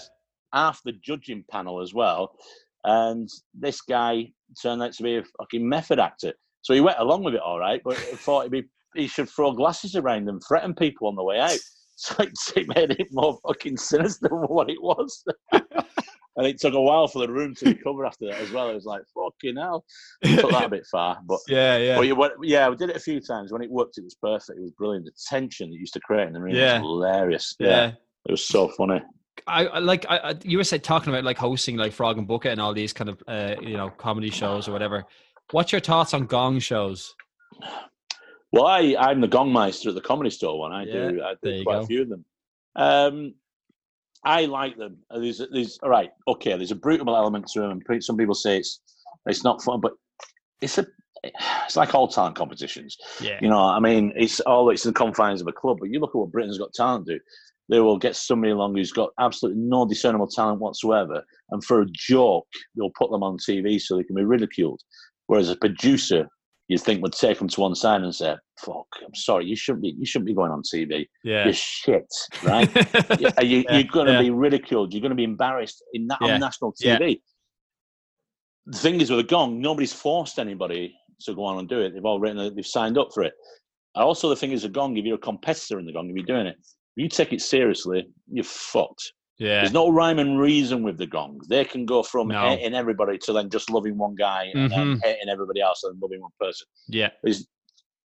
half 0.54 0.82
the 0.84 0.92
judging 0.92 1.46
panel 1.50 1.82
as 1.82 1.94
well. 1.94 2.36
And 2.84 3.30
this 3.54 3.80
guy 3.80 4.34
turned 4.62 4.84
out 4.84 4.92
to 4.94 5.04
be 5.04 5.16
a 5.16 5.24
fucking 5.40 5.68
method 5.68 6.00
actor. 6.00 6.34
So 6.64 6.74
he 6.74 6.82
went 6.82 7.00
along 7.00 7.24
with 7.24 7.34
it 7.34 7.40
all 7.42 7.60
right, 7.60 7.82
but 7.84 7.96
thought 7.98 8.44
he'd 8.44 8.52
be, 8.52 8.64
he 8.94 9.08
should 9.08 9.30
throw 9.30 9.54
glasses 9.54 9.96
around 9.96 10.28
and 10.28 10.42
threaten 10.46 10.76
people 10.76 11.08
on 11.08 11.16
the 11.16 11.24
way 11.24 11.40
out. 11.40 11.58
It 12.56 12.68
made 12.76 12.92
it 12.92 13.08
more 13.12 13.38
fucking 13.48 13.78
sinister 13.78 14.30
than 14.30 14.40
what 14.40 14.70
it 14.70 14.82
was. 14.82 15.24
and 15.52 16.46
it 16.46 16.60
took 16.60 16.74
a 16.74 16.82
while 16.82 17.08
for 17.08 17.20
the 17.20 17.32
room 17.32 17.56
to 17.56 17.66
recover 17.66 18.06
after 18.06 18.28
that 18.28 18.40
as 18.40 18.52
well. 18.52 18.70
It 18.70 18.76
was 18.76 18.86
like, 18.86 19.02
fucking 19.16 19.58
hell. 19.58 19.84
Took 20.24 20.52
that 20.52 20.66
a 20.66 20.70
bit 20.70 20.86
far. 20.92 21.20
But 21.28 21.40
yeah, 21.48 21.78
yeah. 21.78 21.96
but 21.98 22.08
you 22.08 22.16
went, 22.16 22.34
yeah, 22.44 22.70
we 22.70 22.76
did 22.76 22.90
it 22.90 22.96
a 22.96 23.00
few 23.00 23.20
times. 23.20 23.52
When 23.52 23.62
it 23.62 23.72
worked, 23.72 23.98
it 23.98 24.04
was 24.04 24.16
perfect. 24.22 24.60
It 24.60 24.62
was 24.62 24.72
brilliant. 24.72 25.06
The 25.06 25.12
tension 25.28 25.70
that 25.72 25.78
used 25.78 25.94
to 25.94 26.00
create 26.02 26.28
in 26.28 26.34
the 26.34 26.42
room 26.42 26.56
Yeah. 26.56 26.80
was 26.80 26.82
hilarious. 26.82 27.56
yeah. 27.60 27.94
It 28.28 28.32
was 28.32 28.46
so 28.46 28.68
funny. 28.70 29.02
I, 29.46 29.66
I 29.68 29.80
like 29.80 30.06
I, 30.10 30.36
you 30.44 30.58
were 30.58 30.64
say, 30.64 30.78
talking 30.80 31.14
about 31.14 31.24
like 31.24 31.38
hosting 31.38 31.78
like 31.78 31.94
Frog 31.94 32.18
and 32.18 32.28
Bucket 32.28 32.52
and 32.52 32.60
all 32.60 32.74
these 32.74 32.92
kind 32.92 33.10
of 33.10 33.22
uh, 33.28 33.56
you 33.62 33.78
know 33.78 33.90
comedy 33.90 34.30
shows 34.30 34.68
or 34.68 34.72
whatever. 34.72 35.06
What's 35.52 35.72
your 35.72 35.80
thoughts 35.80 36.14
on 36.14 36.26
gong 36.26 36.60
shows? 36.60 37.16
Well, 38.52 38.66
I, 38.66 38.96
I'm 38.98 39.22
the 39.22 39.28
gongmeister 39.28 39.88
at 39.88 39.96
the 39.96 40.02
comedy 40.02 40.30
store 40.30 40.60
one. 40.60 40.72
I 40.72 40.84
Yeah, 40.86 41.10
do. 41.10 41.22
I 41.22 41.34
do 41.44 41.64
quite 41.64 41.80
go. 41.80 41.82
a 41.82 41.86
few 41.86 42.02
of 42.04 42.10
them. 42.10 42.26
Um, 42.76 43.34
I 44.24 44.46
like 44.46 44.78
them. 44.78 44.98
There's, 45.12 45.42
there's, 45.52 45.80
all 45.84 45.90
right, 45.90 46.12
okay. 46.28 46.56
There's 46.56 46.72
a 46.72 46.76
brutal 46.76 47.16
element 47.16 47.48
to 47.54 47.62
them. 47.62 47.82
Some 48.02 48.18
people 48.18 48.36
say 48.36 48.58
it's, 48.58 48.82
it's 49.26 49.44
not 49.44 49.62
fun, 49.62 49.82
but 49.82 49.94
it's 50.62 50.78
a, 50.78 50.86
it's 51.24 51.76
like 51.76 51.94
all 51.94 52.08
talent 52.08 52.36
competitions. 52.36 52.98
Yeah, 53.22 53.40
You 53.42 53.50
know, 53.50 53.60
I 53.60 53.80
mean, 53.80 54.14
it's 54.16 54.40
all 54.42 54.70
it's 54.70 54.86
in 54.86 54.94
the 54.94 54.98
confines 54.98 55.42
of 55.42 55.48
a 55.48 55.52
club. 55.52 55.78
But 55.80 55.90
you 55.90 56.00
look 56.00 56.12
at 56.12 56.20
what 56.20 56.32
Britain's 56.32 56.58
Got 56.58 56.74
Talent 56.74 57.08
do. 57.08 57.20
They 57.70 57.82
will 57.82 57.98
get 57.98 58.16
somebody 58.16 58.52
along 58.52 58.76
who's 58.76 58.94
got 58.94 59.10
absolutely 59.20 59.62
no 59.62 59.86
discernible 59.86 60.28
talent 60.28 60.62
whatsoever, 60.62 61.22
and 61.52 61.64
for 61.64 61.82
a 61.82 61.86
joke, 61.92 62.48
they'll 62.76 62.92
put 62.98 63.12
them 63.12 63.24
on 63.24 63.38
TV 63.38 63.80
so 63.82 63.98
they 63.98 64.04
can 64.04 64.16
be 64.16 64.24
ridiculed. 64.24 64.82
Whereas 65.26 65.50
a 65.50 65.58
producer, 65.58 66.30
you'd 66.68 66.82
think 66.82 67.02
would 67.02 67.14
take 67.14 67.40
them 67.40 67.48
to 67.48 67.62
one 67.62 67.76
side 67.76 68.02
and 68.02 68.14
say, 68.14 68.36
"Fuck, 68.60 68.88
I'm 69.06 69.16
sorry, 69.16 69.46
you 69.46 69.56
shouldn't 69.56 69.84
be, 69.84 69.96
you 69.98 70.06
shouldn't 70.06 70.28
be 70.28 70.34
going 70.34 70.52
on 70.52 70.62
TV. 70.62 71.08
yeah, 71.24 71.46
You're 71.46 71.54
shit, 71.54 72.08
right? 72.44 72.70
you, 73.20 73.30
are 73.38 73.44
you, 73.44 73.64
Yeah, 73.70 73.78
you're 73.78 73.84
going 73.92 74.08
to 74.08 74.14
yeah. 74.14 74.22
be 74.22 74.30
ridiculed. 74.32 74.94
You're 74.94 75.02
going 75.02 75.12
to 75.12 75.16
be 75.16 75.24
embarrassed 75.24 75.84
in 75.94 76.08
Yeah, 76.22 76.34
on 76.36 76.40
national. 76.40 76.74
TV. 76.74 77.22
The 78.66 78.78
thing 78.78 79.00
is 79.00 79.10
with 79.10 79.20
a 79.20 79.24
gong, 79.24 79.62
nobody's 79.62 79.94
forced 79.94 80.40
anybody 80.40 80.94
to 81.22 81.34
go 81.34 81.46
on 81.46 81.60
and 81.60 81.70
do 81.70 81.80
it. 81.80 81.94
They've 81.94 82.04
all 82.04 82.20
written, 82.20 82.40
it, 82.40 82.56
they've 82.56 82.66
signed 82.68 82.98
up 82.98 83.10
for 83.14 83.24
it. 83.24 83.34
Also, 83.96 84.28
the 84.30 84.36
thing 84.36 84.52
is, 84.52 84.64
a 84.66 84.70
gong, 84.70 84.98
if 84.98 85.06
you're 85.06 85.16
a 85.16 85.20
competitor 85.20 85.80
in 85.80 85.86
the 85.86 85.94
gong, 85.94 86.10
if 86.10 86.16
you're 86.16 86.26
doing 86.26 86.48
it, 86.48 86.58
if 86.60 87.04
you 87.04 87.08
take 87.10 87.32
it 87.34 87.42
seriously, 87.42 88.08
you're 88.32 88.44
fucked. 88.44 89.14
Yeah, 89.40 89.60
There's 89.62 89.74
no 89.74 89.90
rhyme 89.90 90.18
and 90.18 90.40
reason 90.40 90.82
with 90.82 90.98
the 90.98 91.06
gongs. 91.06 91.48
They 91.48 91.64
can 91.64 91.86
go 91.86 92.02
from 92.02 92.28
No. 92.30 92.42
hating 92.50 92.74
everybody 92.74 93.20
to 93.20 93.34
then 93.34 93.50
just 93.52 93.70
loving 93.70 93.96
one 93.98 94.16
guy 94.16 94.50
and 94.54 94.72
then 94.72 94.96
Mhm. 94.98 95.04
hating 95.04 95.30
everybody 95.30 95.62
else 95.62 95.84
and 95.84 96.02
loving 96.02 96.22
one 96.22 96.32
person 96.40 96.66
yeah, 96.88 97.12
is 97.24 97.48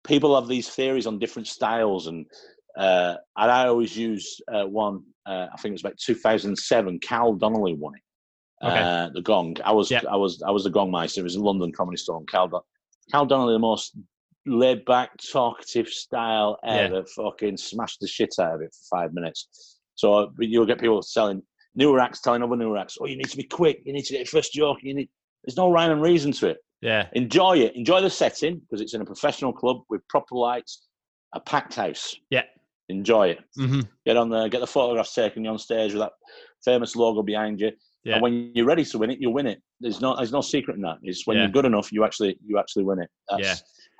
people 0.05 0.33
have 0.39 0.47
these 0.47 0.69
theories 0.69 1.05
on 1.05 1.19
different 1.19 1.47
styles 1.47 2.07
and 2.07 2.25
uh, 2.77 3.15
and 3.37 3.51
I 3.51 3.67
always 3.67 3.97
use 3.97 4.39
uh, 4.53 4.63
one. 4.65 5.01
Uh, 5.25 5.47
I 5.51 5.57
think 5.57 5.71
it 5.71 5.73
was 5.73 5.81
about 5.81 5.97
2007. 5.97 6.99
Carl 6.99 7.33
Donnelly 7.33 7.73
won 7.73 7.93
it. 7.95 8.65
Okay. 8.65 8.79
Uh, 8.79 9.09
the 9.15 9.21
Gong. 9.23 9.57
I 9.65 9.71
was 9.71 9.89
Yeah. 9.91 10.01
I 10.09 10.15
was 10.15 10.41
I 10.43 10.51
was 10.51 10.63
the 10.63 10.69
Gong 10.69 10.91
Meister. 10.91 11.21
It 11.21 11.23
was 11.23 11.35
a 11.35 11.41
London 11.43 11.71
comedy 11.71 11.97
store. 11.97 12.17
And 12.17 12.27
Carl 12.27 12.47
Don- 12.49 12.61
Carl 13.11 13.25
Donnelly, 13.25 13.53
the 13.53 13.59
most 13.59 13.97
laid 14.45 14.85
back, 14.85 15.17
talkative 15.17 15.87
style 15.89 16.57
Yeah. 16.63 16.69
ever. 16.75 17.03
Fucking 17.05 17.57
smashed 17.57 17.99
the 17.99 18.07
shit 18.07 18.35
out 18.39 18.53
of 18.55 18.61
it 18.61 18.73
for 18.73 18.97
five 18.97 19.13
minutes. 19.13 19.76
So 19.97 20.31
you'll 20.39 20.65
get 20.65 20.79
people 20.79 21.01
selling 21.01 21.43
newer 21.75 21.99
acts, 21.99 22.21
telling 22.21 22.41
other 22.41 22.55
newer 22.55 22.77
acts, 22.77 22.97
"Oh, 22.99 23.05
you 23.05 23.17
need 23.17 23.29
to 23.29 23.37
be 23.37 23.43
quick. 23.43 23.81
You 23.85 23.93
need 23.93 24.05
to 24.05 24.13
get 24.13 24.19
your 24.19 24.41
first 24.41 24.53
joke. 24.53 24.77
You 24.81 24.93
need." 24.93 25.09
There's 25.43 25.57
no 25.57 25.69
rhyme 25.69 25.91
and 25.91 26.01
reason 26.01 26.31
to 26.33 26.47
it 26.47 26.57
yeah, 26.81 27.07
enjoy 27.13 27.57
it. 27.59 27.75
Enjoy 27.75 28.01
the 28.01 28.09
setting 28.09 28.59
because 28.59 28.81
it's 28.81 28.93
in 28.93 29.01
a 29.01 29.05
professional 29.05 29.51
club 29.51 29.77
with 29.89 30.07
proper 30.07 30.35
lights, 30.35 30.87
a 31.33 31.39
packed 31.39 31.75
house. 31.75 32.15
Yeah. 32.29 32.43
Enjoy 32.89 33.29
it. 33.29 33.39
hmm 33.55 33.81
Get 34.05 34.17
on 34.17 34.29
there, 34.29 34.47
get 34.47 34.59
the 34.61 34.67
photographs 34.67 35.13
taken 35.13 35.43
You're 35.43 35.53
on 35.53 35.59
stage 35.59 35.93
with 35.93 36.01
that 36.01 36.13
famous 36.63 36.95
logo 36.95 37.23
behind 37.23 37.59
you. 37.59 37.71
Yeah. 38.03 38.13
And 38.15 38.21
when 38.21 38.51
you're 38.53 38.65
ready 38.65 38.85
to 38.85 38.97
win 38.97 39.09
it, 39.09 39.19
you 39.19 39.29
win 39.29 39.47
it. 39.47 39.61
There's 39.79 39.99
no 40.01 40.15
there's 40.15 40.31
no 40.31 40.41
secret 40.41 40.75
in 40.75 40.83
that. 40.83 40.97
It's 41.01 41.25
when 41.25 41.37
Yeah. 41.37 41.43
you're 41.43 41.51
good 41.51 41.65
enough, 41.65 41.91
you 41.91 42.05
actually 42.05 42.37
you 42.45 42.57
actually 42.59 42.83
win 42.83 43.01
it. 43.01 43.09
That's, 43.29 43.43
Yeah. 43.43 43.55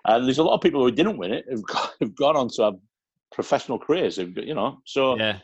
And 0.06 0.26
there's 0.26 0.38
a 0.38 0.44
lot 0.44 0.54
of 0.54 0.62
people 0.62 0.82
who 0.82 0.92
didn't 0.92 1.18
win 1.18 1.34
it 1.34 1.46
who've, 1.50 1.64
got, 1.68 1.94
who've 2.00 2.16
gone 2.16 2.38
on 2.38 2.48
to 2.50 2.64
have 2.64 2.76
professional 3.34 3.80
careers. 3.80 4.18
You 4.20 4.54
know, 4.54 4.80
so 4.86 5.18
yeah. 5.18 5.40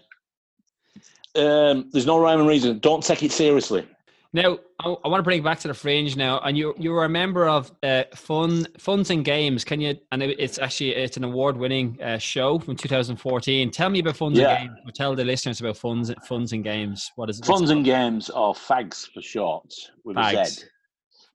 Um, 1.36 1.90
there's 1.92 2.06
no 2.06 2.20
rhyme 2.20 2.40
and 2.40 2.48
reason. 2.48 2.80
Don't 2.80 3.04
take 3.04 3.24
it 3.24 3.32
seriously. 3.32 3.88
Now, 4.36 4.58
I, 4.80 4.90
I 5.06 5.08
want 5.08 5.20
to 5.20 5.24
bring 5.24 5.40
it 5.40 5.44
back 5.44 5.60
to 5.60 5.68
the 5.68 5.74
fringe 5.76 6.16
now, 6.16 6.40
and 6.40 6.58
you 6.58 6.74
you 6.80 6.92
were 6.92 7.06
a 7.06 7.10
member 7.10 7.48
of 7.48 7.72
uh, 7.84 8.04
Fun 8.16 8.66
Funz 8.80 9.12
and 9.12 9.24
Games. 9.24 9.64
Can 9.64 9.80
you? 9.80 9.96
And 10.12 10.24
it, 10.24 10.36
it's 10.40 10.58
actually 10.58 10.96
it's 10.96 11.18
an 11.18 11.24
award 11.24 11.56
winning 11.56 12.00
uh, 12.02 12.18
show 12.18 12.58
from 12.58 12.76
2014. 12.76 13.70
Tell 13.70 13.90
me 13.90 14.00
about 14.00 14.16
Funz 14.16 14.36
Yeah. 14.36 14.56
and 14.62 14.70
Games. 14.70 14.80
Or 14.88 14.92
tell 14.92 15.16
the 15.16 15.24
listeners 15.24 15.60
about 15.62 15.76
Funz 15.76 16.12
Funz 16.28 16.52
and 16.52 16.64
Games. 16.64 17.12
What 17.16 17.30
is 17.30 17.40
it? 17.40 17.46
Funz 17.46 17.70
and 17.70 17.86
games, 17.86 18.32
or 18.32 18.56
fags 18.56 19.08
for 19.14 19.22
short, 19.22 19.72
with 20.04 20.18
a 20.18 20.22
Fags. 20.22 20.48
Z. 20.62 20.66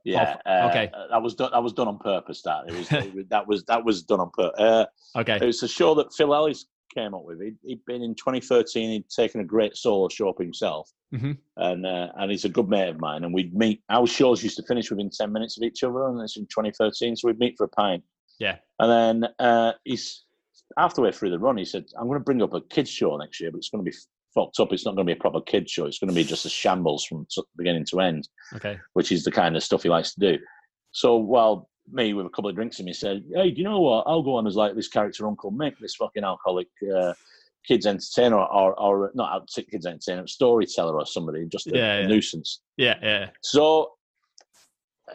Yeah. 0.04 0.36
Oh, 0.46 0.68
okay. 0.68 0.90
uh, 0.94 1.06
that 1.10 1.22
was 1.22 1.34
done. 1.34 1.50
That 1.52 1.62
was 1.62 1.72
done 1.72 1.86
on 1.86 1.98
purpose. 1.98 2.42
That 2.42 2.64
it 2.68 2.74
was. 2.74 2.90
it 2.92 3.14
was- 3.14 3.24
that 3.30 3.46
was 3.46 3.64
that 3.64 3.84
was 3.84 4.02
done 4.02 4.20
on 4.20 4.30
purpose. 4.30 4.58
Uh, 4.60 4.86
Okay. 5.20 5.36
it 5.36 5.44
was 5.44 5.62
a 5.62 5.68
show 5.68 5.94
that 5.94 6.12
Phil 6.14 6.34
Ellis 6.34 6.66
came 6.88 7.14
up 7.14 7.24
with. 7.24 7.40
He'd, 7.42 7.56
he'd 7.64 7.84
been 7.86 8.02
in 8.02 8.14
2013. 8.14 8.90
He'd 8.90 9.08
taken 9.08 9.40
a 9.40 9.44
great 9.44 9.76
solo 9.76 10.08
show 10.08 10.28
up 10.28 10.38
himself, 10.38 10.90
Mhm. 11.14 11.38
and 11.56 11.86
uh, 11.86 12.08
and 12.16 12.30
he's 12.30 12.44
a 12.44 12.48
good 12.48 12.68
mate 12.68 12.88
of 12.88 13.00
mine. 13.00 13.24
And 13.24 13.32
we'd 13.34 13.54
meet. 13.54 13.82
Our 13.88 14.06
shows 14.06 14.42
used 14.42 14.56
to 14.56 14.62
finish 14.64 14.90
within 14.90 15.10
10 15.10 15.32
minutes 15.32 15.56
of 15.56 15.62
each 15.64 15.82
other, 15.82 16.06
and 16.08 16.20
it's 16.20 16.36
in 16.36 16.44
2013. 16.46 17.16
So 17.16 17.28
we'd 17.28 17.38
meet 17.38 17.54
for 17.56 17.64
a 17.64 17.68
pint. 17.68 18.02
Yeah. 18.38 18.56
And 18.78 19.22
then 19.22 19.30
uh, 19.38 19.72
he's 19.84 20.24
halfway 20.76 21.10
through 21.12 21.30
the 21.30 21.38
run. 21.38 21.56
He 21.56 21.64
said, 21.64 21.86
"I'm 21.98 22.06
going 22.06 22.18
to 22.20 22.24
bring 22.24 22.42
up 22.42 22.52
a 22.54 22.60
kids 22.60 22.90
show 22.90 23.16
next 23.16 23.40
year, 23.40 23.50
but 23.50 23.58
it's 23.58 23.70
going 23.70 23.84
to 23.84 23.90
be 23.90 23.96
fucked 24.34 24.60
up. 24.60 24.72
It's 24.72 24.84
not 24.84 24.94
going 24.94 25.06
to 25.06 25.12
be 25.14 25.18
a 25.18 25.20
proper 25.20 25.40
kids 25.40 25.70
show. 25.72 25.86
It's 25.86 25.98
going 25.98 26.08
to 26.10 26.14
be 26.14 26.24
just 26.24 26.44
a 26.46 26.48
shambles 26.50 27.04
from 27.04 27.26
beginning 27.56 27.86
to 27.86 28.00
end." 28.00 28.28
Okay. 28.54 28.78
which 28.94 29.10
is 29.12 29.24
the 29.24 29.30
kind 29.32 29.56
of 29.56 29.62
stuff 29.62 29.82
he 29.82 29.88
likes 29.88 30.14
to 30.14 30.20
do. 30.20 30.38
So 30.92 31.16
while 31.16 31.68
me 31.92 32.14
with 32.14 32.26
a 32.26 32.30
couple 32.30 32.50
of 32.50 32.56
drinks 32.56 32.78
in 32.78 32.86
me 32.86 32.92
said, 32.92 33.24
"Hey, 33.34 33.50
do 33.50 33.58
you 33.58 33.64
know 33.64 33.80
what? 33.80 34.04
I'll 34.06 34.22
go 34.22 34.34
on 34.34 34.46
as 34.46 34.56
like 34.56 34.74
this 34.74 34.88
character 34.88 35.26
Uncle 35.26 35.52
Mick, 35.52 35.74
this 35.80 35.94
fucking 35.94 36.24
alcoholic 36.24 36.68
uh, 36.94 37.14
kids 37.66 37.86
entertainer, 37.86 38.36
or, 38.36 38.78
or 38.78 39.10
not 39.14 39.48
kids 39.70 39.86
entertainer, 39.86 40.26
storyteller, 40.26 40.94
or 40.94 41.06
somebody, 41.06 41.46
just 41.46 41.66
a, 41.68 41.76
Yeah, 41.76 41.94
a 41.94 42.08
nuisance." 42.08 42.60
Yeah. 42.76 42.96
Yeah. 43.02 43.30
So 43.42 43.92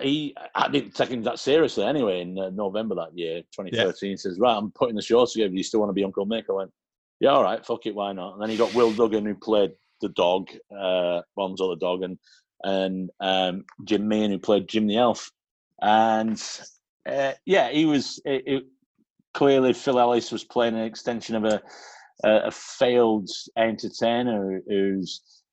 he, 0.02 0.36
I 0.56 0.70
didn't 0.70 0.96
take 0.96 1.10
him 1.10 1.24
that 1.24 1.40
seriously 1.40 1.86
anyway. 1.86 2.22
In 2.22 2.38
uh, 2.38 2.50
November 2.50 2.96
that 2.96 3.18
year, 3.18 3.42
2013, 3.56 4.12
he 4.12 4.18
says, 4.18 4.40
"Right, 4.40 4.56
I'm 4.56 4.72
putting 4.72 4.96
the 4.96 5.02
show 5.02 5.26
together. 5.26 5.50
Do 5.50 5.58
you 5.58 5.64
still 5.64 5.80
want 5.80 5.90
to 5.90 5.94
be 5.94 6.04
Uncle 6.04 6.26
Mick?" 6.26 6.46
I 6.50 6.54
went, 6.54 6.72
"Yeah, 7.20 7.32
all 7.32 7.44
right, 7.44 7.66
fuck 7.66 7.86
it, 7.86 7.96
why 7.96 8.14
not?" 8.14 8.34
And 8.34 8.42
then 8.42 8.50
he 8.50 8.58
got 8.58 8.74
Will 8.74 8.92
Duggan, 8.92 9.26
who 9.26 9.36
played 9.36 9.72
the 10.02 10.10
dog, 10.10 10.50
uh, 10.72 11.22
Bonzo 11.38 11.72
the 11.72 11.78
dog, 11.80 12.04
and 12.04 12.18
and 12.64 13.10
um, 13.20 13.66
Jim 13.84 14.08
Meehan, 14.08 14.32
who 14.32 14.40
played 14.40 14.68
Jim 14.68 14.88
the 14.88 14.98
elf. 14.98 15.32
And 15.84 16.42
uh, 17.08 17.34
yeah, 17.46 17.70
he 17.70 17.86
was 17.86 18.20
it, 18.26 18.44
it, 18.46 18.64
clearly 19.34 19.74
Phil 19.74 20.00
Ellis 20.00 20.32
was 20.32 20.44
playing 20.44 20.76
an 20.76 20.84
extension 20.84 21.36
of 21.36 21.44
a 21.44 21.62
a, 22.24 22.48
a 22.48 22.52
failed 22.52 23.30
entertainer 23.58 24.62
who 24.68 25.04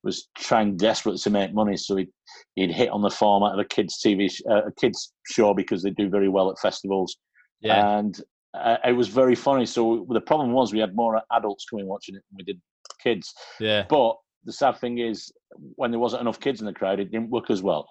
was 0.03 0.29
trying 0.39 0.77
desperate 0.77 1.19
to 1.19 1.31
make 1.31 1.53
money. 1.53 1.77
So 1.77 1.97
he 1.97 2.09
he'd 2.55 2.71
hit 2.71 2.91
on 2.91 3.03
the 3.03 3.11
format 3.11 3.55
of 3.55 3.59
a 3.59 3.65
kids 3.65 4.01
TV 4.05 4.31
sh- 4.31 4.43
uh, 4.49 4.67
a 4.67 4.73
kids 4.73 5.13
show 5.27 5.53
because 5.53 5.83
they 5.83 5.91
do 5.91 6.09
very 6.09 6.29
well 6.29 6.49
at 6.51 6.59
festivals, 6.61 7.17
Yeah. 7.61 7.99
and 7.99 8.21
uh, 8.55 8.77
it 8.85 8.93
was 8.93 9.09
very 9.09 9.35
funny. 9.35 9.67
So 9.67 10.07
the 10.11 10.21
problem 10.21 10.53
was 10.53 10.73
we 10.73 10.79
had 10.79 10.95
more 10.95 11.21
adults 11.33 11.65
coming 11.69 11.89
watching 11.89 12.15
it 12.15 12.23
than 12.31 12.37
we 12.37 12.45
did 12.45 12.61
kids. 13.03 13.35
Yeah. 13.59 13.85
But 13.89 14.17
the 14.45 14.53
sad 14.53 14.79
thing 14.79 14.99
is, 14.99 15.33
when 15.75 15.91
there 15.91 16.01
wasn't 16.01 16.23
enough 16.23 16.39
kids 16.39 16.61
in 16.61 16.67
the 16.67 16.73
crowd, 16.73 17.01
it 17.01 17.11
didn't 17.11 17.31
work 17.31 17.51
as 17.51 17.63
well 17.63 17.89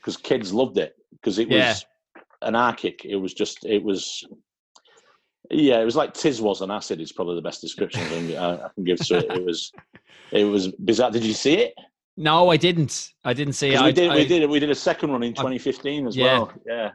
because 0.00 0.16
kids 0.16 0.52
loved 0.52 0.78
it 0.78 0.96
because 1.12 1.38
it 1.38 1.48
was 1.48 1.56
Yeah. 1.56 2.22
anarchic. 2.42 3.04
It 3.04 3.16
was 3.16 3.34
just, 3.34 3.64
it 3.64 3.82
was, 3.82 4.24
Yeah, 5.50 5.80
it 5.80 5.84
was 5.84 5.96
like 5.96 6.14
Tiswas 6.14 6.60
an 6.60 6.70
acid. 6.70 7.00
Is 7.00 7.12
probably 7.12 7.34
the 7.34 7.42
best 7.42 7.60
description 7.60 8.02
I 8.02 8.08
can, 8.08 8.36
I 8.36 8.68
can 8.74 8.84
give 8.84 8.98
to 9.06 9.18
it. 9.18 9.32
It 9.32 9.44
was, 9.44 9.72
it 10.32 10.44
was 10.44 10.68
bizarre. 10.68 11.10
Did 11.10 11.24
you 11.24 11.34
see 11.34 11.54
it? 11.54 11.74
No, 12.16 12.50
I 12.50 12.56
didn't. 12.56 13.10
I 13.24 13.32
didn't 13.32 13.54
see 13.54 13.72
it. 13.72 13.82
We 13.82 13.92
did. 13.92 14.10
I, 14.10 14.14
we 14.14 14.26
did. 14.26 14.48
We 14.50 14.60
did 14.60 14.70
a 14.70 14.74
second 14.74 15.10
run 15.10 15.22
in 15.22 15.32
2015 15.32 16.06
as 16.06 16.16
yeah. 16.16 16.24
well. 16.24 16.52
Yeah. 16.66 16.90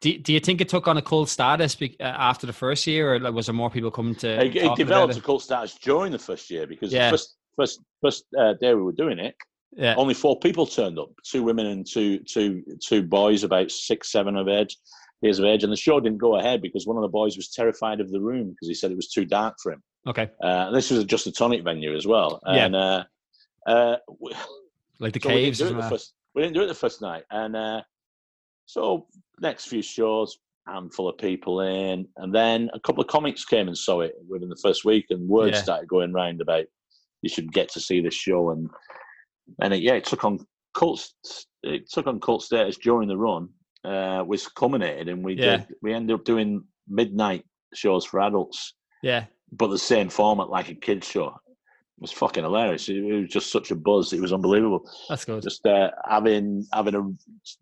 Do, 0.00 0.18
do 0.18 0.32
you 0.32 0.40
think 0.40 0.60
it 0.60 0.68
took 0.68 0.88
on 0.88 0.96
a 0.96 1.02
cult 1.02 1.28
status 1.28 1.76
uh, 1.82 2.02
after 2.02 2.46
the 2.46 2.52
first 2.52 2.86
year, 2.86 3.14
or 3.14 3.20
like, 3.20 3.34
was 3.34 3.46
there 3.46 3.54
more 3.54 3.70
people 3.70 3.90
coming 3.90 4.14
to? 4.16 4.44
It, 4.44 4.56
it 4.56 4.76
developed 4.76 5.16
a 5.16 5.20
cult 5.20 5.42
status 5.42 5.74
during 5.74 6.12
the 6.12 6.18
first 6.18 6.50
year 6.50 6.66
because 6.66 6.92
yeah. 6.92 7.06
the 7.06 7.10
first 7.12 7.36
first 7.56 7.80
first 8.02 8.24
uh, 8.38 8.54
day 8.54 8.74
we 8.74 8.82
were 8.82 8.92
doing 8.92 9.18
it, 9.18 9.34
yeah. 9.72 9.94
only 9.96 10.14
four 10.14 10.38
people 10.38 10.66
turned 10.66 10.98
up: 10.98 11.10
two 11.24 11.42
women 11.42 11.66
and 11.66 11.86
two 11.86 12.18
two 12.20 12.62
two 12.82 13.02
boys, 13.02 13.44
about 13.44 13.70
six 13.70 14.12
seven 14.12 14.36
of 14.36 14.48
age 14.48 14.76
years 15.22 15.38
of 15.38 15.44
age. 15.44 15.62
And 15.62 15.72
the 15.72 15.76
show 15.76 16.00
didn't 16.00 16.18
go 16.18 16.38
ahead 16.38 16.62
because 16.62 16.86
one 16.86 16.96
of 16.96 17.02
the 17.02 17.08
boys 17.08 17.36
was 17.36 17.50
terrified 17.50 18.00
of 18.00 18.10
the 18.10 18.20
room 18.20 18.50
because 18.50 18.68
he 18.68 18.74
said 18.74 18.90
it 18.90 18.96
was 18.96 19.08
too 19.08 19.24
dark 19.24 19.56
for 19.62 19.72
him. 19.72 19.82
Okay. 20.06 20.30
Uh, 20.42 20.70
this 20.70 20.90
was 20.90 21.04
just 21.04 21.26
a 21.26 21.32
tonic 21.32 21.62
venue 21.62 21.94
as 21.94 22.06
well. 22.06 22.40
Yeah. 22.46 22.64
And 22.66 22.76
uh, 22.76 23.04
uh, 23.66 23.96
like 24.98 25.12
the 25.12 25.20
so 25.20 25.28
caves. 25.28 25.60
We 25.60 25.66
didn't, 25.66 25.76
do 25.76 25.78
it 25.78 25.82
the 25.82 25.90
first, 25.90 26.14
we 26.34 26.42
didn't 26.42 26.54
do 26.54 26.62
it 26.62 26.66
the 26.66 26.74
first 26.74 27.02
night, 27.02 27.24
and 27.30 27.56
uh, 27.56 27.82
so 28.66 29.06
next 29.40 29.66
few 29.66 29.82
shows, 29.82 30.38
handful 30.66 31.08
of 31.08 31.18
people 31.18 31.60
in, 31.60 32.06
and 32.16 32.34
then 32.34 32.70
a 32.72 32.80
couple 32.80 33.02
of 33.02 33.08
comics 33.08 33.44
came 33.44 33.68
and 33.68 33.76
saw 33.76 34.00
it 34.00 34.14
within 34.28 34.48
the 34.48 34.60
first 34.62 34.84
week, 34.84 35.06
and 35.10 35.28
word 35.28 35.52
Yeah. 35.52 35.62
started 35.62 35.88
going 35.88 36.12
round 36.12 36.40
about 36.40 36.64
you 37.22 37.28
should 37.28 37.52
get 37.52 37.68
to 37.70 37.80
see 37.80 38.00
this 38.00 38.14
show, 38.14 38.50
and 38.50 38.70
and 39.60 39.74
it, 39.74 39.82
yeah, 39.82 39.94
it 39.94 40.04
took 40.04 40.24
on 40.24 40.46
cult, 40.74 41.08
it 41.62 41.90
took 41.90 42.06
on 42.06 42.20
cult 42.20 42.42
status 42.42 42.76
during 42.78 43.08
the 43.08 43.16
run, 43.16 43.48
uh, 43.84 44.22
was 44.26 44.46
culminated, 44.48 45.08
and 45.08 45.24
we 45.24 45.34
Yeah. 45.34 45.58
did 45.58 45.74
we 45.82 45.92
ended 45.94 46.14
up 46.14 46.24
doing 46.24 46.64
midnight 46.88 47.44
shows 47.74 48.04
for 48.04 48.20
adults, 48.20 48.74
Yeah. 49.02 49.26
but 49.52 49.68
the 49.68 49.78
same 49.78 50.08
format 50.08 50.48
like 50.50 50.68
a 50.70 50.74
kids 50.74 51.06
show. 51.08 51.28
It 51.46 52.02
was 52.02 52.12
fucking 52.12 52.44
hilarious. 52.44 52.88
It, 52.88 52.96
it 52.96 53.20
was 53.22 53.28
just 53.30 53.52
such 53.52 53.70
a 53.70 53.74
buzz. 53.76 54.12
It 54.12 54.20
was 54.20 54.32
unbelievable 54.32 54.88
That's 55.08 55.24
good. 55.24 55.42
just 55.42 55.66
uh, 55.66 55.90
having 56.08 56.66
having 56.72 56.94
a 56.94 57.02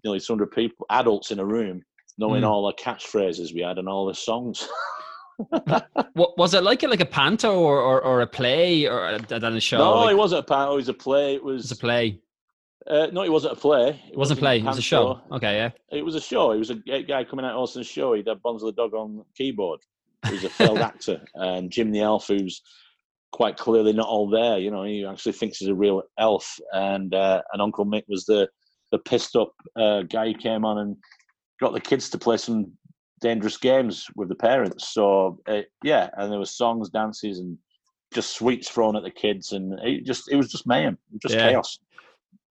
nearly 0.05 0.21
200 0.21 0.51
people 0.53 0.87
adults 0.91 1.31
in 1.31 1.41
a 1.41 1.45
room 1.45 1.83
knowing 2.19 2.43
Mm. 2.43 2.49
all 2.49 2.67
the 2.67 2.73
catchphrases 2.83 3.53
we 3.55 3.61
had 3.63 3.79
and 3.79 3.89
all 3.89 4.07
the 4.07 4.15
songs 4.15 4.69
What 6.15 6.37
was 6.39 6.55
it 6.55 6.63
like? 6.63 6.83
Like 6.83 7.01
a 7.01 7.07
panto 7.07 7.59
or, 7.59 7.81
or, 7.81 8.01
or 8.01 8.21
a 8.23 8.27
play 8.27 8.87
or 8.87 9.07
a, 9.07 9.19
than 9.19 9.55
a 9.57 9.61
show? 9.61 9.79
no 9.79 10.01
like, 10.01 10.13
it 10.13 10.17
wasn't 10.17 10.41
a 10.41 10.43
panel 10.43 10.73
it 10.75 10.77
was 10.77 10.89
a 10.89 10.95
play 10.95 11.35
it 11.35 11.37
it 11.37 11.45
was 11.45 11.63
was 11.65 11.73
a 11.73 11.77
play. 11.77 12.21
uh, 12.91 13.07
no 13.13 13.23
it 13.23 13.31
wasn't 13.33 13.53
a 13.53 13.57
play 13.57 14.01
It 14.11 14.17
wasn't 14.19 14.39
a 14.39 14.43
play. 14.43 14.59
It 14.59 14.65
was 14.65 14.79
a 14.79 14.83
show. 14.83 15.15
panto. 15.15 15.37
Okay. 15.37 15.57
Yeah. 15.57 15.71
it 15.91 16.05
was 16.05 16.15
a 16.15 16.21
show 16.21 16.53
it 16.53 16.59
was 16.59 16.71
a 16.71 16.75
guy 16.75 17.25
coming 17.25 17.45
out 17.45 17.53
of 17.53 17.59
Austin's 17.59 17.87
show 17.87 18.15
he'd 18.15 18.27
had 18.29 18.43
Bonzo 18.43 18.67
the 18.67 18.73
dog 18.73 18.95
on 18.95 19.25
keyboard 19.37 19.81
he 20.27 20.33
was 20.35 20.45
a 20.45 20.51
failed 20.51 20.79
actor 20.91 21.21
and 21.35 21.71
Jim 21.71 21.93
the 21.93 22.01
elf 22.01 22.27
who's 22.29 22.63
quite 23.31 23.57
clearly 23.57 23.93
not 23.93 24.09
all 24.09 24.29
there 24.29 24.59
you 24.59 24.71
know 24.71 24.83
he 24.85 25.05
actually 25.05 25.33
thinks 25.33 25.59
he's 25.59 25.69
a 25.69 25.75
real 25.75 26.03
elf 26.19 26.59
and 26.73 27.15
uh, 27.15 27.43
and 27.53 27.63
Uncle 27.63 27.85
Mick 27.87 28.05
was 28.09 28.25
the 28.25 28.49
the 28.91 28.99
pissed 28.99 29.37
up 29.37 29.53
uh, 29.79 30.03
guy 30.03 30.29
who 30.29 30.35
came 30.35 30.65
on 30.65 30.79
and 30.79 30.97
got 31.61 31.75
the 31.75 31.81
kids 31.81 32.09
to 32.11 32.17
play 32.19 32.39
some 32.39 32.73
dangerous 33.21 33.57
games 33.57 34.07
with 34.17 34.29
the 34.29 34.35
parents. 34.35 34.89
So 34.89 35.39
uh, 35.49 35.63
yeah, 35.83 36.11
and 36.17 36.31
there 36.31 36.39
was 36.39 36.57
songs, 36.57 36.91
dances, 36.91 37.39
and 37.39 37.59
just 38.13 38.35
sweets 38.35 38.69
thrown 38.69 38.97
at 38.97 39.03
the 39.03 39.11
kids, 39.11 39.53
and 39.53 39.79
it 39.81 40.05
just 40.05 40.31
it 40.31 40.37
was 40.37 40.51
just 40.51 40.67
mayhem, 40.67 40.99
just 41.21 41.35
Yeah. 41.35 41.51
chaos. 41.51 41.79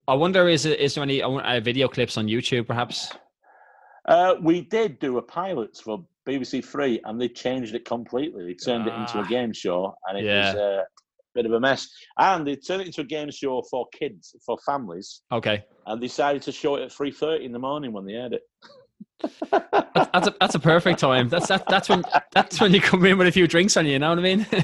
I 0.06 0.14
wonder 0.14 0.48
is 0.48 0.64
is 0.66 0.94
there 0.94 1.02
any 1.04 1.22
uh, 1.22 1.60
video 1.60 1.88
clips 1.88 2.16
on 2.16 2.26
YouTube 2.26 2.66
perhaps? 2.66 3.12
Uh, 4.06 4.36
we 4.42 4.62
did 4.62 4.98
do 5.00 5.18
a 5.18 5.22
pilot 5.22 5.76
for 5.76 6.04
BBC 6.26 6.64
Three, 6.64 7.00
and 7.04 7.20
they 7.20 7.28
changed 7.28 7.74
it 7.74 7.84
completely. 7.84 8.44
They 8.46 8.54
turned 8.54 8.86
it 8.86 8.94
into 8.94 9.18
a 9.18 9.22
Ah. 9.22 9.28
game 9.28 9.52
show, 9.52 9.94
and 10.06 10.18
it 10.18 10.24
Yeah. 10.24 10.46
was 10.52 10.54
uh, 10.54 10.84
a 10.84 11.24
bit 11.34 11.44
of 11.46 11.52
a 11.52 11.60
mess. 11.60 11.88
And 12.18 12.46
they 12.46 12.56
turned 12.56 12.82
it 12.82 12.86
into 12.86 13.02
a 13.02 13.04
game 13.04 13.30
show 13.30 13.62
for 13.70 13.86
kids, 13.92 14.34
for 14.46 14.56
families, 14.64 15.22
Okay. 15.30 15.62
and 15.86 16.00
decided 16.00 16.40
to 16.42 16.52
show 16.52 16.76
it 16.76 16.82
at 16.84 16.92
three 16.92 17.10
thirty 17.12 17.44
in 17.44 17.52
the 17.52 17.58
morning 17.58 17.92
when 17.92 18.06
they 18.06 18.14
aired 18.14 18.32
it. 18.32 18.42
That's, 19.50 20.28
a 20.28 20.34
that's 20.40 20.54
a 20.54 20.58
perfect 20.60 21.00
time. 21.00 21.28
That's 21.28 21.48
that, 21.48 21.64
that's 21.68 21.88
when 21.88 22.04
that's 22.32 22.60
when 22.60 22.72
you 22.72 22.80
come 22.80 23.04
in 23.04 23.18
with 23.18 23.26
a 23.26 23.32
few 23.32 23.46
drinks 23.48 23.76
on 23.76 23.84
you. 23.86 23.92
You 23.92 23.98
know 23.98 24.10
what 24.10 24.18
I 24.18 24.22
mean? 24.22 24.46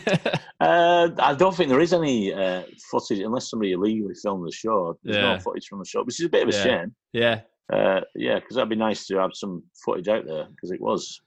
Uh, 0.60 1.10
I 1.18 1.34
don't 1.34 1.54
think 1.54 1.68
there 1.68 1.80
is 1.80 1.92
any 1.92 2.32
uh, 2.32 2.62
footage 2.90 3.18
unless 3.18 3.50
somebody 3.50 3.72
illegally 3.72 4.14
filmed 4.14 4.46
the 4.48 4.52
show. 4.52 4.96
There's 5.02 5.16
Yeah. 5.16 5.34
no 5.34 5.40
footage 5.40 5.66
from 5.66 5.80
the 5.80 5.84
show, 5.84 6.02
which 6.04 6.18
is 6.20 6.24
a 6.26 6.28
bit 6.30 6.44
of 6.48 6.54
a 6.54 6.56
Yeah. 6.56 6.62
shame. 6.62 6.94
yeah. 7.12 7.40
Uh, 7.70 8.00
yeah, 8.14 8.36
because 8.36 8.54
that'd 8.54 8.70
be 8.70 8.76
nice 8.76 9.06
to 9.08 9.16
have 9.18 9.32
some 9.34 9.62
footage 9.84 10.08
out 10.08 10.24
there 10.26 10.46
because 10.50 10.70
it 10.70 10.80
was. 10.80 11.20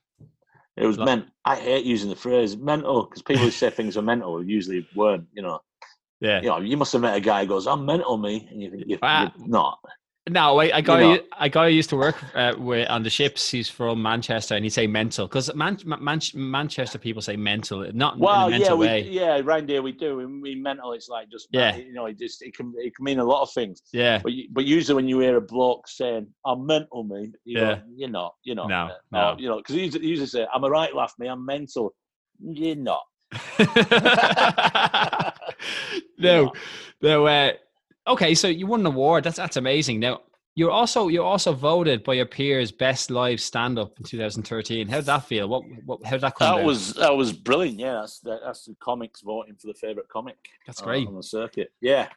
It 0.75 0.87
was 0.87 0.97
meant. 0.97 1.25
I 1.45 1.55
hate 1.57 1.85
using 1.85 2.09
the 2.09 2.15
phrase 2.15 2.57
mental 2.57 3.05
because 3.05 3.21
people 3.21 3.43
who 3.43 3.51
say 3.51 3.69
things 3.69 3.95
are 3.97 4.01
mental 4.01 4.43
usually 4.43 4.87
weren't. 4.95 5.27
You 5.33 5.43
know, 5.43 5.59
Yeah. 6.19 6.41
you 6.41 6.47
know, 6.47 6.57
you 6.59 6.77
must 6.77 6.93
have 6.93 7.01
met 7.03 7.15
a 7.17 7.19
guy 7.21 7.41
who 7.43 7.47
goes, 7.49 7.67
"I'm 7.67 7.85
mental, 7.85 8.17
me," 8.17 8.47
and 8.49 8.59
you 8.61 8.71
think 8.71 8.83
you're, 8.87 8.99
Ah. 9.03 9.31
you're 9.37 9.47
not. 9.47 9.77
No, 10.29 10.59
I, 10.59 10.77
I 10.77 10.81
guy, 10.81 11.15
know. 11.15 11.19
I 11.39 11.67
used 11.67 11.89
to 11.91 11.95
work 11.95 12.17
uh, 12.35 12.53
with, 12.57 12.89
on 12.89 13.03
the 13.03 13.09
ships. 13.09 13.49
He's 13.49 13.69
from 13.69 14.01
Manchester, 14.01 14.55
and 14.55 14.65
he'd 14.65 14.71
say 14.71 14.85
mental 14.87 15.27
because 15.27 15.53
Man, 15.55 15.77
Man, 15.85 16.19
Manchester 16.33 16.97
people 16.97 17.21
say 17.21 17.37
mental, 17.37 17.89
not 17.93 18.19
Well, 18.19 18.47
in 18.47 18.61
a 18.61 18.65
yeah, 18.65 18.73
we, 18.73 18.85
way. 18.87 19.07
yeah, 19.09 19.37
around 19.39 19.69
here 19.69 19.81
we 19.81 19.93
do. 19.93 20.17
We 20.17 20.25
mean 20.27 20.61
mental. 20.61 20.91
It's 20.93 21.07
like 21.07 21.29
just 21.29 21.47
Yeah. 21.51 21.75
you 21.77 21.93
know, 21.93 22.07
it 22.07 22.17
just 22.19 22.41
it 22.41 22.55
can 22.55 22.73
it 22.77 22.93
can 22.95 23.05
mean 23.05 23.19
a 23.19 23.23
lot 23.23 23.41
of 23.41 23.51
things. 23.53 23.81
Yeah, 23.93 24.19
But 24.21 24.33
you, 24.33 24.47
but 24.51 24.65
usually 24.65 24.95
when 24.95 25.07
you 25.07 25.19
hear 25.19 25.37
a 25.37 25.41
bloke 25.41 25.87
saying 25.87 26.27
"I'm 26.45 26.65
mental, 26.65 27.03
me," 27.03 27.31
you 27.45 27.59
Yeah. 27.59 27.79
"You're 27.95 28.09
not, 28.09 28.35
you're 28.43 28.55
not." 28.57 28.67
No, 28.69 28.89
Uh, 29.17 29.33
no. 29.33 29.35
you 29.39 29.47
know, 29.47 29.57
because 29.57 29.75
you 29.75 29.83
usually, 29.83 30.03
you 30.03 30.09
usually 30.09 30.27
say, 30.27 30.45
"I'm 30.53 30.63
a 30.63 30.69
right 30.69 30.93
laugh, 30.95 31.13
me. 31.19 31.27
I'm 31.27 31.45
mental." 31.45 31.93
You're 32.39 32.75
not. 32.75 33.01
no, 36.17 36.51
no. 37.01 37.25
Uh, 37.27 37.53
okay, 38.07 38.33
so 38.35 38.47
you 38.47 38.67
won 38.67 38.81
an 38.81 38.85
award. 38.87 39.23
That's 39.23 39.37
that's 39.37 39.57
amazing. 39.57 39.99
Now 39.99 40.21
you're 40.55 40.71
also 40.71 41.07
you're 41.07 41.23
also 41.25 41.53
voted 41.53 42.03
by 42.03 42.13
your 42.15 42.25
peers 42.25 42.71
best 42.71 43.11
live 43.11 43.39
stand 43.39 43.77
up 43.77 43.93
in 43.99 44.03
2013. 44.05 44.87
How 44.87 44.97
did 44.97 45.05
that 45.05 45.25
feel? 45.25 45.47
What, 45.47 45.63
what 45.85 46.03
how 46.05 46.11
did 46.11 46.21
that 46.21 46.35
come? 46.35 46.49
That 46.49 46.57
down? 46.57 46.65
was 46.65 46.93
that 46.95 47.15
was 47.15 47.31
brilliant. 47.33 47.79
Yeah, 47.79 47.93
that's 48.01 48.19
that, 48.21 48.39
that's 48.43 48.65
the 48.65 48.75
comics 48.79 49.21
voting 49.21 49.55
for 49.55 49.67
the 49.67 49.73
favorite 49.75 50.07
comic. 50.09 50.37
That's 50.65 50.81
great. 50.81 51.07
on 51.07 51.15
the 51.15 51.23
circuit. 51.23 51.71
Yeah, 51.81 52.07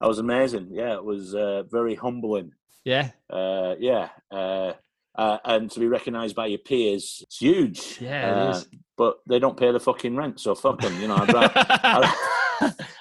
that 0.00 0.06
was 0.08 0.18
amazing. 0.18 0.68
Yeah, 0.72 0.94
it 0.94 1.04
was 1.04 1.34
uh, 1.34 1.62
very 1.70 1.94
humbling. 1.94 2.52
yeah, 2.84 3.10
Uh, 3.30 3.74
yeah, 3.78 4.08
uh, 4.30 4.72
uh, 5.16 5.38
and 5.44 5.70
to 5.70 5.80
be 5.80 5.86
recognised 5.86 6.34
by 6.36 6.46
your 6.46 6.58
peers, 6.58 7.20
it's 7.22 7.38
huge. 7.38 7.98
yeah, 8.00 8.28
it 8.30 8.46
Uh, 8.48 8.50
is. 8.58 8.66
But 8.96 9.16
they 9.26 9.38
don't 9.38 9.56
pay 9.56 9.72
the 9.72 9.80
fucking 9.80 10.14
rent, 10.14 10.38
so 10.38 10.54
fuck 10.54 10.80
them. 10.80 11.00
You 11.00 11.08
know, 11.08 11.16
I'd 11.16 11.32
rather, 11.32 11.50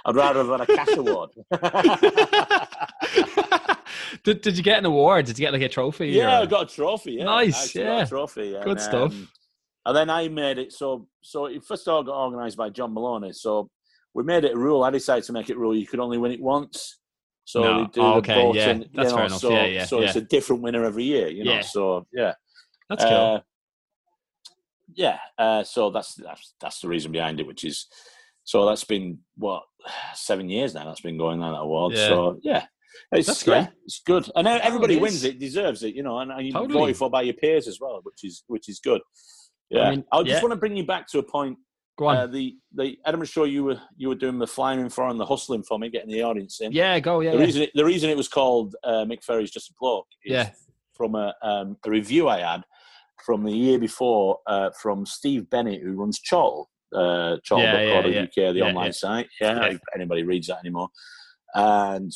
I'd, 0.05 0.15
rather 0.15 0.43
have 0.43 0.59
had 0.59 0.69
a 0.69 0.75
cash 0.75 0.97
award. 0.97 1.29
did, 4.23 4.41
did 4.41 4.57
you 4.57 4.63
get 4.63 4.79
an 4.79 4.85
award? 4.85 5.25
Did 5.25 5.37
you 5.39 5.45
get 5.45 5.53
like 5.53 5.61
a 5.61 5.69
trophy? 5.69 6.07
yeah, 6.09 6.39
or- 6.39 6.43
I 6.43 6.45
got 6.45 6.71
a 6.71 6.75
trophy. 6.75 7.13
Yeah, 7.13 7.23
Nice, 7.25 7.75
yeah. 7.75 8.05
trophy. 8.05 8.55
Good 8.63 8.79
stuff. 8.81 9.11
um, 9.13 9.27
and 9.85 9.95
then 9.97 10.09
I 10.09 10.27
made 10.29 10.57
it 10.59 10.71
so 10.71 11.07
so 11.21 11.47
it 11.47 11.61
first 11.65 11.87
all 11.89 12.03
got 12.03 12.15
organised 12.15 12.55
by 12.57 12.69
John 12.69 12.93
Maloney. 12.93 13.33
So 13.33 13.69
we 14.13 14.23
made 14.23 14.45
it 14.45 14.53
a 14.53 14.57
rule. 14.57 14.83
I 14.83 14.89
decided 14.91 15.25
to 15.25 15.33
make 15.33 15.49
it 15.49 15.57
a 15.57 15.59
rule 15.59 15.75
you 15.75 15.85
could 15.87 15.99
only 15.99 16.17
win 16.17 16.31
it 16.31 16.41
once. 16.41 16.99
So 17.45 17.61
No. 17.61 17.77
we 17.79 17.87
do 17.87 18.01
Oh, 18.01 18.11
the 18.13 18.17
okay, 18.19 18.35
voting, 18.35 18.55
yeah, 18.55 18.71
you 18.73 18.85
that's 18.93 19.09
know, 19.11 19.17
fair 19.17 19.25
enough. 19.25 19.39
So, 19.41 19.49
Yeah, 19.51 19.65
yeah, 19.65 19.85
so 19.85 20.01
it's 20.01 20.15
a 20.15 20.21
different 20.21 20.61
winner 20.61 20.85
every 20.85 21.03
year, 21.03 21.27
you 21.27 21.43
know. 21.43 21.55
Yeah. 21.55 21.61
So 21.61 22.07
yeah, 22.13 22.33
That's 22.89 23.03
cool. 23.03 23.13
Uh, 23.13 23.39
yeah. 24.95 25.17
Uh, 25.37 25.63
so 25.63 25.89
that's, 25.89 26.15
that's 26.15 26.53
that's 26.61 26.79
the 26.79 26.87
reason 26.87 27.11
behind 27.11 27.41
it, 27.41 27.47
which 27.47 27.65
is 27.65 27.87
so 28.43 28.65
that's 28.65 28.84
been 28.84 29.19
what 29.38 29.63
seven 30.13 30.49
years 30.49 30.73
now. 30.73 30.86
That's 30.86 31.01
been 31.01 31.17
going 31.17 31.41
on 31.41 31.53
that 31.53 31.60
award. 31.60 31.93
Yeah. 31.93 32.08
So 32.08 32.39
yeah. 32.43 32.65
It's, 33.12 33.27
That's 33.27 33.47
yeah, 33.47 33.63
great. 33.63 33.69
it's 33.86 34.01
good, 34.06 34.29
and 34.36 34.47
everybody 34.47 34.97
it 34.97 35.01
wins 35.01 35.23
it, 35.23 35.39
deserves 35.39 35.82
it, 35.82 35.95
you 35.95 36.03
know, 36.03 36.19
and, 36.19 36.32
and 36.32 36.45
you 36.45 36.53
Totally. 36.53 36.73
voted 36.79 36.97
for 36.97 37.10
by 37.10 37.23
your 37.23 37.34
peers 37.34 37.67
as 37.67 37.79
well, 37.82 37.99
which 38.03 38.19
is 38.23 38.43
which 38.47 38.69
is 38.69 38.79
good. 38.79 39.01
Yeah, 39.71 39.82
I, 39.82 39.89
mean, 39.91 40.03
just 40.17 40.27
yeah. 40.27 40.41
want 40.41 40.51
to 40.51 40.58
bring 40.58 40.75
you 40.77 40.86
back 40.86 41.08
to 41.08 41.19
a 41.19 41.23
point. 41.23 41.58
Go 41.97 42.08
on. 42.08 42.17
Uh, 42.17 42.27
the 42.27 42.56
the 42.73 42.97
Edinburgh 43.06 43.27
show 43.27 43.43
you 43.45 43.63
were 43.63 43.79
you 43.97 44.10
were 44.10 44.15
doing 44.15 44.38
the 44.39 44.45
flying 44.47 44.79
in 44.79 44.89
for 44.89 45.08
and 45.08 45.19
the 45.19 45.25
hustling 45.25 45.63
for 45.63 45.77
me, 45.79 45.89
getting 45.89 46.12
the 46.12 46.21
audience 46.23 46.62
in. 46.62 46.71
yeah, 46.71 46.99
go. 46.99 47.19
Yeah, 47.21 47.32
the 47.32 47.38
yeah. 47.38 47.43
reason 47.43 47.62
it, 47.63 47.71
the 47.73 47.86
reason 47.86 48.10
it 48.12 48.17
was 48.17 48.28
called 48.28 48.76
uh, 48.84 49.05
Mick 49.05 49.24
Ferry's 49.24 49.51
just 49.51 49.70
a 49.70 49.74
bloke 49.80 50.07
is 50.26 50.34
Yeah. 50.34 50.49
from 50.95 51.15
a 51.15 51.34
um, 51.41 51.78
a 51.86 51.89
review 51.89 52.30
I 52.30 52.39
had 52.39 52.63
from 53.26 53.43
the 53.43 53.51
year 53.51 53.80
before 53.80 54.38
uh, 54.47 54.70
from 54.80 55.05
Steve 55.05 55.49
Bennett 55.49 55.82
who 55.82 55.93
runs 55.93 56.20
Chortle, 56.20 56.65
uh, 56.95 57.37
Yeah, 57.51 57.81
yeah, 57.81 58.25
yeah. 58.35 58.51
the 58.51 58.61
online 58.61 58.93
site. 58.93 59.27
Yeah, 59.39 59.77
anybody 59.95 60.23
reads 60.23 60.47
that 60.47 60.59
anymore. 60.59 60.89
And 61.55 62.11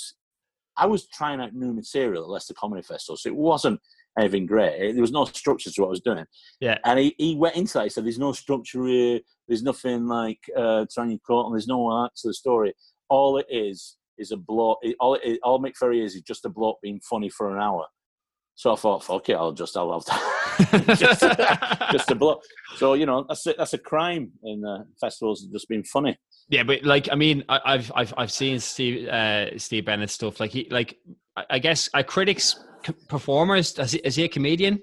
I 0.78 0.86
was 0.86 1.08
trying 1.08 1.42
out 1.42 1.54
new 1.54 1.74
material 1.74 2.24
at 2.24 2.30
Leicester 2.30 2.54
Comedy 2.54 2.82
Festival, 2.82 3.18
so 3.18 3.30
it 3.30 3.36
wasn't 3.36 3.80
anything 4.18 4.46
great. 4.46 4.94
There 4.94 5.02
was 5.02 5.12
no 5.12 5.26
structure 5.26 5.72
to 5.72 5.82
what 5.82 5.88
I 5.88 5.90
was 5.90 6.02
doing. 6.02 6.26
Yeah. 6.60 6.78
And 6.86 7.00
he, 7.00 7.16
he 7.18 7.36
went 7.36 7.56
into 7.56 7.74
that. 7.74 7.84
He 7.86 7.90
said, 7.90 8.06
"There's 8.06 8.20
no 8.20 8.32
structure 8.32 8.86
here. 8.86 9.20
There's 9.48 9.64
nothing 9.64 10.08
like 10.08 10.40
uh, 10.56 10.86
coat, 10.96 11.46
and 11.46 11.54
there's 11.54 11.68
no 11.68 11.88
art 11.88 12.12
to 12.18 12.28
the 12.28 12.34
story. 12.34 12.74
All 13.10 13.38
it 13.38 13.48
is 13.50 13.98
is 14.18 14.32
a 14.32 14.38
bloke. 14.38 14.80
All 15.00 15.16
it, 15.16 15.40
all 15.44 15.60
Mick 15.60 15.76
Ferry 15.76 16.04
is 16.04 16.16
is 16.16 16.22
just 16.22 16.46
a 16.46 16.50
bloke 16.50 16.80
being 16.82 17.00
funny 17.02 17.30
for 17.30 17.56
an 17.56 17.62
hour." 17.62 17.86
So 18.58 18.74
I 18.74 18.76
thought, 18.76 19.04
fuck 19.04 19.30
it, 19.30 19.34
I'll 19.34 19.52
just 19.52 19.78
I'll 19.78 19.94
have 19.94 20.06
that. 20.06 20.98
just, 20.98 21.92
just 21.92 22.10
a 22.10 22.16
blow. 22.16 22.42
So 22.76 22.96
you 22.96 23.06
know, 23.06 23.24
that's 23.28 23.46
a, 23.46 23.54
that's 23.56 23.74
a 23.74 23.78
crime 23.78 24.32
in 24.44 24.66
uh, 24.66 24.84
festivals. 25.00 25.44
Just 25.44 25.70
being 25.70 25.84
funny. 25.84 26.18
Yeah, 26.50 26.64
but 26.64 26.84
like 26.84 27.08
I 27.12 27.16
mean, 27.16 27.44
I, 27.50 27.60
I've 27.64 27.92
I've 27.96 28.14
I've 28.18 28.32
seen 28.32 28.60
Steve 28.60 29.08
uh, 29.10 29.56
Steve 29.60 29.86
Bennett 29.86 30.10
stuff. 30.10 30.40
Like 30.40 30.50
he 30.50 30.68
like 30.72 30.98
I 31.52 31.60
guess 31.60 31.88
are 31.94 32.04
critics 32.04 32.60
performers. 33.08 33.78
Is 33.78 33.92
he, 33.92 34.00
is 34.00 34.16
he 34.16 34.24
a 34.24 34.28
comedian? 34.28 34.82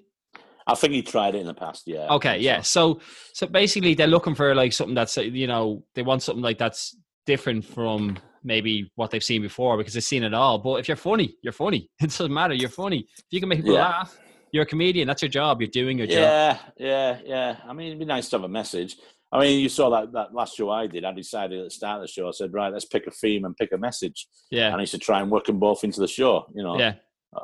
I 0.68 0.76
think 0.76 0.92
he 0.92 1.02
tried 1.02 1.34
it 1.34 1.38
in 1.38 1.46
the 1.48 1.54
past. 1.54 1.82
Yeah. 1.86 2.06
Okay. 2.10 2.38
Yeah. 2.38 2.60
So 2.60 3.00
so 3.32 3.48
basically, 3.48 3.94
they're 3.94 4.06
looking 4.06 4.36
for 4.36 4.54
like 4.54 4.72
something 4.72 4.94
that's 4.94 5.16
you 5.16 5.48
know 5.48 5.82
they 5.96 6.02
want 6.02 6.22
something 6.22 6.44
like 6.44 6.58
that's 6.58 6.96
different 7.26 7.64
from 7.64 8.18
maybe 8.44 8.90
what 8.94 9.10
they've 9.10 9.24
seen 9.24 9.42
before 9.42 9.76
because 9.76 9.94
they've 9.94 10.04
seen 10.04 10.22
it 10.22 10.34
all. 10.34 10.58
But 10.58 10.76
if 10.76 10.88
you're 10.88 10.96
funny, 10.96 11.36
you're 11.42 11.52
funny. 11.52 11.90
It 12.00 12.10
doesn't 12.10 12.32
matter. 12.32 12.54
You're 12.54 12.68
funny. 12.68 13.06
If 13.18 13.24
you 13.30 13.40
can 13.40 13.48
make 13.48 13.60
people 13.60 13.74
yeah. 13.74 13.88
laugh, 13.88 14.18
you're 14.52 14.62
a 14.62 14.66
comedian. 14.66 15.08
That's 15.08 15.22
your 15.22 15.30
job. 15.30 15.60
You're 15.60 15.70
doing 15.70 15.98
your 15.98 16.06
yeah, 16.06 16.52
job. 16.52 16.60
Yeah, 16.76 16.86
yeah, 16.86 17.18
yeah. 17.24 17.56
I 17.66 17.72
mean, 17.72 17.88
it'd 17.88 17.98
be 17.98 18.04
nice 18.04 18.28
to 18.28 18.36
have 18.36 18.44
a 18.44 18.48
message. 18.48 18.96
I 19.32 19.40
mean, 19.40 19.58
you 19.58 19.68
saw 19.68 19.90
that, 19.90 20.12
that 20.12 20.32
last 20.32 20.56
show 20.56 20.70
I 20.70 20.86
did. 20.86 21.04
I 21.04 21.12
decided 21.12 21.58
at 21.58 21.64
the 21.64 21.70
start 21.70 21.96
of 21.96 22.02
the 22.02 22.12
show, 22.12 22.28
I 22.28 22.30
said, 22.30 22.52
right, 22.52 22.72
let's 22.72 22.84
pick 22.84 23.06
a 23.08 23.10
theme 23.10 23.44
and 23.44 23.56
pick 23.56 23.72
a 23.72 23.78
message. 23.78 24.28
Yeah. 24.52 24.68
And 24.68 24.76
I 24.76 24.80
used 24.80 24.92
to 24.92 24.98
try 24.98 25.20
and 25.20 25.30
work 25.30 25.46
them 25.46 25.58
both 25.58 25.82
into 25.82 26.00
the 26.00 26.06
show. 26.06 26.46
You 26.54 26.62
know. 26.62 26.78
Yeah. 26.78 26.94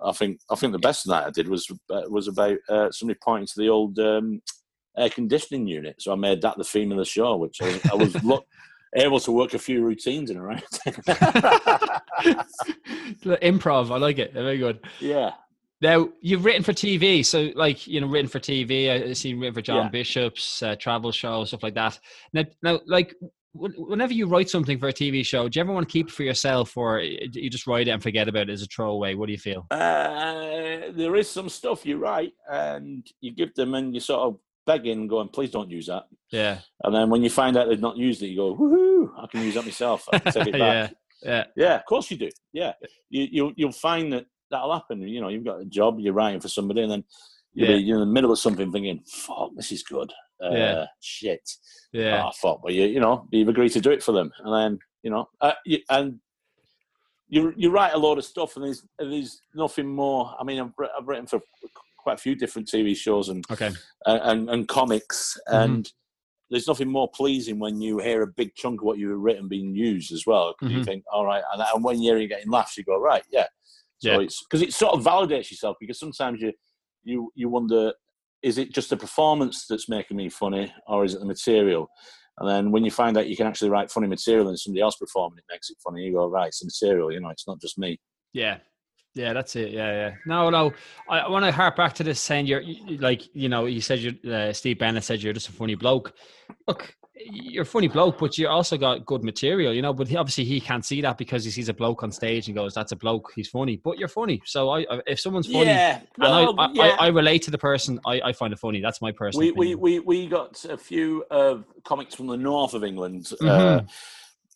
I 0.04 0.12
think 0.12 0.38
I 0.48 0.54
think 0.54 0.72
the 0.72 0.78
best 0.78 1.06
that 1.08 1.26
I 1.26 1.30
did 1.30 1.48
was 1.48 1.66
uh, 1.90 2.02
was 2.08 2.28
about 2.28 2.58
uh, 2.68 2.92
somebody 2.92 3.18
pointing 3.22 3.48
to 3.48 3.54
the 3.56 3.68
old 3.68 3.98
um, 3.98 4.40
air 4.96 5.10
conditioning 5.10 5.66
unit. 5.66 5.96
So 5.98 6.12
I 6.12 6.16
made 6.16 6.42
that 6.42 6.56
the 6.56 6.64
theme 6.64 6.92
of 6.92 6.98
the 6.98 7.04
show, 7.04 7.36
which 7.36 7.60
I 7.60 7.66
was, 7.66 7.86
I 7.90 7.94
was 7.94 8.24
look, 8.24 8.44
able 8.94 9.20
to 9.20 9.32
work 9.32 9.54
a 9.54 9.58
few 9.58 9.84
routines 9.84 10.30
in 10.30 10.36
around. 10.36 10.62
Improv, 13.42 13.90
I 13.90 13.98
like 13.98 14.18
it. 14.18 14.32
Very 14.32 14.58
good. 14.58 14.80
Yeah, 15.00 15.32
now 15.80 16.10
you've 16.20 16.44
written 16.44 16.62
for 16.62 16.72
TV, 16.72 17.24
so 17.24 17.50
like 17.54 17.86
you 17.86 18.00
know, 18.00 18.06
written 18.06 18.28
for 18.28 18.38
TV. 18.38 19.10
I 19.10 19.12
see 19.14 19.34
written 19.34 19.54
for 19.54 19.62
John 19.62 19.84
yeah. 19.84 19.90
Bishop's 19.90 20.62
uh, 20.62 20.76
travel 20.76 21.10
show, 21.10 21.44
stuff 21.44 21.62
like 21.62 21.74
that. 21.74 21.98
Now, 22.32 22.44
now, 22.62 22.80
like 22.86 23.14
whenever 23.52 24.12
you 24.12 24.26
write 24.26 24.50
something 24.50 24.78
for 24.78 24.88
a 24.88 24.92
TV 24.92 25.24
show, 25.24 25.48
do 25.48 25.58
you 25.58 25.62
ever 25.62 25.72
want 25.72 25.88
to 25.88 25.92
keep 25.92 26.08
it 26.08 26.12
for 26.12 26.22
yourself, 26.22 26.76
or 26.76 27.00
you 27.00 27.48
just 27.48 27.66
write 27.66 27.88
it 27.88 27.92
and 27.92 28.02
forget 28.02 28.28
about 28.28 28.50
it 28.50 28.52
as 28.52 28.62
a 28.62 28.66
throwaway? 28.66 29.14
What 29.14 29.26
do 29.26 29.32
you 29.32 29.38
feel? 29.38 29.66
Uh, 29.70 30.90
there 30.92 31.16
is 31.16 31.30
some 31.30 31.48
stuff 31.48 31.86
you 31.86 31.96
write, 31.96 32.34
and 32.50 33.06
you 33.22 33.32
give 33.32 33.54
them, 33.54 33.74
and 33.74 33.94
you 33.94 34.00
sort 34.00 34.20
of 34.20 34.38
begging, 34.66 35.06
going, 35.06 35.28
"Please 35.28 35.50
don't 35.50 35.70
use 35.70 35.86
that." 35.86 36.04
Yeah. 36.30 36.60
And 36.84 36.94
then 36.94 37.10
when 37.10 37.22
you 37.22 37.30
find 37.30 37.56
out 37.56 37.68
they've 37.68 37.80
not 37.80 37.96
used 37.96 38.22
it, 38.22 38.28
you 38.28 38.36
go, 38.36 38.56
"Woohoo! 38.56 39.10
I 39.16 39.26
can 39.26 39.42
use 39.42 39.54
that 39.54 39.64
myself. 39.64 40.08
I 40.12 40.18
can 40.18 40.32
take 40.32 40.46
it 40.48 40.52
back." 40.58 40.60
yeah. 40.60 40.90
Yeah. 41.22 41.44
Yeah. 41.56 41.74
Of 41.76 41.84
course 41.84 42.10
you 42.10 42.16
do. 42.16 42.30
Yeah. 42.52 42.72
You 43.08 43.28
you 43.30 43.52
you'll 43.56 43.72
find 43.72 44.12
that 44.12 44.26
that'll 44.50 44.72
happen. 44.72 45.00
You 45.02 45.20
know, 45.20 45.28
you've 45.28 45.44
got 45.44 45.60
a 45.60 45.64
job, 45.64 45.98
you're 45.98 46.14
writing 46.14 46.40
for 46.40 46.48
somebody, 46.48 46.82
and 46.82 46.90
then 46.90 47.04
you're, 47.54 47.70
yeah. 47.70 47.76
you're 47.76 48.02
in 48.02 48.08
the 48.08 48.12
middle 48.12 48.32
of 48.32 48.38
something 48.38 48.70
thinking, 48.72 49.02
"Fuck, 49.06 49.50
this 49.56 49.72
is 49.72 49.82
good." 49.82 50.12
Uh, 50.42 50.50
yeah. 50.52 50.86
Shit. 51.00 51.48
Yeah. 51.92 52.24
Oh, 52.26 52.30
fuck. 52.32 52.60
But 52.62 52.72
you, 52.72 52.86
you 52.86 53.00
know, 53.00 53.28
you've 53.30 53.48
agreed 53.48 53.70
to 53.70 53.80
do 53.80 53.90
it 53.90 54.02
for 54.02 54.12
them, 54.12 54.30
and 54.44 54.54
then 54.54 54.78
you 55.02 55.10
know, 55.10 55.28
uh, 55.40 55.52
you, 55.64 55.78
and 55.88 56.18
you 57.28 57.52
you 57.56 57.70
write 57.70 57.94
a 57.94 57.98
lot 57.98 58.18
of 58.18 58.24
stuff, 58.24 58.56
and 58.56 58.64
there's 58.64 58.84
there's 58.98 59.42
nothing 59.54 59.86
more. 59.86 60.34
I 60.38 60.44
mean, 60.44 60.60
I've, 60.60 60.72
I've 60.98 61.06
written 61.08 61.26
for 61.26 61.40
quite 62.02 62.14
a 62.14 62.22
few 62.22 62.34
different 62.34 62.68
TV 62.68 62.96
shows 62.96 63.28
and 63.28 63.44
okay. 63.50 63.70
and, 64.06 64.20
and, 64.22 64.50
and 64.50 64.68
comics, 64.68 65.38
mm-hmm. 65.48 65.62
and 65.62 65.92
there's 66.50 66.66
nothing 66.66 66.88
more 66.88 67.08
pleasing 67.08 67.58
when 67.58 67.80
you 67.80 67.98
hear 67.98 68.22
a 68.22 68.26
big 68.26 68.54
chunk 68.54 68.80
of 68.80 68.84
what 68.84 68.98
you've 68.98 69.20
written 69.20 69.48
being 69.48 69.74
used 69.74 70.12
as 70.12 70.26
well. 70.26 70.52
Because 70.52 70.70
mm-hmm. 70.70 70.78
you 70.78 70.84
think, 70.84 71.04
all 71.12 71.24
right, 71.24 71.42
and, 71.52 71.62
and 71.74 71.84
when 71.84 72.02
you're 72.02 72.26
getting 72.26 72.50
laughs, 72.50 72.76
you 72.76 72.84
go, 72.84 72.98
right, 73.00 73.22
yeah, 73.30 73.46
so 74.00 74.12
yeah. 74.12 74.20
it's 74.20 74.42
because 74.42 74.62
it 74.62 74.72
sort 74.72 74.94
of 74.94 75.04
validates 75.04 75.50
yourself 75.50 75.76
because 75.78 75.98
sometimes 75.98 76.40
you 76.40 76.52
you 77.04 77.30
you 77.34 77.48
wonder 77.48 77.92
is 78.42 78.56
it 78.56 78.74
just 78.74 78.88
the 78.88 78.96
performance 78.96 79.66
that's 79.68 79.88
making 79.88 80.16
me 80.16 80.30
funny 80.30 80.72
or 80.86 81.04
is 81.04 81.14
it 81.14 81.20
the 81.20 81.26
material? 81.26 81.88
And 82.38 82.48
then 82.48 82.70
when 82.72 82.84
you 82.86 82.90
find 82.90 83.18
out 83.18 83.28
you 83.28 83.36
can 83.36 83.46
actually 83.46 83.68
write 83.68 83.90
funny 83.90 84.06
material 84.06 84.48
and 84.48 84.58
somebody 84.58 84.80
else 84.80 84.96
performing 84.96 85.38
it 85.38 85.44
makes 85.52 85.68
it 85.68 85.76
funny, 85.84 86.04
you 86.04 86.14
go 86.14 86.26
right, 86.26 86.48
it's 86.48 86.60
the 86.60 86.66
material. 86.66 87.12
You 87.12 87.20
know, 87.20 87.28
it's 87.28 87.46
not 87.46 87.60
just 87.60 87.78
me. 87.78 88.00
Yeah, 88.32 88.58
yeah, 89.14 89.32
that's 89.32 89.56
it. 89.56 89.72
Yeah, 89.72 89.92
yeah. 89.92 90.14
No, 90.26 90.50
no. 90.50 90.72
I, 91.08 91.20
I 91.20 91.28
want 91.28 91.44
to 91.44 91.52
harp 91.52 91.76
back 91.76 91.94
to 91.94 92.04
this 92.04 92.20
saying 92.20 92.46
you're 92.46 92.62
like, 92.98 93.22
you 93.34 93.48
know, 93.48 93.66
you 93.66 93.80
said 93.80 93.98
you 93.98 94.32
uh, 94.32 94.52
Steve 94.52 94.78
Bennett 94.78 95.04
said 95.04 95.22
you're 95.22 95.32
just 95.32 95.48
a 95.48 95.52
funny 95.52 95.74
bloke. 95.74 96.12
Look, 96.68 96.94
you're 97.26 97.62
a 97.62 97.66
funny 97.66 97.88
bloke, 97.88 98.18
but 98.18 98.38
you 98.38 98.48
also 98.48 98.76
got 98.76 99.04
good 99.04 99.24
material, 99.24 99.74
you 99.74 99.82
know. 99.82 99.92
But 99.92 100.08
he, 100.08 100.16
obviously, 100.16 100.44
he 100.44 100.60
can't 100.60 100.84
see 100.84 101.00
that 101.00 101.18
because 101.18 101.44
he 101.44 101.50
sees 101.50 101.68
a 101.68 101.74
bloke 101.74 102.02
on 102.02 102.12
stage 102.12 102.46
and 102.46 102.56
goes, 102.56 102.74
"That's 102.74 102.92
a 102.92 102.96
bloke. 102.96 103.32
He's 103.34 103.48
funny." 103.48 103.76
But 103.76 103.98
you're 103.98 104.08
funny, 104.08 104.40
so 104.44 104.70
I, 104.70 104.86
if 105.06 105.20
someone's 105.20 105.46
funny, 105.46 105.66
yeah, 105.66 106.00
well, 106.16 106.54
I, 106.58 106.70
yeah. 106.72 106.82
I, 106.82 107.06
I, 107.06 107.08
relate 107.08 107.42
to 107.42 107.50
the 107.50 107.58
person, 107.58 107.98
I, 108.06 108.20
I 108.26 108.32
find 108.32 108.52
it 108.52 108.58
funny. 108.58 108.80
That's 108.80 109.02
my 109.02 109.12
personal. 109.12 109.46
We 109.46 109.50
opinion. 109.50 109.80
we, 109.80 109.98
we 109.98 110.20
we 110.22 110.26
got 110.28 110.64
a 110.64 110.76
few 110.76 111.24
uh, 111.30 111.58
comics 111.84 112.14
from 112.14 112.26
the 112.26 112.36
north 112.36 112.74
of 112.74 112.84
England. 112.84 113.32
Uh, 113.40 113.44
mm-hmm. 113.44 113.86
Uh, 113.86 113.88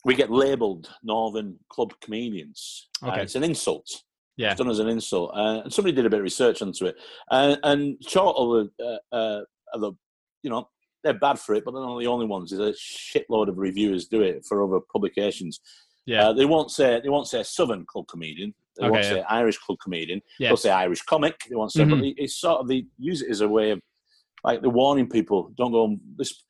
we 0.05 0.15
get 0.15 0.31
labelled 0.31 0.91
Northern 1.03 1.59
Club 1.69 1.93
comedians. 2.01 2.89
Uh, 3.03 3.09
okay, 3.09 3.21
uh, 3.21 3.23
it's 3.23 3.35
an 3.35 3.45
insult. 3.45 4.04
Yeah, 4.37 4.51
it's 4.51 4.59
done 4.59 4.71
as 4.71 4.81
an 4.81 4.89
insult. 4.89 5.31
Uh, 5.35 5.63
and 5.65 5.73
somebody 5.73 5.95
did 5.95 6.07
a 6.07 6.11
bit 6.11 6.19
of 6.19 6.25
research 6.25 6.61
onto 6.61 6.87
it, 6.87 6.97
and 7.31 7.59
and 7.63 7.97
short 8.07 8.37
of 8.37 8.69
the, 8.79 9.47
the 9.75 9.93
you 10.43 10.51
know 10.51 10.69
they're 11.05 11.15
bad 11.15 11.39
for 11.39 11.55
it, 11.55 11.65
but 11.65 11.73
they're 11.73 11.83
not 11.83 11.99
the 12.01 12.07
only 12.07 12.27
ones. 12.27 12.51
There's 12.51 12.77
a 12.77 13.19
shitload 13.19 13.49
of 13.49 13.59
reviewers 13.59 14.07
do 14.07 14.23
it 14.23 14.45
for 14.45 14.65
other 14.65 14.81
publications. 14.93 15.61
Yeah, 16.07 16.29
uh, 16.29 16.33
they 16.33 16.47
won't 16.47 16.71
say 16.71 17.01
they 17.01 17.09
won't 17.11 17.29
say 17.29 17.43
Southern 17.43 17.87
club 17.87 18.09
comedian. 18.09 18.55
They 18.77 18.87
okay, 18.87 18.91
won't 18.91 19.05
yeah. 19.05 19.11
say 19.11 19.23
Irish 19.29 19.59
club 19.59 19.79
comedian. 19.83 20.21
Yeah. 20.39 20.49
They'll 20.49 20.57
say 20.57 20.71
Irish 20.71 21.03
comic. 21.03 21.41
They 21.49 21.55
won't 21.55 21.73
say, 21.73 21.85
mm-hmm. 21.85 22.01
but 22.01 22.15
it's 22.17 22.37
sort 22.37 22.61
of 22.61 22.69
they 22.69 22.87
use 22.99 23.23
it 23.23 23.31
as 23.31 23.41
a 23.41 23.49
way 23.49 23.71
of 23.71 23.81
like 24.43 24.61
they're 24.61 24.71
warning 24.71 25.09
people. 25.09 25.53
Don't 25.57 25.73
go 25.73 25.85
on 25.85 26.01
this. 26.17 26.43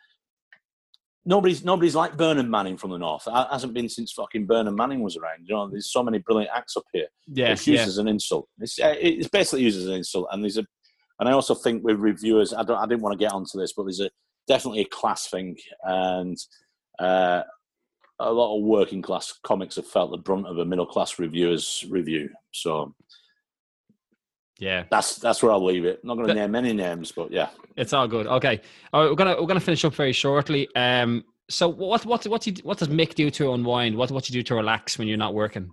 Nobody's 1.26 1.64
nobody's 1.64 1.94
like 1.94 2.16
Bernard 2.16 2.50
Manning 2.50 2.76
from 2.76 2.90
the 2.90 2.98
north. 2.98 3.26
It 3.26 3.46
hasn't 3.50 3.72
been 3.72 3.88
since 3.88 4.12
fucking 4.12 4.46
Bernard 4.46 4.76
Manning 4.76 5.00
was 5.00 5.16
around. 5.16 5.46
You 5.46 5.54
know, 5.54 5.70
there's 5.70 5.90
so 5.90 6.02
many 6.02 6.18
brilliant 6.18 6.50
acts 6.54 6.76
up 6.76 6.84
here. 6.92 7.06
Yeah, 7.26 7.52
it's 7.52 7.66
used 7.66 7.80
yeah. 7.80 7.86
as 7.86 7.98
an 7.98 8.08
insult. 8.08 8.48
It's 8.58 8.78
uh, 8.78 8.94
it's 9.00 9.28
basically 9.28 9.62
used 9.62 9.78
as 9.78 9.86
an 9.86 9.94
insult, 9.94 10.28
and 10.30 10.42
there's 10.42 10.58
a 10.58 10.66
and 11.20 11.28
I 11.28 11.32
also 11.32 11.54
think 11.54 11.84
with 11.84 11.98
reviewers, 11.98 12.52
I 12.52 12.62
don't, 12.62 12.76
I 12.76 12.86
didn't 12.86 13.02
want 13.02 13.18
to 13.18 13.24
get 13.24 13.32
onto 13.32 13.58
this, 13.58 13.72
but 13.72 13.84
there's 13.84 14.00
a 14.00 14.10
definitely 14.48 14.80
a 14.80 14.86
class 14.86 15.28
thing, 15.28 15.56
and 15.82 16.36
uh, 16.98 17.42
a 18.18 18.32
lot 18.32 18.56
of 18.56 18.64
working 18.64 19.02
class 19.02 19.32
comics 19.42 19.76
have 19.76 19.86
felt 19.86 20.10
the 20.10 20.18
brunt 20.18 20.46
of 20.46 20.58
a 20.58 20.64
middle 20.64 20.86
class 20.86 21.18
reviewer's 21.18 21.84
review. 21.88 22.30
So, 22.52 22.94
yeah, 24.58 24.84
that's 24.90 25.16
that's 25.16 25.42
where 25.42 25.52
I'll 25.52 25.64
leave 25.64 25.84
it. 25.84 26.00
I'm 26.02 26.08
not 26.08 26.16
going 26.16 26.28
to 26.28 26.34
name 26.34 26.54
any 26.54 26.72
names, 26.72 27.12
but 27.12 27.30
yeah, 27.30 27.48
it's 27.76 27.92
all 27.92 28.08
good. 28.08 28.26
Okay, 28.26 28.60
all 28.92 29.02
right, 29.02 29.10
we're 29.10 29.16
gonna 29.16 29.40
we're 29.40 29.46
gonna 29.46 29.60
finish 29.60 29.84
up 29.84 29.94
very 29.94 30.12
shortly. 30.12 30.68
Um, 30.76 31.24
so 31.48 31.68
what 31.68 32.06
what 32.06 32.26
what 32.26 32.42
do 32.42 32.50
you, 32.50 32.56
what 32.62 32.78
does 32.78 32.88
Mick 32.88 33.14
do 33.14 33.30
to 33.30 33.52
unwind? 33.52 33.96
What 33.96 34.10
what 34.10 34.24
do 34.24 34.32
you 34.32 34.42
do 34.42 34.46
to 34.48 34.54
relax 34.54 34.98
when 34.98 35.08
you're 35.08 35.16
not 35.16 35.34
working? 35.34 35.72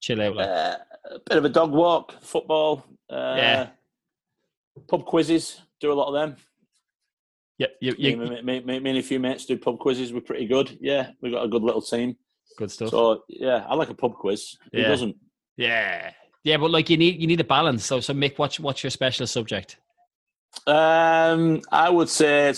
Chill 0.00 0.20
out. 0.20 0.36
Like? 0.36 0.48
Uh, 0.48 0.76
a 1.10 1.18
bit 1.28 1.38
of 1.38 1.44
a 1.44 1.48
dog 1.48 1.72
walk, 1.72 2.22
football. 2.22 2.84
Uh, 3.10 3.34
yeah. 3.36 3.68
Pub 4.88 5.04
quizzes. 5.04 5.60
Do 5.80 5.92
a 5.92 5.94
lot 5.94 6.08
of 6.08 6.14
them. 6.14 6.36
Yeah, 7.58 7.66
you, 7.80 7.94
you, 7.98 8.16
me, 8.16 8.42
me, 8.42 8.60
me, 8.60 8.80
me, 8.80 8.90
and 8.90 8.98
a 8.98 9.02
few 9.02 9.20
mates 9.20 9.46
do 9.46 9.56
pub 9.56 9.78
quizzes. 9.78 10.12
We're 10.12 10.20
pretty 10.20 10.46
good. 10.46 10.76
Yeah, 10.80 11.10
we've 11.20 11.32
got 11.32 11.44
a 11.44 11.48
good 11.48 11.62
little 11.62 11.82
team. 11.82 12.16
Good 12.56 12.70
stuff. 12.70 12.90
So 12.90 13.22
yeah, 13.28 13.64
I 13.68 13.74
like 13.74 13.90
a 13.90 13.94
pub 13.94 14.14
quiz. 14.14 14.56
Who 14.72 14.80
yeah. 14.80 14.88
doesn't? 14.88 15.16
Yeah, 15.56 16.12
yeah, 16.44 16.56
but 16.56 16.70
like 16.70 16.90
you 16.90 16.96
need 16.96 17.20
you 17.20 17.26
need 17.26 17.40
a 17.40 17.44
balance. 17.44 17.84
So 17.84 18.00
so 18.00 18.12
Mick, 18.12 18.38
what's 18.38 18.58
what's 18.58 18.82
your 18.82 18.90
special 18.90 19.26
subject? 19.26 19.76
Um, 20.66 21.62
I 21.70 21.88
would 21.88 22.08
say 22.08 22.52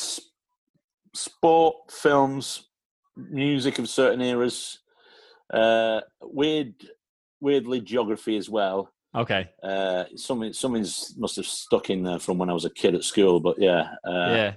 sport, 1.14 1.76
films, 1.90 2.64
music 3.16 3.78
of 3.78 3.88
certain 3.88 4.20
eras, 4.20 4.78
uh, 5.52 6.00
weird, 6.22 6.74
weirdly 7.40 7.80
geography 7.80 8.36
as 8.36 8.50
well. 8.50 8.90
Okay. 9.14 9.48
Uh, 9.62 10.04
something 10.16 10.52
something's 10.52 11.14
must 11.16 11.36
have 11.36 11.46
stuck 11.46 11.90
in 11.90 12.02
there 12.02 12.18
from 12.18 12.38
when 12.38 12.50
I 12.50 12.54
was 12.54 12.64
a 12.64 12.70
kid 12.70 12.94
at 12.94 13.04
school, 13.04 13.40
but 13.40 13.58
yeah. 13.58 13.94
Uh, 14.04 14.34
yeah. 14.34 14.54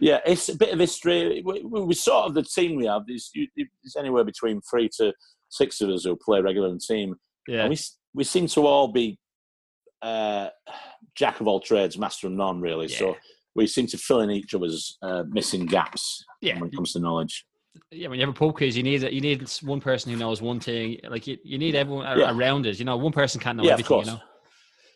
Yeah, 0.00 0.18
it's 0.26 0.48
a 0.48 0.56
bit 0.56 0.72
of 0.72 0.80
history. 0.80 1.40
We, 1.44 1.62
we 1.62 1.94
sort 1.94 2.26
of 2.26 2.34
the 2.34 2.42
team 2.42 2.74
we 2.74 2.86
have. 2.86 3.02
is, 3.06 3.30
there's 3.32 3.96
anywhere 3.96 4.24
between 4.24 4.60
three 4.60 4.88
to 4.96 5.12
six 5.50 5.80
of 5.80 5.88
us 5.88 6.02
who 6.02 6.16
play 6.16 6.40
regular 6.40 6.66
in 6.66 6.74
the 6.74 6.80
team. 6.80 7.14
Yeah, 7.46 7.60
and 7.60 7.70
we 7.70 7.76
we 8.14 8.24
seem 8.24 8.46
to 8.48 8.66
all 8.66 8.88
be 8.88 9.18
uh, 10.02 10.48
jack 11.14 11.40
of 11.40 11.48
all 11.48 11.60
trades, 11.60 11.98
master 11.98 12.26
of 12.26 12.32
none, 12.32 12.60
really. 12.60 12.86
Yeah. 12.86 12.98
So 12.98 13.16
we 13.54 13.66
seem 13.66 13.86
to 13.88 13.98
fill 13.98 14.20
in 14.20 14.30
each 14.30 14.54
other's 14.54 14.96
uh, 15.02 15.24
missing 15.28 15.66
gaps. 15.66 16.24
Yeah. 16.40 16.58
when 16.58 16.68
it 16.68 16.76
comes 16.76 16.92
to 16.92 17.00
knowledge. 17.00 17.46
Yeah, 17.90 18.08
when 18.08 18.20
you 18.20 18.26
have 18.26 18.34
a 18.34 18.38
pub 18.38 18.54
quiz, 18.54 18.76
you 18.76 18.84
need 18.84 19.02
you 19.02 19.20
need 19.20 19.50
one 19.62 19.80
person 19.80 20.12
who 20.12 20.18
knows 20.18 20.40
one 20.40 20.60
thing. 20.60 21.00
Like 21.08 21.26
you, 21.26 21.38
you 21.42 21.58
need 21.58 21.74
everyone 21.74 22.18
yeah. 22.18 22.32
around 22.32 22.66
us. 22.66 22.78
You 22.78 22.84
know, 22.84 22.96
one 22.96 23.12
person 23.12 23.40
can't 23.40 23.56
know 23.56 23.64
yeah, 23.64 23.72
everything. 23.72 23.98
Of 23.98 24.04
course. 24.04 24.06
You 24.06 24.12
know. 24.12 24.20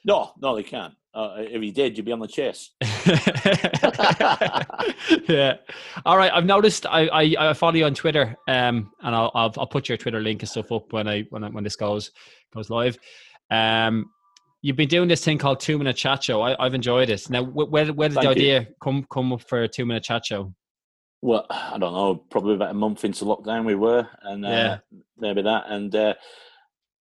No, 0.04 0.32
no, 0.40 0.56
they 0.56 0.62
can't. 0.62 0.94
Uh, 1.12 1.36
if 1.38 1.60
he 1.60 1.72
did, 1.72 1.96
you'd 1.96 2.06
be 2.06 2.12
on 2.12 2.20
the 2.20 2.28
chase. 2.28 2.70
yeah. 5.28 5.54
All 6.06 6.16
right. 6.16 6.30
I've 6.32 6.44
noticed. 6.44 6.86
I, 6.86 7.08
I, 7.08 7.50
I 7.50 7.52
follow 7.54 7.74
you 7.74 7.86
on 7.86 7.94
Twitter, 7.94 8.36
um, 8.46 8.92
and 9.02 9.14
I'll, 9.14 9.32
I'll, 9.34 9.52
I'll 9.58 9.66
put 9.66 9.88
your 9.88 9.98
Twitter 9.98 10.20
link 10.20 10.42
and 10.42 10.48
stuff 10.48 10.70
up 10.70 10.92
when 10.92 11.08
I 11.08 11.22
when 11.30 11.42
I, 11.42 11.48
when 11.48 11.64
this 11.64 11.76
goes 11.76 12.12
goes 12.55 12.70
live. 12.70 12.99
Um, 13.51 14.11
You've 14.61 14.76
been 14.76 14.88
doing 14.88 15.09
this 15.09 15.24
thing 15.24 15.38
called 15.38 15.61
two 15.61 15.78
minute 15.78 15.96
chat 15.96 16.24
show. 16.24 16.42
I, 16.42 16.57
have 16.59 16.74
enjoyed 16.74 17.11
it. 17.11 17.30
Now, 17.30 17.44
where, 17.44 17.92
where 17.92 18.09
did 18.09 18.16
Thank 18.16 18.24
the 18.24 18.28
idea 18.28 18.61
you. 18.61 18.66
come 18.82 19.07
come 19.11 19.32
up 19.32 19.42
for 19.42 19.62
a 19.62 19.68
two 19.68 19.86
minute 19.86 20.03
chat 20.03 20.26
show? 20.26 20.53
Well, 21.22 21.46
I 21.49 21.78
don't 21.78 21.92
know. 21.92 22.16
Probably 22.30 22.55
about 22.55 22.70
a 22.70 22.74
month 22.74 23.05
into 23.05 23.24
lockdown, 23.24 23.64
we 23.64 23.76
were, 23.76 24.09
and 24.22 24.44
uh, 24.44 24.49
yeah. 24.49 24.78
maybe 25.16 25.42
that. 25.42 25.64
And 25.68 25.94
uh, 25.94 26.14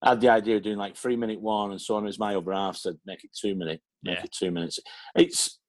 I 0.04 0.10
had 0.10 0.22
the 0.22 0.30
idea 0.30 0.58
of 0.58 0.64
doing 0.64 0.78
like 0.78 0.96
three 0.96 1.16
minute 1.16 1.42
one, 1.42 1.72
and 1.72 1.82
so 1.82 1.96
on. 1.96 2.04
It 2.04 2.08
was 2.08 2.20
my 2.20 2.36
other 2.36 2.54
half 2.54 2.78
said 2.78 2.96
make 3.08 3.24
it 3.24 3.32
two 3.34 3.56
minute, 3.56 3.82
make 4.04 4.20
yeah. 4.20 4.24
it 4.24 4.32
two 4.32 4.52
minutes. 4.52 4.80
It's 5.16 5.60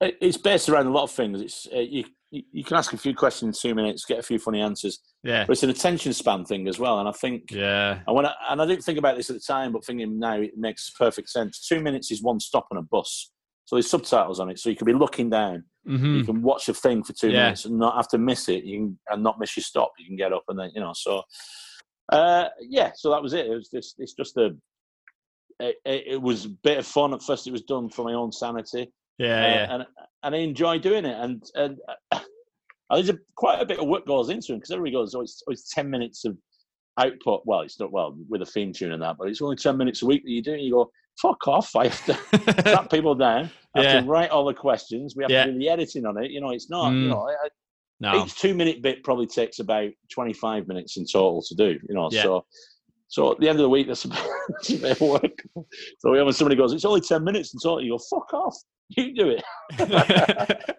it's 0.00 0.36
based 0.36 0.68
around 0.68 0.86
a 0.86 0.90
lot 0.90 1.04
of 1.04 1.10
things. 1.10 1.40
It's 1.40 1.68
uh, 1.74 1.80
you 1.80 2.04
you 2.30 2.64
can 2.64 2.78
ask 2.78 2.92
a 2.92 2.98
few 2.98 3.14
questions 3.14 3.62
in 3.62 3.70
two 3.70 3.74
minutes, 3.74 4.06
get 4.06 4.18
a 4.18 4.22
few 4.22 4.38
funny 4.38 4.60
answers. 4.60 5.00
Yeah, 5.22 5.44
but 5.44 5.52
it's 5.52 5.62
an 5.62 5.70
attention 5.70 6.12
span 6.12 6.44
thing 6.44 6.66
as 6.66 6.78
well. 6.78 6.98
And 6.98 7.08
I 7.08 7.12
think 7.12 7.50
yeah, 7.50 8.00
I 8.08 8.12
want 8.12 8.26
and 8.48 8.62
I 8.62 8.66
didn't 8.66 8.84
think 8.84 8.98
about 8.98 9.16
this 9.16 9.30
at 9.30 9.36
the 9.36 9.40
time, 9.40 9.72
but 9.72 9.84
thinking 9.84 10.18
now 10.18 10.40
it 10.40 10.56
makes 10.56 10.90
perfect 10.90 11.28
sense. 11.28 11.66
Two 11.66 11.80
minutes 11.80 12.10
is 12.10 12.22
one 12.22 12.40
stop 12.40 12.68
on 12.70 12.78
a 12.78 12.82
bus, 12.82 13.30
so 13.64 13.76
there's 13.76 13.90
subtitles 13.90 14.40
on 14.40 14.50
it, 14.50 14.58
so 14.58 14.70
you 14.70 14.76
can 14.76 14.86
be 14.86 14.92
looking 14.92 15.30
down. 15.30 15.64
Mm-hmm. 15.86 16.16
You 16.16 16.24
can 16.24 16.42
watch 16.42 16.68
a 16.68 16.74
thing 16.74 17.02
for 17.02 17.12
two 17.12 17.30
yeah. 17.30 17.44
minutes 17.44 17.64
and 17.64 17.78
not 17.78 17.96
have 17.96 18.08
to 18.08 18.18
miss 18.18 18.48
it. 18.48 18.64
You 18.64 18.78
can 18.78 18.98
and 19.10 19.22
not 19.22 19.38
miss 19.38 19.56
your 19.56 19.64
stop. 19.64 19.92
You 19.98 20.06
can 20.06 20.16
get 20.16 20.32
up 20.32 20.44
and 20.48 20.58
then 20.58 20.70
you 20.74 20.80
know. 20.80 20.92
So 20.94 21.22
uh, 22.10 22.48
yeah, 22.60 22.92
so 22.94 23.10
that 23.10 23.22
was 23.22 23.32
it. 23.32 23.46
It 23.46 23.54
was 23.54 23.68
just 23.68 23.96
it's 23.98 24.14
just 24.14 24.36
a 24.36 24.56
it, 25.60 25.76
it, 25.84 26.22
was 26.22 26.46
a 26.46 26.48
bit 26.48 26.78
of 26.78 26.86
fun 26.86 27.14
at 27.14 27.22
first. 27.22 27.46
It 27.46 27.52
was 27.52 27.62
done 27.62 27.88
for 27.88 28.04
my 28.04 28.14
own 28.14 28.32
sanity. 28.32 28.90
Yeah, 29.18 29.26
uh, 29.26 29.48
yeah. 29.48 29.74
and 29.74 29.86
and 30.22 30.34
I 30.34 30.38
enjoy 30.38 30.78
doing 30.78 31.04
it. 31.04 31.16
And 31.18 31.42
and 31.54 31.78
uh, 32.12 32.20
there's 32.90 33.10
a, 33.10 33.18
quite 33.36 33.60
a 33.60 33.66
bit 33.66 33.78
of 33.78 33.88
work 33.88 34.06
goes 34.06 34.30
into 34.30 34.52
it 34.52 34.56
because 34.56 34.70
everybody 34.70 34.92
goes, 34.92 35.14
oh, 35.14 35.22
it's, 35.22 35.42
oh, 35.48 35.52
it's 35.52 35.72
ten 35.72 35.90
minutes 35.90 36.24
of 36.24 36.36
output. 36.98 37.42
Well, 37.44 37.60
it's 37.60 37.80
not 37.80 37.92
well 37.92 38.16
with 38.28 38.42
a 38.42 38.46
theme 38.46 38.72
tune 38.72 38.92
and 38.92 39.02
that, 39.02 39.16
but 39.18 39.28
it's 39.28 39.42
only 39.42 39.56
ten 39.56 39.76
minutes 39.76 40.02
a 40.02 40.06
week 40.06 40.24
that 40.24 40.30
you 40.30 40.42
do. 40.42 40.54
And 40.54 40.62
you 40.62 40.72
go, 40.72 40.90
fuck 41.20 41.46
off! 41.48 41.74
I 41.76 41.88
have 41.88 42.04
to 42.06 42.38
track 42.62 42.90
people 42.90 43.14
down. 43.14 43.50
I 43.74 43.82
have 43.82 43.94
yeah. 43.94 44.00
to 44.00 44.06
write 44.06 44.30
all 44.30 44.44
the 44.44 44.54
questions. 44.54 45.14
We 45.16 45.24
have 45.24 45.30
yeah. 45.30 45.46
to 45.46 45.52
do 45.52 45.58
the 45.58 45.68
editing 45.68 46.06
on 46.06 46.22
it. 46.22 46.30
You 46.30 46.40
know, 46.40 46.50
it's 46.50 46.70
not. 46.70 46.92
Mm. 46.92 47.02
You 47.02 47.08
know, 47.08 47.28
I, 47.28 47.48
no. 48.00 48.24
each 48.24 48.34
two 48.34 48.54
minute 48.54 48.82
bit 48.82 49.04
probably 49.04 49.26
takes 49.26 49.58
about 49.58 49.90
twenty 50.10 50.32
five 50.32 50.68
minutes 50.68 50.96
in 50.96 51.04
total 51.04 51.42
to 51.42 51.54
do. 51.54 51.78
You 51.88 51.94
know, 51.94 52.08
yeah. 52.10 52.22
so 52.22 52.46
so 53.12 53.30
at 53.30 53.38
the 53.40 53.48
end 53.48 53.58
of 53.58 53.64
the 53.64 53.68
week, 53.68 53.88
that's 53.88 54.06
a, 54.06 54.08
that's 54.08 54.70
a 54.70 54.76
bit 54.78 54.92
of 54.92 55.00
work. 55.02 55.44
So 55.98 56.12
when 56.12 56.32
somebody 56.32 56.56
goes, 56.56 56.72
it's 56.72 56.86
only 56.86 57.02
10 57.02 57.22
minutes 57.22 57.52
and 57.52 57.60
so 57.60 57.78
you 57.78 57.90
go, 57.90 57.98
fuck 57.98 58.32
off. 58.32 58.56
You 58.88 59.14
do 59.14 59.30
it. 59.30 59.44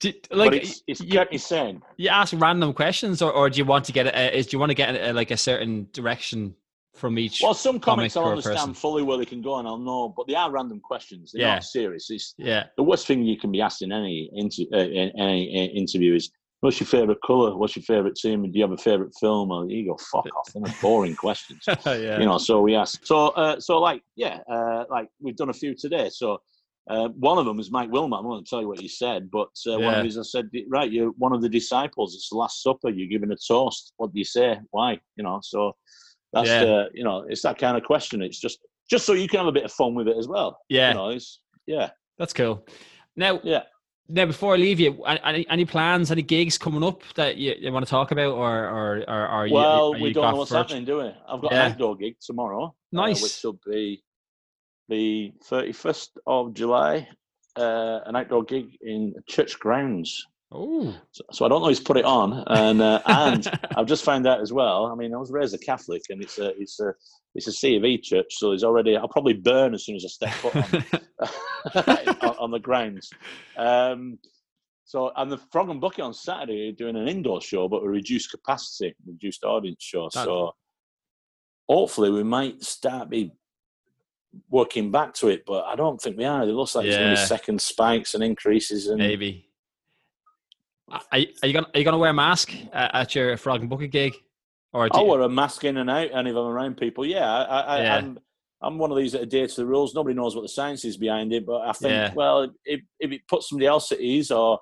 do, 0.00 0.12
like, 0.30 0.50
but 0.52 0.54
it's, 0.54 0.82
it's 0.86 1.00
you, 1.00 1.12
kept 1.12 1.32
me 1.32 1.38
sane. 1.38 1.82
You 1.96 2.08
ask 2.08 2.32
random 2.36 2.72
questions 2.72 3.20
or, 3.20 3.32
or 3.32 3.50
do 3.50 3.58
you 3.58 3.64
want 3.64 3.84
to 3.86 3.92
get 3.92 4.06
a, 4.06 4.36
is, 4.36 4.46
do 4.46 4.54
you 4.54 4.58
want 4.60 4.70
to 4.70 4.74
get 4.74 4.94
a, 4.94 5.12
like 5.12 5.30
a 5.30 5.36
certain 5.36 5.88
direction 5.92 6.54
from 6.94 7.16
each 7.16 7.40
well 7.44 7.54
some 7.54 7.78
comics 7.78 8.16
i'll 8.16 8.24
understand 8.24 8.56
person. 8.56 8.74
fully 8.74 9.04
where 9.04 9.18
they 9.18 9.24
can 9.24 9.40
go 9.40 9.58
and 9.58 9.68
i'll 9.68 9.78
know 9.78 10.12
but 10.16 10.26
they 10.26 10.34
are 10.34 10.50
random 10.50 10.80
questions 10.80 11.30
they're 11.32 11.42
yeah. 11.42 11.54
not 11.54 11.62
serious 11.62 12.10
it's 12.10 12.34
yeah 12.38 12.64
the 12.76 12.82
worst 12.82 13.06
thing 13.06 13.22
you 13.22 13.38
can 13.38 13.52
be 13.52 13.60
asked 13.60 13.82
in 13.82 13.92
any, 13.92 14.28
inter, 14.32 14.64
uh, 14.72 14.78
in 14.78 15.12
any 15.16 15.44
interview 15.76 16.16
is 16.16 16.32
What's 16.60 16.80
your 16.80 16.88
favourite 16.88 17.20
colour? 17.24 17.56
What's 17.56 17.76
your 17.76 17.84
favourite 17.84 18.16
team? 18.16 18.42
Do 18.42 18.50
you 18.52 18.62
have 18.62 18.72
a 18.72 18.76
favourite 18.76 19.12
film? 19.20 19.52
Or 19.52 19.70
you 19.70 19.86
go, 19.86 19.96
fuck 19.96 20.26
off. 20.36 20.52
They're 20.52 20.74
boring 20.82 21.14
questions. 21.14 21.62
yeah. 21.86 22.18
You 22.18 22.26
know, 22.26 22.38
so 22.38 22.60
we 22.60 22.74
ask. 22.74 23.06
So, 23.06 23.28
uh, 23.28 23.60
so 23.60 23.78
like, 23.78 24.02
yeah, 24.16 24.40
uh, 24.50 24.84
like 24.90 25.08
we've 25.20 25.36
done 25.36 25.50
a 25.50 25.54
few 25.54 25.76
today. 25.76 26.10
So 26.10 26.38
uh, 26.88 27.08
one 27.08 27.38
of 27.38 27.46
them 27.46 27.60
is 27.60 27.70
Mike 27.70 27.90
Wilmot. 27.90 28.20
I 28.20 28.26
won't 28.26 28.46
tell 28.46 28.60
you 28.60 28.68
what 28.68 28.80
he 28.80 28.88
said, 28.88 29.30
but 29.30 29.48
uh, 29.66 29.78
yeah. 29.78 29.86
one 29.86 29.94
of 29.94 30.04
his, 30.04 30.18
I 30.18 30.22
said, 30.22 30.50
right, 30.68 30.90
you're 30.90 31.10
one 31.18 31.32
of 31.32 31.42
the 31.42 31.48
disciples. 31.48 32.14
It's 32.14 32.30
the 32.30 32.36
Last 32.36 32.62
Supper. 32.62 32.88
You're 32.88 33.08
giving 33.08 33.30
a 33.30 33.36
toast. 33.36 33.92
What 33.96 34.12
do 34.12 34.18
you 34.18 34.24
say? 34.24 34.58
Why? 34.70 34.98
You 35.16 35.24
know, 35.24 35.40
so 35.42 35.76
that's 36.32 36.48
yeah. 36.48 36.64
the, 36.64 36.88
you 36.94 37.04
know, 37.04 37.24
it's 37.28 37.42
that 37.42 37.58
kind 37.58 37.76
of 37.76 37.84
question. 37.84 38.22
It's 38.22 38.40
just, 38.40 38.58
just 38.88 39.04
so 39.04 39.12
you 39.12 39.28
can 39.28 39.38
have 39.38 39.48
a 39.48 39.52
bit 39.52 39.64
of 39.64 39.72
fun 39.72 39.94
with 39.94 40.08
it 40.08 40.16
as 40.16 40.28
well. 40.28 40.58
Yeah. 40.68 40.88
You 40.88 40.94
know, 40.94 41.18
yeah. 41.66 41.90
That's 42.18 42.32
cool. 42.32 42.66
Now, 43.16 43.40
yeah 43.42 43.62
now 44.08 44.24
before 44.24 44.54
I 44.54 44.56
leave 44.56 44.80
you, 44.80 45.04
any, 45.04 45.46
any 45.50 45.64
plans, 45.64 46.10
any 46.10 46.22
gigs 46.22 46.56
coming 46.56 46.82
up 46.82 47.02
that 47.14 47.36
you, 47.36 47.54
you 47.58 47.70
want 47.70 47.84
to 47.84 47.90
talk 47.90 48.10
about, 48.10 48.32
or 48.32 48.68
or, 48.68 49.04
or 49.06 49.26
are 49.26 49.46
you? 49.46 49.54
Well, 49.54 49.94
are 49.94 50.00
we 50.00 50.12
don't 50.12 50.32
know 50.32 50.38
what's 50.38 50.50
happening, 50.50 50.84
do 50.84 50.98
we? 50.98 51.14
I've 51.28 51.42
got 51.42 51.52
yeah. 51.52 51.66
an 51.66 51.72
outdoor 51.72 51.96
gig 51.96 52.16
tomorrow. 52.20 52.64
Uh, 52.66 52.70
nice, 52.92 53.20
uh, 53.20 53.24
which 53.24 53.40
will 53.44 53.72
be 53.72 54.02
the 54.88 55.32
thirty 55.44 55.72
first 55.72 56.18
of 56.26 56.54
July. 56.54 57.08
Uh, 57.56 58.00
an 58.06 58.14
outdoor 58.14 58.44
gig 58.44 58.76
in 58.82 59.12
church 59.26 59.58
grounds. 59.58 60.24
Oh, 60.50 60.96
so, 61.10 61.24
so, 61.32 61.44
I 61.44 61.48
don't 61.48 61.60
know 61.60 61.68
who's 61.68 61.80
put 61.80 61.96
it 61.96 62.04
on, 62.06 62.44
and 62.46 62.80
uh, 62.80 63.02
and 63.04 63.46
I've 63.76 63.86
just 63.86 64.04
found 64.04 64.26
out 64.26 64.40
as 64.40 64.52
well. 64.52 64.86
I 64.86 64.94
mean, 64.94 65.12
I 65.12 65.18
was 65.18 65.30
raised 65.30 65.54
a 65.54 65.58
Catholic, 65.58 66.02
and 66.08 66.22
it's 66.22 66.38
a 66.38 66.58
it's 66.58 66.80
a 66.80 66.94
it's 67.34 67.48
a 67.48 67.52
C 67.52 67.76
of 67.76 67.84
E 67.84 67.98
church, 67.98 68.26
so 68.30 68.50
there's 68.50 68.64
already 68.64 68.96
I'll 68.96 69.08
probably 69.08 69.34
burn 69.34 69.74
as 69.74 69.84
soon 69.84 69.96
as 69.96 70.04
I 70.04 70.08
step 70.08 70.32
foot 70.34 70.56
on, 70.56 70.84
on, 72.22 72.36
on 72.38 72.50
the 72.50 72.60
grounds. 72.60 73.10
Um, 73.56 74.18
so 74.84 75.12
and 75.16 75.30
the 75.30 75.36
Frog 75.52 75.68
and 75.68 75.82
Bucket 75.82 76.04
on 76.04 76.14
Saturday 76.14 76.70
are 76.70 76.72
doing 76.72 76.96
an 76.96 77.08
indoor 77.08 77.42
show, 77.42 77.68
but 77.68 77.82
a 77.82 77.88
reduced 77.88 78.30
capacity, 78.30 78.94
reduced 79.06 79.44
audience 79.44 79.82
show. 79.82 80.08
so 80.08 80.54
hopefully 81.68 82.10
we 82.10 82.22
might 82.22 82.62
start 82.62 83.10
be 83.10 83.32
working 84.50 84.90
back 84.90 85.14
to 85.14 85.28
it, 85.28 85.44
but 85.46 85.64
I 85.64 85.74
don't 85.74 86.00
think 86.00 86.16
we 86.16 86.24
are. 86.24 86.42
It 86.42 86.46
looks 86.46 86.74
like 86.74 86.86
yeah. 86.86 86.92
there's 86.92 87.02
going 87.02 87.16
to 87.16 87.22
be 87.22 87.26
second 87.26 87.60
spikes 87.60 88.14
and 88.14 88.22
increases, 88.22 88.86
and 88.88 88.98
maybe. 88.98 89.46
Are, 90.90 91.00
are 91.12 91.18
you 91.18 91.52
gonna 91.52 91.66
are 91.74 91.78
you 91.78 91.84
gonna 91.84 91.98
wear 91.98 92.10
a 92.10 92.14
mask 92.14 92.52
uh, 92.72 92.88
at 92.92 93.14
your 93.14 93.36
Frog 93.36 93.60
and 93.60 93.68
Bucket 93.68 93.90
gig? 93.90 94.14
Or 94.72 94.88
I 94.90 95.02
wear 95.02 95.22
a 95.22 95.28
mask 95.28 95.64
in 95.64 95.78
and 95.78 95.90
out, 95.90 96.10
and 96.12 96.28
if 96.28 96.34
I'm 96.34 96.46
around 96.46 96.76
people, 96.76 97.04
yeah, 97.04 97.26
I, 97.26 97.60
I, 97.60 97.82
yeah. 97.82 97.96
I'm, 97.96 98.18
I'm 98.60 98.78
one 98.78 98.90
of 98.90 98.96
these 98.96 99.12
that 99.12 99.22
adhere 99.22 99.46
to 99.46 99.56
the 99.56 99.66
rules. 99.66 99.94
Nobody 99.94 100.14
knows 100.14 100.34
what 100.34 100.42
the 100.42 100.48
science 100.48 100.84
is 100.84 100.96
behind 100.96 101.32
it, 101.32 101.46
but 101.46 101.62
I 101.62 101.72
think, 101.72 101.90
yeah. 101.90 102.12
well, 102.14 102.50
if, 102.64 102.80
if 103.00 103.12
it 103.12 103.22
puts 103.28 103.48
somebody 103.48 103.66
else 103.66 103.92
at 103.92 104.00
ease, 104.00 104.30
or 104.30 104.58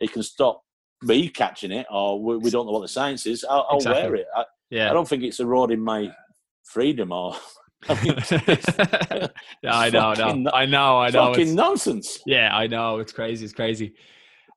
it 0.00 0.12
can 0.12 0.22
stop 0.22 0.62
me 1.02 1.28
catching 1.28 1.72
it, 1.72 1.86
or 1.90 2.22
we, 2.22 2.38
we 2.38 2.50
don't 2.50 2.66
know 2.66 2.72
what 2.72 2.82
the 2.82 2.88
science 2.88 3.26
is, 3.26 3.44
I'll, 3.48 3.66
I'll 3.70 3.76
exactly. 3.76 4.02
wear 4.02 4.14
it. 4.16 4.26
I, 4.34 4.44
yeah. 4.70 4.90
I 4.90 4.94
don't 4.94 5.06
think 5.06 5.22
it's 5.22 5.40
eroding 5.40 5.80
my 5.80 6.10
freedom 6.64 7.12
or. 7.12 7.36
I 7.88 8.04
mean, 8.04 8.14
yeah, 9.62 9.76
I 9.76 9.90
know, 9.90 10.12
no. 10.12 10.50
I 10.52 10.66
know, 10.66 10.98
I 10.98 11.10
know. 11.10 11.28
Fucking 11.28 11.48
it's, 11.48 11.52
nonsense. 11.52 12.20
Yeah, 12.26 12.54
I 12.54 12.66
know. 12.66 12.98
It's 12.98 13.12
crazy. 13.12 13.44
It's 13.44 13.54
crazy. 13.54 13.94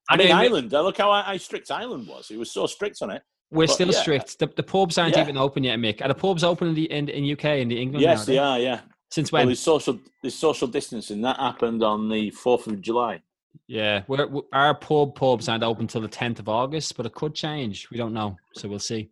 I, 0.10 0.16
I 0.16 0.18
mean, 0.18 0.28
mean, 0.28 0.36
Ireland. 0.36 0.74
Uh, 0.74 0.82
look 0.82 0.98
how, 0.98 1.12
uh, 1.12 1.24
how 1.24 1.38
strict 1.38 1.72
Ireland 1.72 2.08
was. 2.08 2.28
He 2.28 2.38
was 2.38 2.52
so 2.52 2.68
strict 2.68 3.02
on 3.02 3.12
it. 3.12 3.24
We're 3.52 3.68
but, 3.68 3.74
still 3.74 3.92
yeah. 3.92 4.02
strict. 4.02 4.40
The, 4.40 4.48
the 4.48 4.64
pubs 4.64 4.98
aren't 4.98 5.16
yeah. 5.16 5.22
even 5.22 5.38
open 5.38 5.64
yet, 5.64 5.80
Mick. 5.80 6.02
Are 6.02 6.08
the 6.08 6.16
pubs 6.16 6.44
open 6.44 6.70
in 6.70 6.74
the 6.74 6.92
in, 6.92 7.08
in 7.08 7.32
UK 7.32 7.46
in 7.46 7.70
the 7.70 7.82
England? 7.82 8.02
Yes, 8.02 8.20
now, 8.20 8.26
they 8.26 8.38
are. 8.40 8.60
Yeah. 8.60 8.82
Since 9.12 9.32
when? 9.32 9.42
Well, 9.42 9.48
there's 9.48 9.60
social 9.60 10.00
there's 10.22 10.36
social 10.36 10.68
distancing 10.68 11.22
that 11.22 11.38
happened 11.38 11.84
on 11.84 12.10
the 12.10 12.32
fourth 12.32 12.68
of 12.68 12.82
July. 12.82 13.22
Yeah, 13.68 14.02
we're, 14.08 14.28
we're, 14.28 14.42
our 14.52 14.74
pub 14.74 15.16
pubs 15.16 15.48
aren't 15.48 15.64
open 15.64 15.86
till 15.86 16.02
the 16.02 16.08
tenth 16.08 16.40
of 16.40 16.50
August, 16.50 16.98
but 16.98 17.06
it 17.06 17.14
could 17.14 17.36
change. 17.36 17.88
We 17.92 17.98
don't 17.98 18.14
know, 18.14 18.36
so 18.56 18.68
we'll 18.68 18.80
see. 18.80 19.12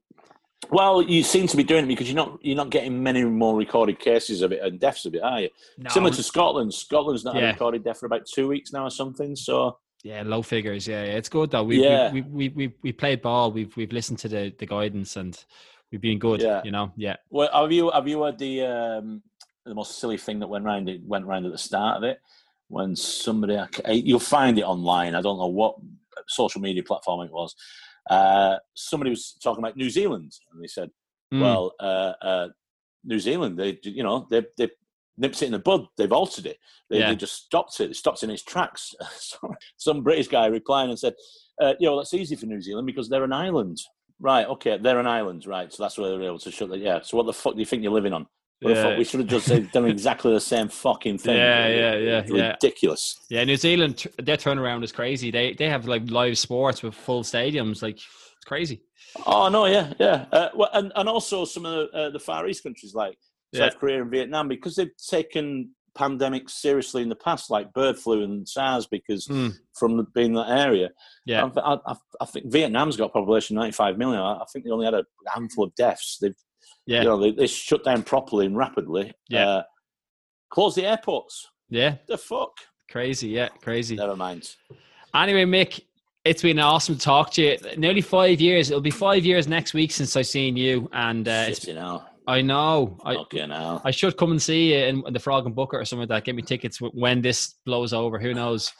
Well, 0.69 1.01
you 1.01 1.23
seem 1.23 1.47
to 1.47 1.57
be 1.57 1.63
doing 1.63 1.85
it 1.85 1.87
because 1.87 2.07
you're 2.07 2.15
not 2.15 2.37
you're 2.41 2.55
not 2.55 2.69
getting 2.69 3.01
many 3.01 3.23
more 3.23 3.57
recorded 3.57 3.99
cases 3.99 4.41
of 4.41 4.51
it 4.51 4.61
and 4.61 4.79
deaths 4.79 5.05
of 5.05 5.15
it, 5.15 5.23
are 5.23 5.41
you? 5.41 5.49
No. 5.77 5.89
Similar 5.89 6.13
to 6.13 6.23
Scotland. 6.23 6.73
Scotland's 6.73 7.25
not 7.25 7.35
yeah. 7.35 7.41
had 7.41 7.49
a 7.49 7.53
recorded 7.53 7.83
death 7.83 7.99
for 7.99 8.05
about 8.05 8.25
two 8.25 8.47
weeks 8.47 8.71
now 8.71 8.85
or 8.85 8.91
something. 8.91 9.35
So 9.35 9.79
yeah, 10.03 10.23
low 10.25 10.41
figures. 10.41 10.87
Yeah, 10.87 11.03
yeah. 11.03 11.13
it's 11.13 11.29
good 11.29 11.51
though. 11.51 11.63
We, 11.63 11.83
yeah. 11.83 12.11
we, 12.11 12.21
we, 12.21 12.49
we, 12.49 12.73
we 12.83 12.91
played 12.91 13.21
ball. 13.21 13.51
We've 13.51 13.75
we've 13.75 13.91
listened 13.91 14.19
to 14.19 14.27
the, 14.27 14.53
the 14.57 14.65
guidance 14.65 15.15
and 15.15 15.43
we've 15.91 16.01
been 16.01 16.19
good. 16.19 16.41
Yeah. 16.41 16.61
You 16.63 16.71
know. 16.71 16.91
Yeah. 16.95 17.17
Well, 17.29 17.49
have 17.51 17.71
you 17.71 17.91
have 17.91 18.07
you 18.07 18.23
heard 18.23 18.37
the 18.37 18.61
um, 18.61 19.23
the 19.65 19.75
most 19.75 19.99
silly 19.99 20.17
thing 20.17 20.39
that 20.39 20.47
went 20.47 20.65
round? 20.65 20.89
It 20.89 21.01
went 21.03 21.25
round 21.25 21.45
at 21.45 21.51
the 21.51 21.57
start 21.57 21.97
of 21.97 22.03
it 22.03 22.19
when 22.67 22.95
somebody 22.95 23.59
you'll 23.89 24.19
find 24.19 24.57
it 24.57 24.63
online. 24.63 25.15
I 25.15 25.21
don't 25.21 25.37
know 25.37 25.47
what 25.47 25.75
social 26.27 26.61
media 26.61 26.83
platform 26.83 27.25
it 27.25 27.31
was. 27.31 27.55
Uh, 28.11 28.57
somebody 28.73 29.09
was 29.09 29.37
talking 29.41 29.63
about 29.63 29.77
New 29.77 29.89
Zealand, 29.89 30.33
and 30.51 30.61
they 30.61 30.67
said, 30.67 30.89
mm. 31.33 31.39
"Well, 31.39 31.73
uh, 31.79 32.13
uh, 32.21 32.47
New 33.05 33.19
Zealand, 33.19 33.57
they 33.57 33.79
you 33.83 34.03
know 34.03 34.27
they 34.29 34.43
they 34.57 34.69
nipped 35.17 35.41
it 35.41 35.45
in 35.45 35.53
the 35.53 35.59
bud. 35.59 35.85
They've 35.97 36.11
altered 36.11 36.45
it. 36.45 36.57
They, 36.89 36.99
yeah. 36.99 37.09
they 37.09 37.15
just 37.15 37.45
stopped 37.45 37.79
it. 37.79 37.87
They 37.87 37.93
stopped 37.93 38.21
it 38.21 38.25
in 38.25 38.31
its 38.31 38.43
tracks. 38.43 38.93
Some 39.77 40.03
British 40.03 40.27
guy 40.27 40.47
replied 40.47 40.89
and 40.89 40.99
said, 40.99 41.13
uh, 41.61 41.73
"You 41.79 41.87
know, 41.87 41.97
that's 41.97 42.13
easy 42.13 42.35
for 42.35 42.47
New 42.47 42.61
Zealand 42.61 42.85
because 42.85 43.07
they're 43.07 43.23
an 43.23 43.33
island." 43.33 43.79
Right. 44.19 44.45
Okay. 44.45 44.77
They're 44.77 44.99
an 44.99 45.07
island. 45.07 45.47
Right. 45.47 45.71
So 45.71 45.81
that's 45.81 45.97
where 45.97 46.09
they're 46.09 46.21
able 46.21 46.39
to 46.39 46.51
shut. 46.51 46.69
The, 46.69 46.77
yeah. 46.77 46.99
So 47.01 47.15
what 47.15 47.25
the 47.25 47.33
fuck 47.33 47.53
do 47.53 47.59
you 47.59 47.65
think 47.65 47.81
you're 47.81 47.93
living 47.93 48.13
on? 48.13 48.27
Yeah. 48.61 48.97
We 48.97 49.03
should 49.03 49.21
have 49.21 49.29
just 49.29 49.71
done 49.71 49.85
exactly 49.85 50.33
the 50.33 50.39
same 50.39 50.67
fucking 50.67 51.17
thing. 51.17 51.35
Yeah, 51.35 51.67
yeah, 51.67 51.95
yeah. 51.95 52.19
It's 52.19 52.31
ridiculous. 52.31 53.19
Yeah, 53.29 53.43
New 53.43 53.57
Zealand, 53.57 54.05
their 54.19 54.37
turnaround 54.37 54.83
is 54.83 54.91
crazy. 54.91 55.31
They 55.31 55.53
they 55.53 55.67
have 55.67 55.87
like 55.87 56.09
live 56.11 56.37
sports 56.37 56.83
with 56.83 56.93
full 56.93 57.23
stadiums. 57.23 57.81
Like 57.81 57.95
it's 57.95 58.45
crazy. 58.45 58.83
Oh 59.25 59.49
no, 59.49 59.65
yeah, 59.65 59.93
yeah. 59.99 60.25
Uh, 60.31 60.49
well, 60.55 60.69
and 60.73 60.91
and 60.95 61.09
also 61.09 61.43
some 61.45 61.65
of 61.65 61.73
the, 61.91 61.97
uh, 61.97 62.09
the 62.11 62.19
Far 62.19 62.47
East 62.47 62.61
countries 62.61 62.93
like 62.93 63.17
yeah. 63.51 63.67
South 63.67 63.79
Korea 63.79 64.01
and 64.01 64.11
Vietnam 64.11 64.47
because 64.47 64.75
they've 64.75 64.95
taken 65.09 65.71
pandemics 65.97 66.51
seriously 66.51 67.01
in 67.01 67.09
the 67.09 67.15
past, 67.15 67.49
like 67.49 67.73
bird 67.73 67.97
flu 67.97 68.23
and 68.23 68.47
SARS, 68.47 68.87
because 68.87 69.27
mm. 69.27 69.53
from 69.73 70.07
being 70.13 70.33
that 70.33 70.49
area. 70.49 70.89
Yeah, 71.25 71.49
I, 71.57 71.77
I, 71.85 71.95
I, 72.21 72.25
think 72.25 72.51
Vietnam's 72.51 72.97
got 72.97 73.05
a 73.05 73.09
population 73.09 73.57
of 73.57 73.61
95 73.61 73.97
million. 73.97 74.21
I, 74.21 74.43
think 74.51 74.65
they 74.65 74.71
only 74.71 74.85
had 74.85 74.93
a 74.93 75.03
handful 75.27 75.65
of 75.65 75.75
deaths. 75.75 76.17
They've, 76.21 76.35
yeah, 76.91 76.99
you 76.99 77.05
know, 77.05 77.19
they, 77.19 77.31
they 77.31 77.47
shut 77.47 77.83
down 77.83 78.03
properly 78.03 78.45
and 78.45 78.57
rapidly. 78.57 79.13
Yeah. 79.29 79.47
Uh, 79.47 79.63
Close 80.51 80.75
the 80.75 80.85
airports. 80.85 81.47
Yeah. 81.69 81.95
The 82.07 82.17
fuck. 82.17 82.51
Crazy. 82.89 83.29
Yeah. 83.29 83.47
Crazy. 83.63 83.95
Never 83.95 84.17
mind. 84.17 84.55
Anyway, 85.15 85.45
Mick, 85.45 85.81
it's 86.25 86.41
been 86.41 86.59
awesome 86.59 86.95
to 86.95 87.01
talk 87.01 87.31
to 87.33 87.41
you. 87.41 87.57
Nearly 87.77 88.01
five 88.01 88.41
years. 88.41 88.69
It'll 88.69 88.81
be 88.81 88.91
five 88.91 89.25
years 89.25 89.47
next 89.47 89.73
week 89.73 89.91
since 89.91 90.15
I've 90.15 90.27
seen 90.27 90.57
you, 90.57 90.89
and 90.93 91.27
uh, 91.27 91.45
it's 91.47 91.65
you 91.65 91.73
know. 91.73 92.03
I 92.27 92.41
know. 92.41 92.97
I. 93.03 93.15
I 93.83 93.91
should 93.91 94.15
come 94.17 94.31
and 94.31 94.41
see 94.41 94.73
you 94.73 94.79
in 94.85 95.03
the 95.11 95.19
Frog 95.19 95.45
and 95.45 95.55
Bucket 95.55 95.81
or 95.81 95.85
something 95.85 96.07
like 96.07 96.09
that. 96.09 96.25
Get 96.25 96.35
me 96.35 96.43
tickets 96.43 96.79
when 96.79 97.21
this 97.21 97.55
blows 97.65 97.93
over. 97.93 98.19
Who 98.19 98.33
knows? 98.33 98.71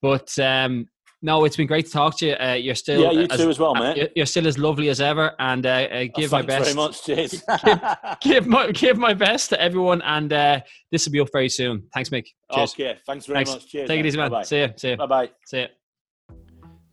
But 0.00 0.36
um, 0.38 0.88
no, 1.22 1.44
it's 1.44 1.56
been 1.56 1.66
great 1.66 1.86
to 1.86 1.92
talk 1.92 2.18
to 2.18 2.26
you. 2.26 2.34
Uh, 2.34 2.52
you're 2.54 2.74
still 2.74 3.00
yeah, 3.00 3.10
you 3.10 3.26
as, 3.30 3.40
too 3.40 3.48
as 3.48 3.58
well, 3.58 3.74
mate. 3.74 4.12
You're 4.14 4.26
still 4.26 4.46
as 4.46 4.58
lovely 4.58 4.88
as 4.90 5.00
ever, 5.00 5.32
and 5.38 5.64
uh, 5.64 5.70
uh, 5.70 6.04
give 6.14 6.32
oh, 6.32 6.38
my 6.38 6.42
best. 6.42 6.64
very 6.64 6.76
much, 6.76 7.04
cheers. 7.04 7.42
give, 7.64 7.80
give, 8.20 8.46
my 8.46 8.70
give 8.70 8.98
my 8.98 9.14
best 9.14 9.48
to 9.50 9.60
everyone, 9.60 10.02
and 10.02 10.32
uh, 10.32 10.60
this 10.92 11.06
will 11.06 11.12
be 11.12 11.20
up 11.20 11.28
very 11.32 11.48
soon. 11.48 11.84
Thanks, 11.94 12.10
Mick. 12.10 12.26
Cheers. 12.52 12.72
Okay, 12.74 12.98
thanks 13.06 13.26
very 13.26 13.38
thanks. 13.38 13.50
much. 13.52 13.68
Cheers. 13.68 13.88
Take 13.88 13.98
man. 13.98 14.04
it 14.04 14.08
easy, 14.08 14.18
man. 14.18 14.30
Bye-bye. 14.30 14.42
See 14.42 14.60
you. 14.60 14.68
See 14.76 14.90
you. 14.90 14.96
Bye 14.96 15.06
bye. 15.06 15.30
See 15.46 15.60
you. 15.60 15.66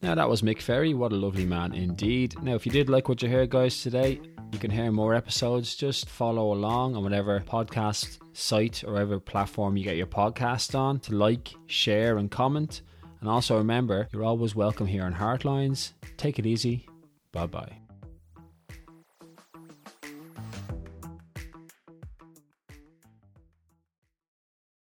Now 0.01 0.15
that 0.15 0.27
was 0.27 0.41
Mick 0.41 0.61
Ferry. 0.61 0.93
What 0.93 1.13
a 1.13 1.15
lovely 1.15 1.45
man 1.45 1.73
indeed. 1.73 2.35
Now, 2.41 2.55
if 2.55 2.65
you 2.65 2.71
did 2.71 2.89
like 2.89 3.07
what 3.07 3.21
you 3.21 3.29
heard, 3.29 3.49
guys, 3.49 3.81
today, 3.81 4.19
you 4.51 4.59
can 4.59 4.69
hear 4.69 4.91
more 4.91 5.15
episodes. 5.15 5.75
Just 5.75 6.09
follow 6.09 6.51
along 6.51 6.95
on 6.95 7.03
whatever 7.03 7.39
podcast 7.39 8.19
site 8.33 8.83
or 8.83 8.93
whatever 8.93 9.19
platform 9.19 9.77
you 9.77 9.83
get 9.85 9.95
your 9.95 10.07
podcast 10.07 10.77
on 10.77 10.99
to 11.01 11.15
like, 11.15 11.53
share, 11.67 12.17
and 12.17 12.29
comment. 12.29 12.81
And 13.23 13.29
also 13.29 13.57
remember, 13.57 14.09
you're 14.11 14.25
always 14.25 14.53
welcome 14.53 14.85
here 14.85 15.05
on 15.05 15.13
Heartlines. 15.13 15.93
Take 16.17 16.39
it 16.39 16.45
easy. 16.45 16.89
Bye 17.31 17.47
bye. 17.47 17.82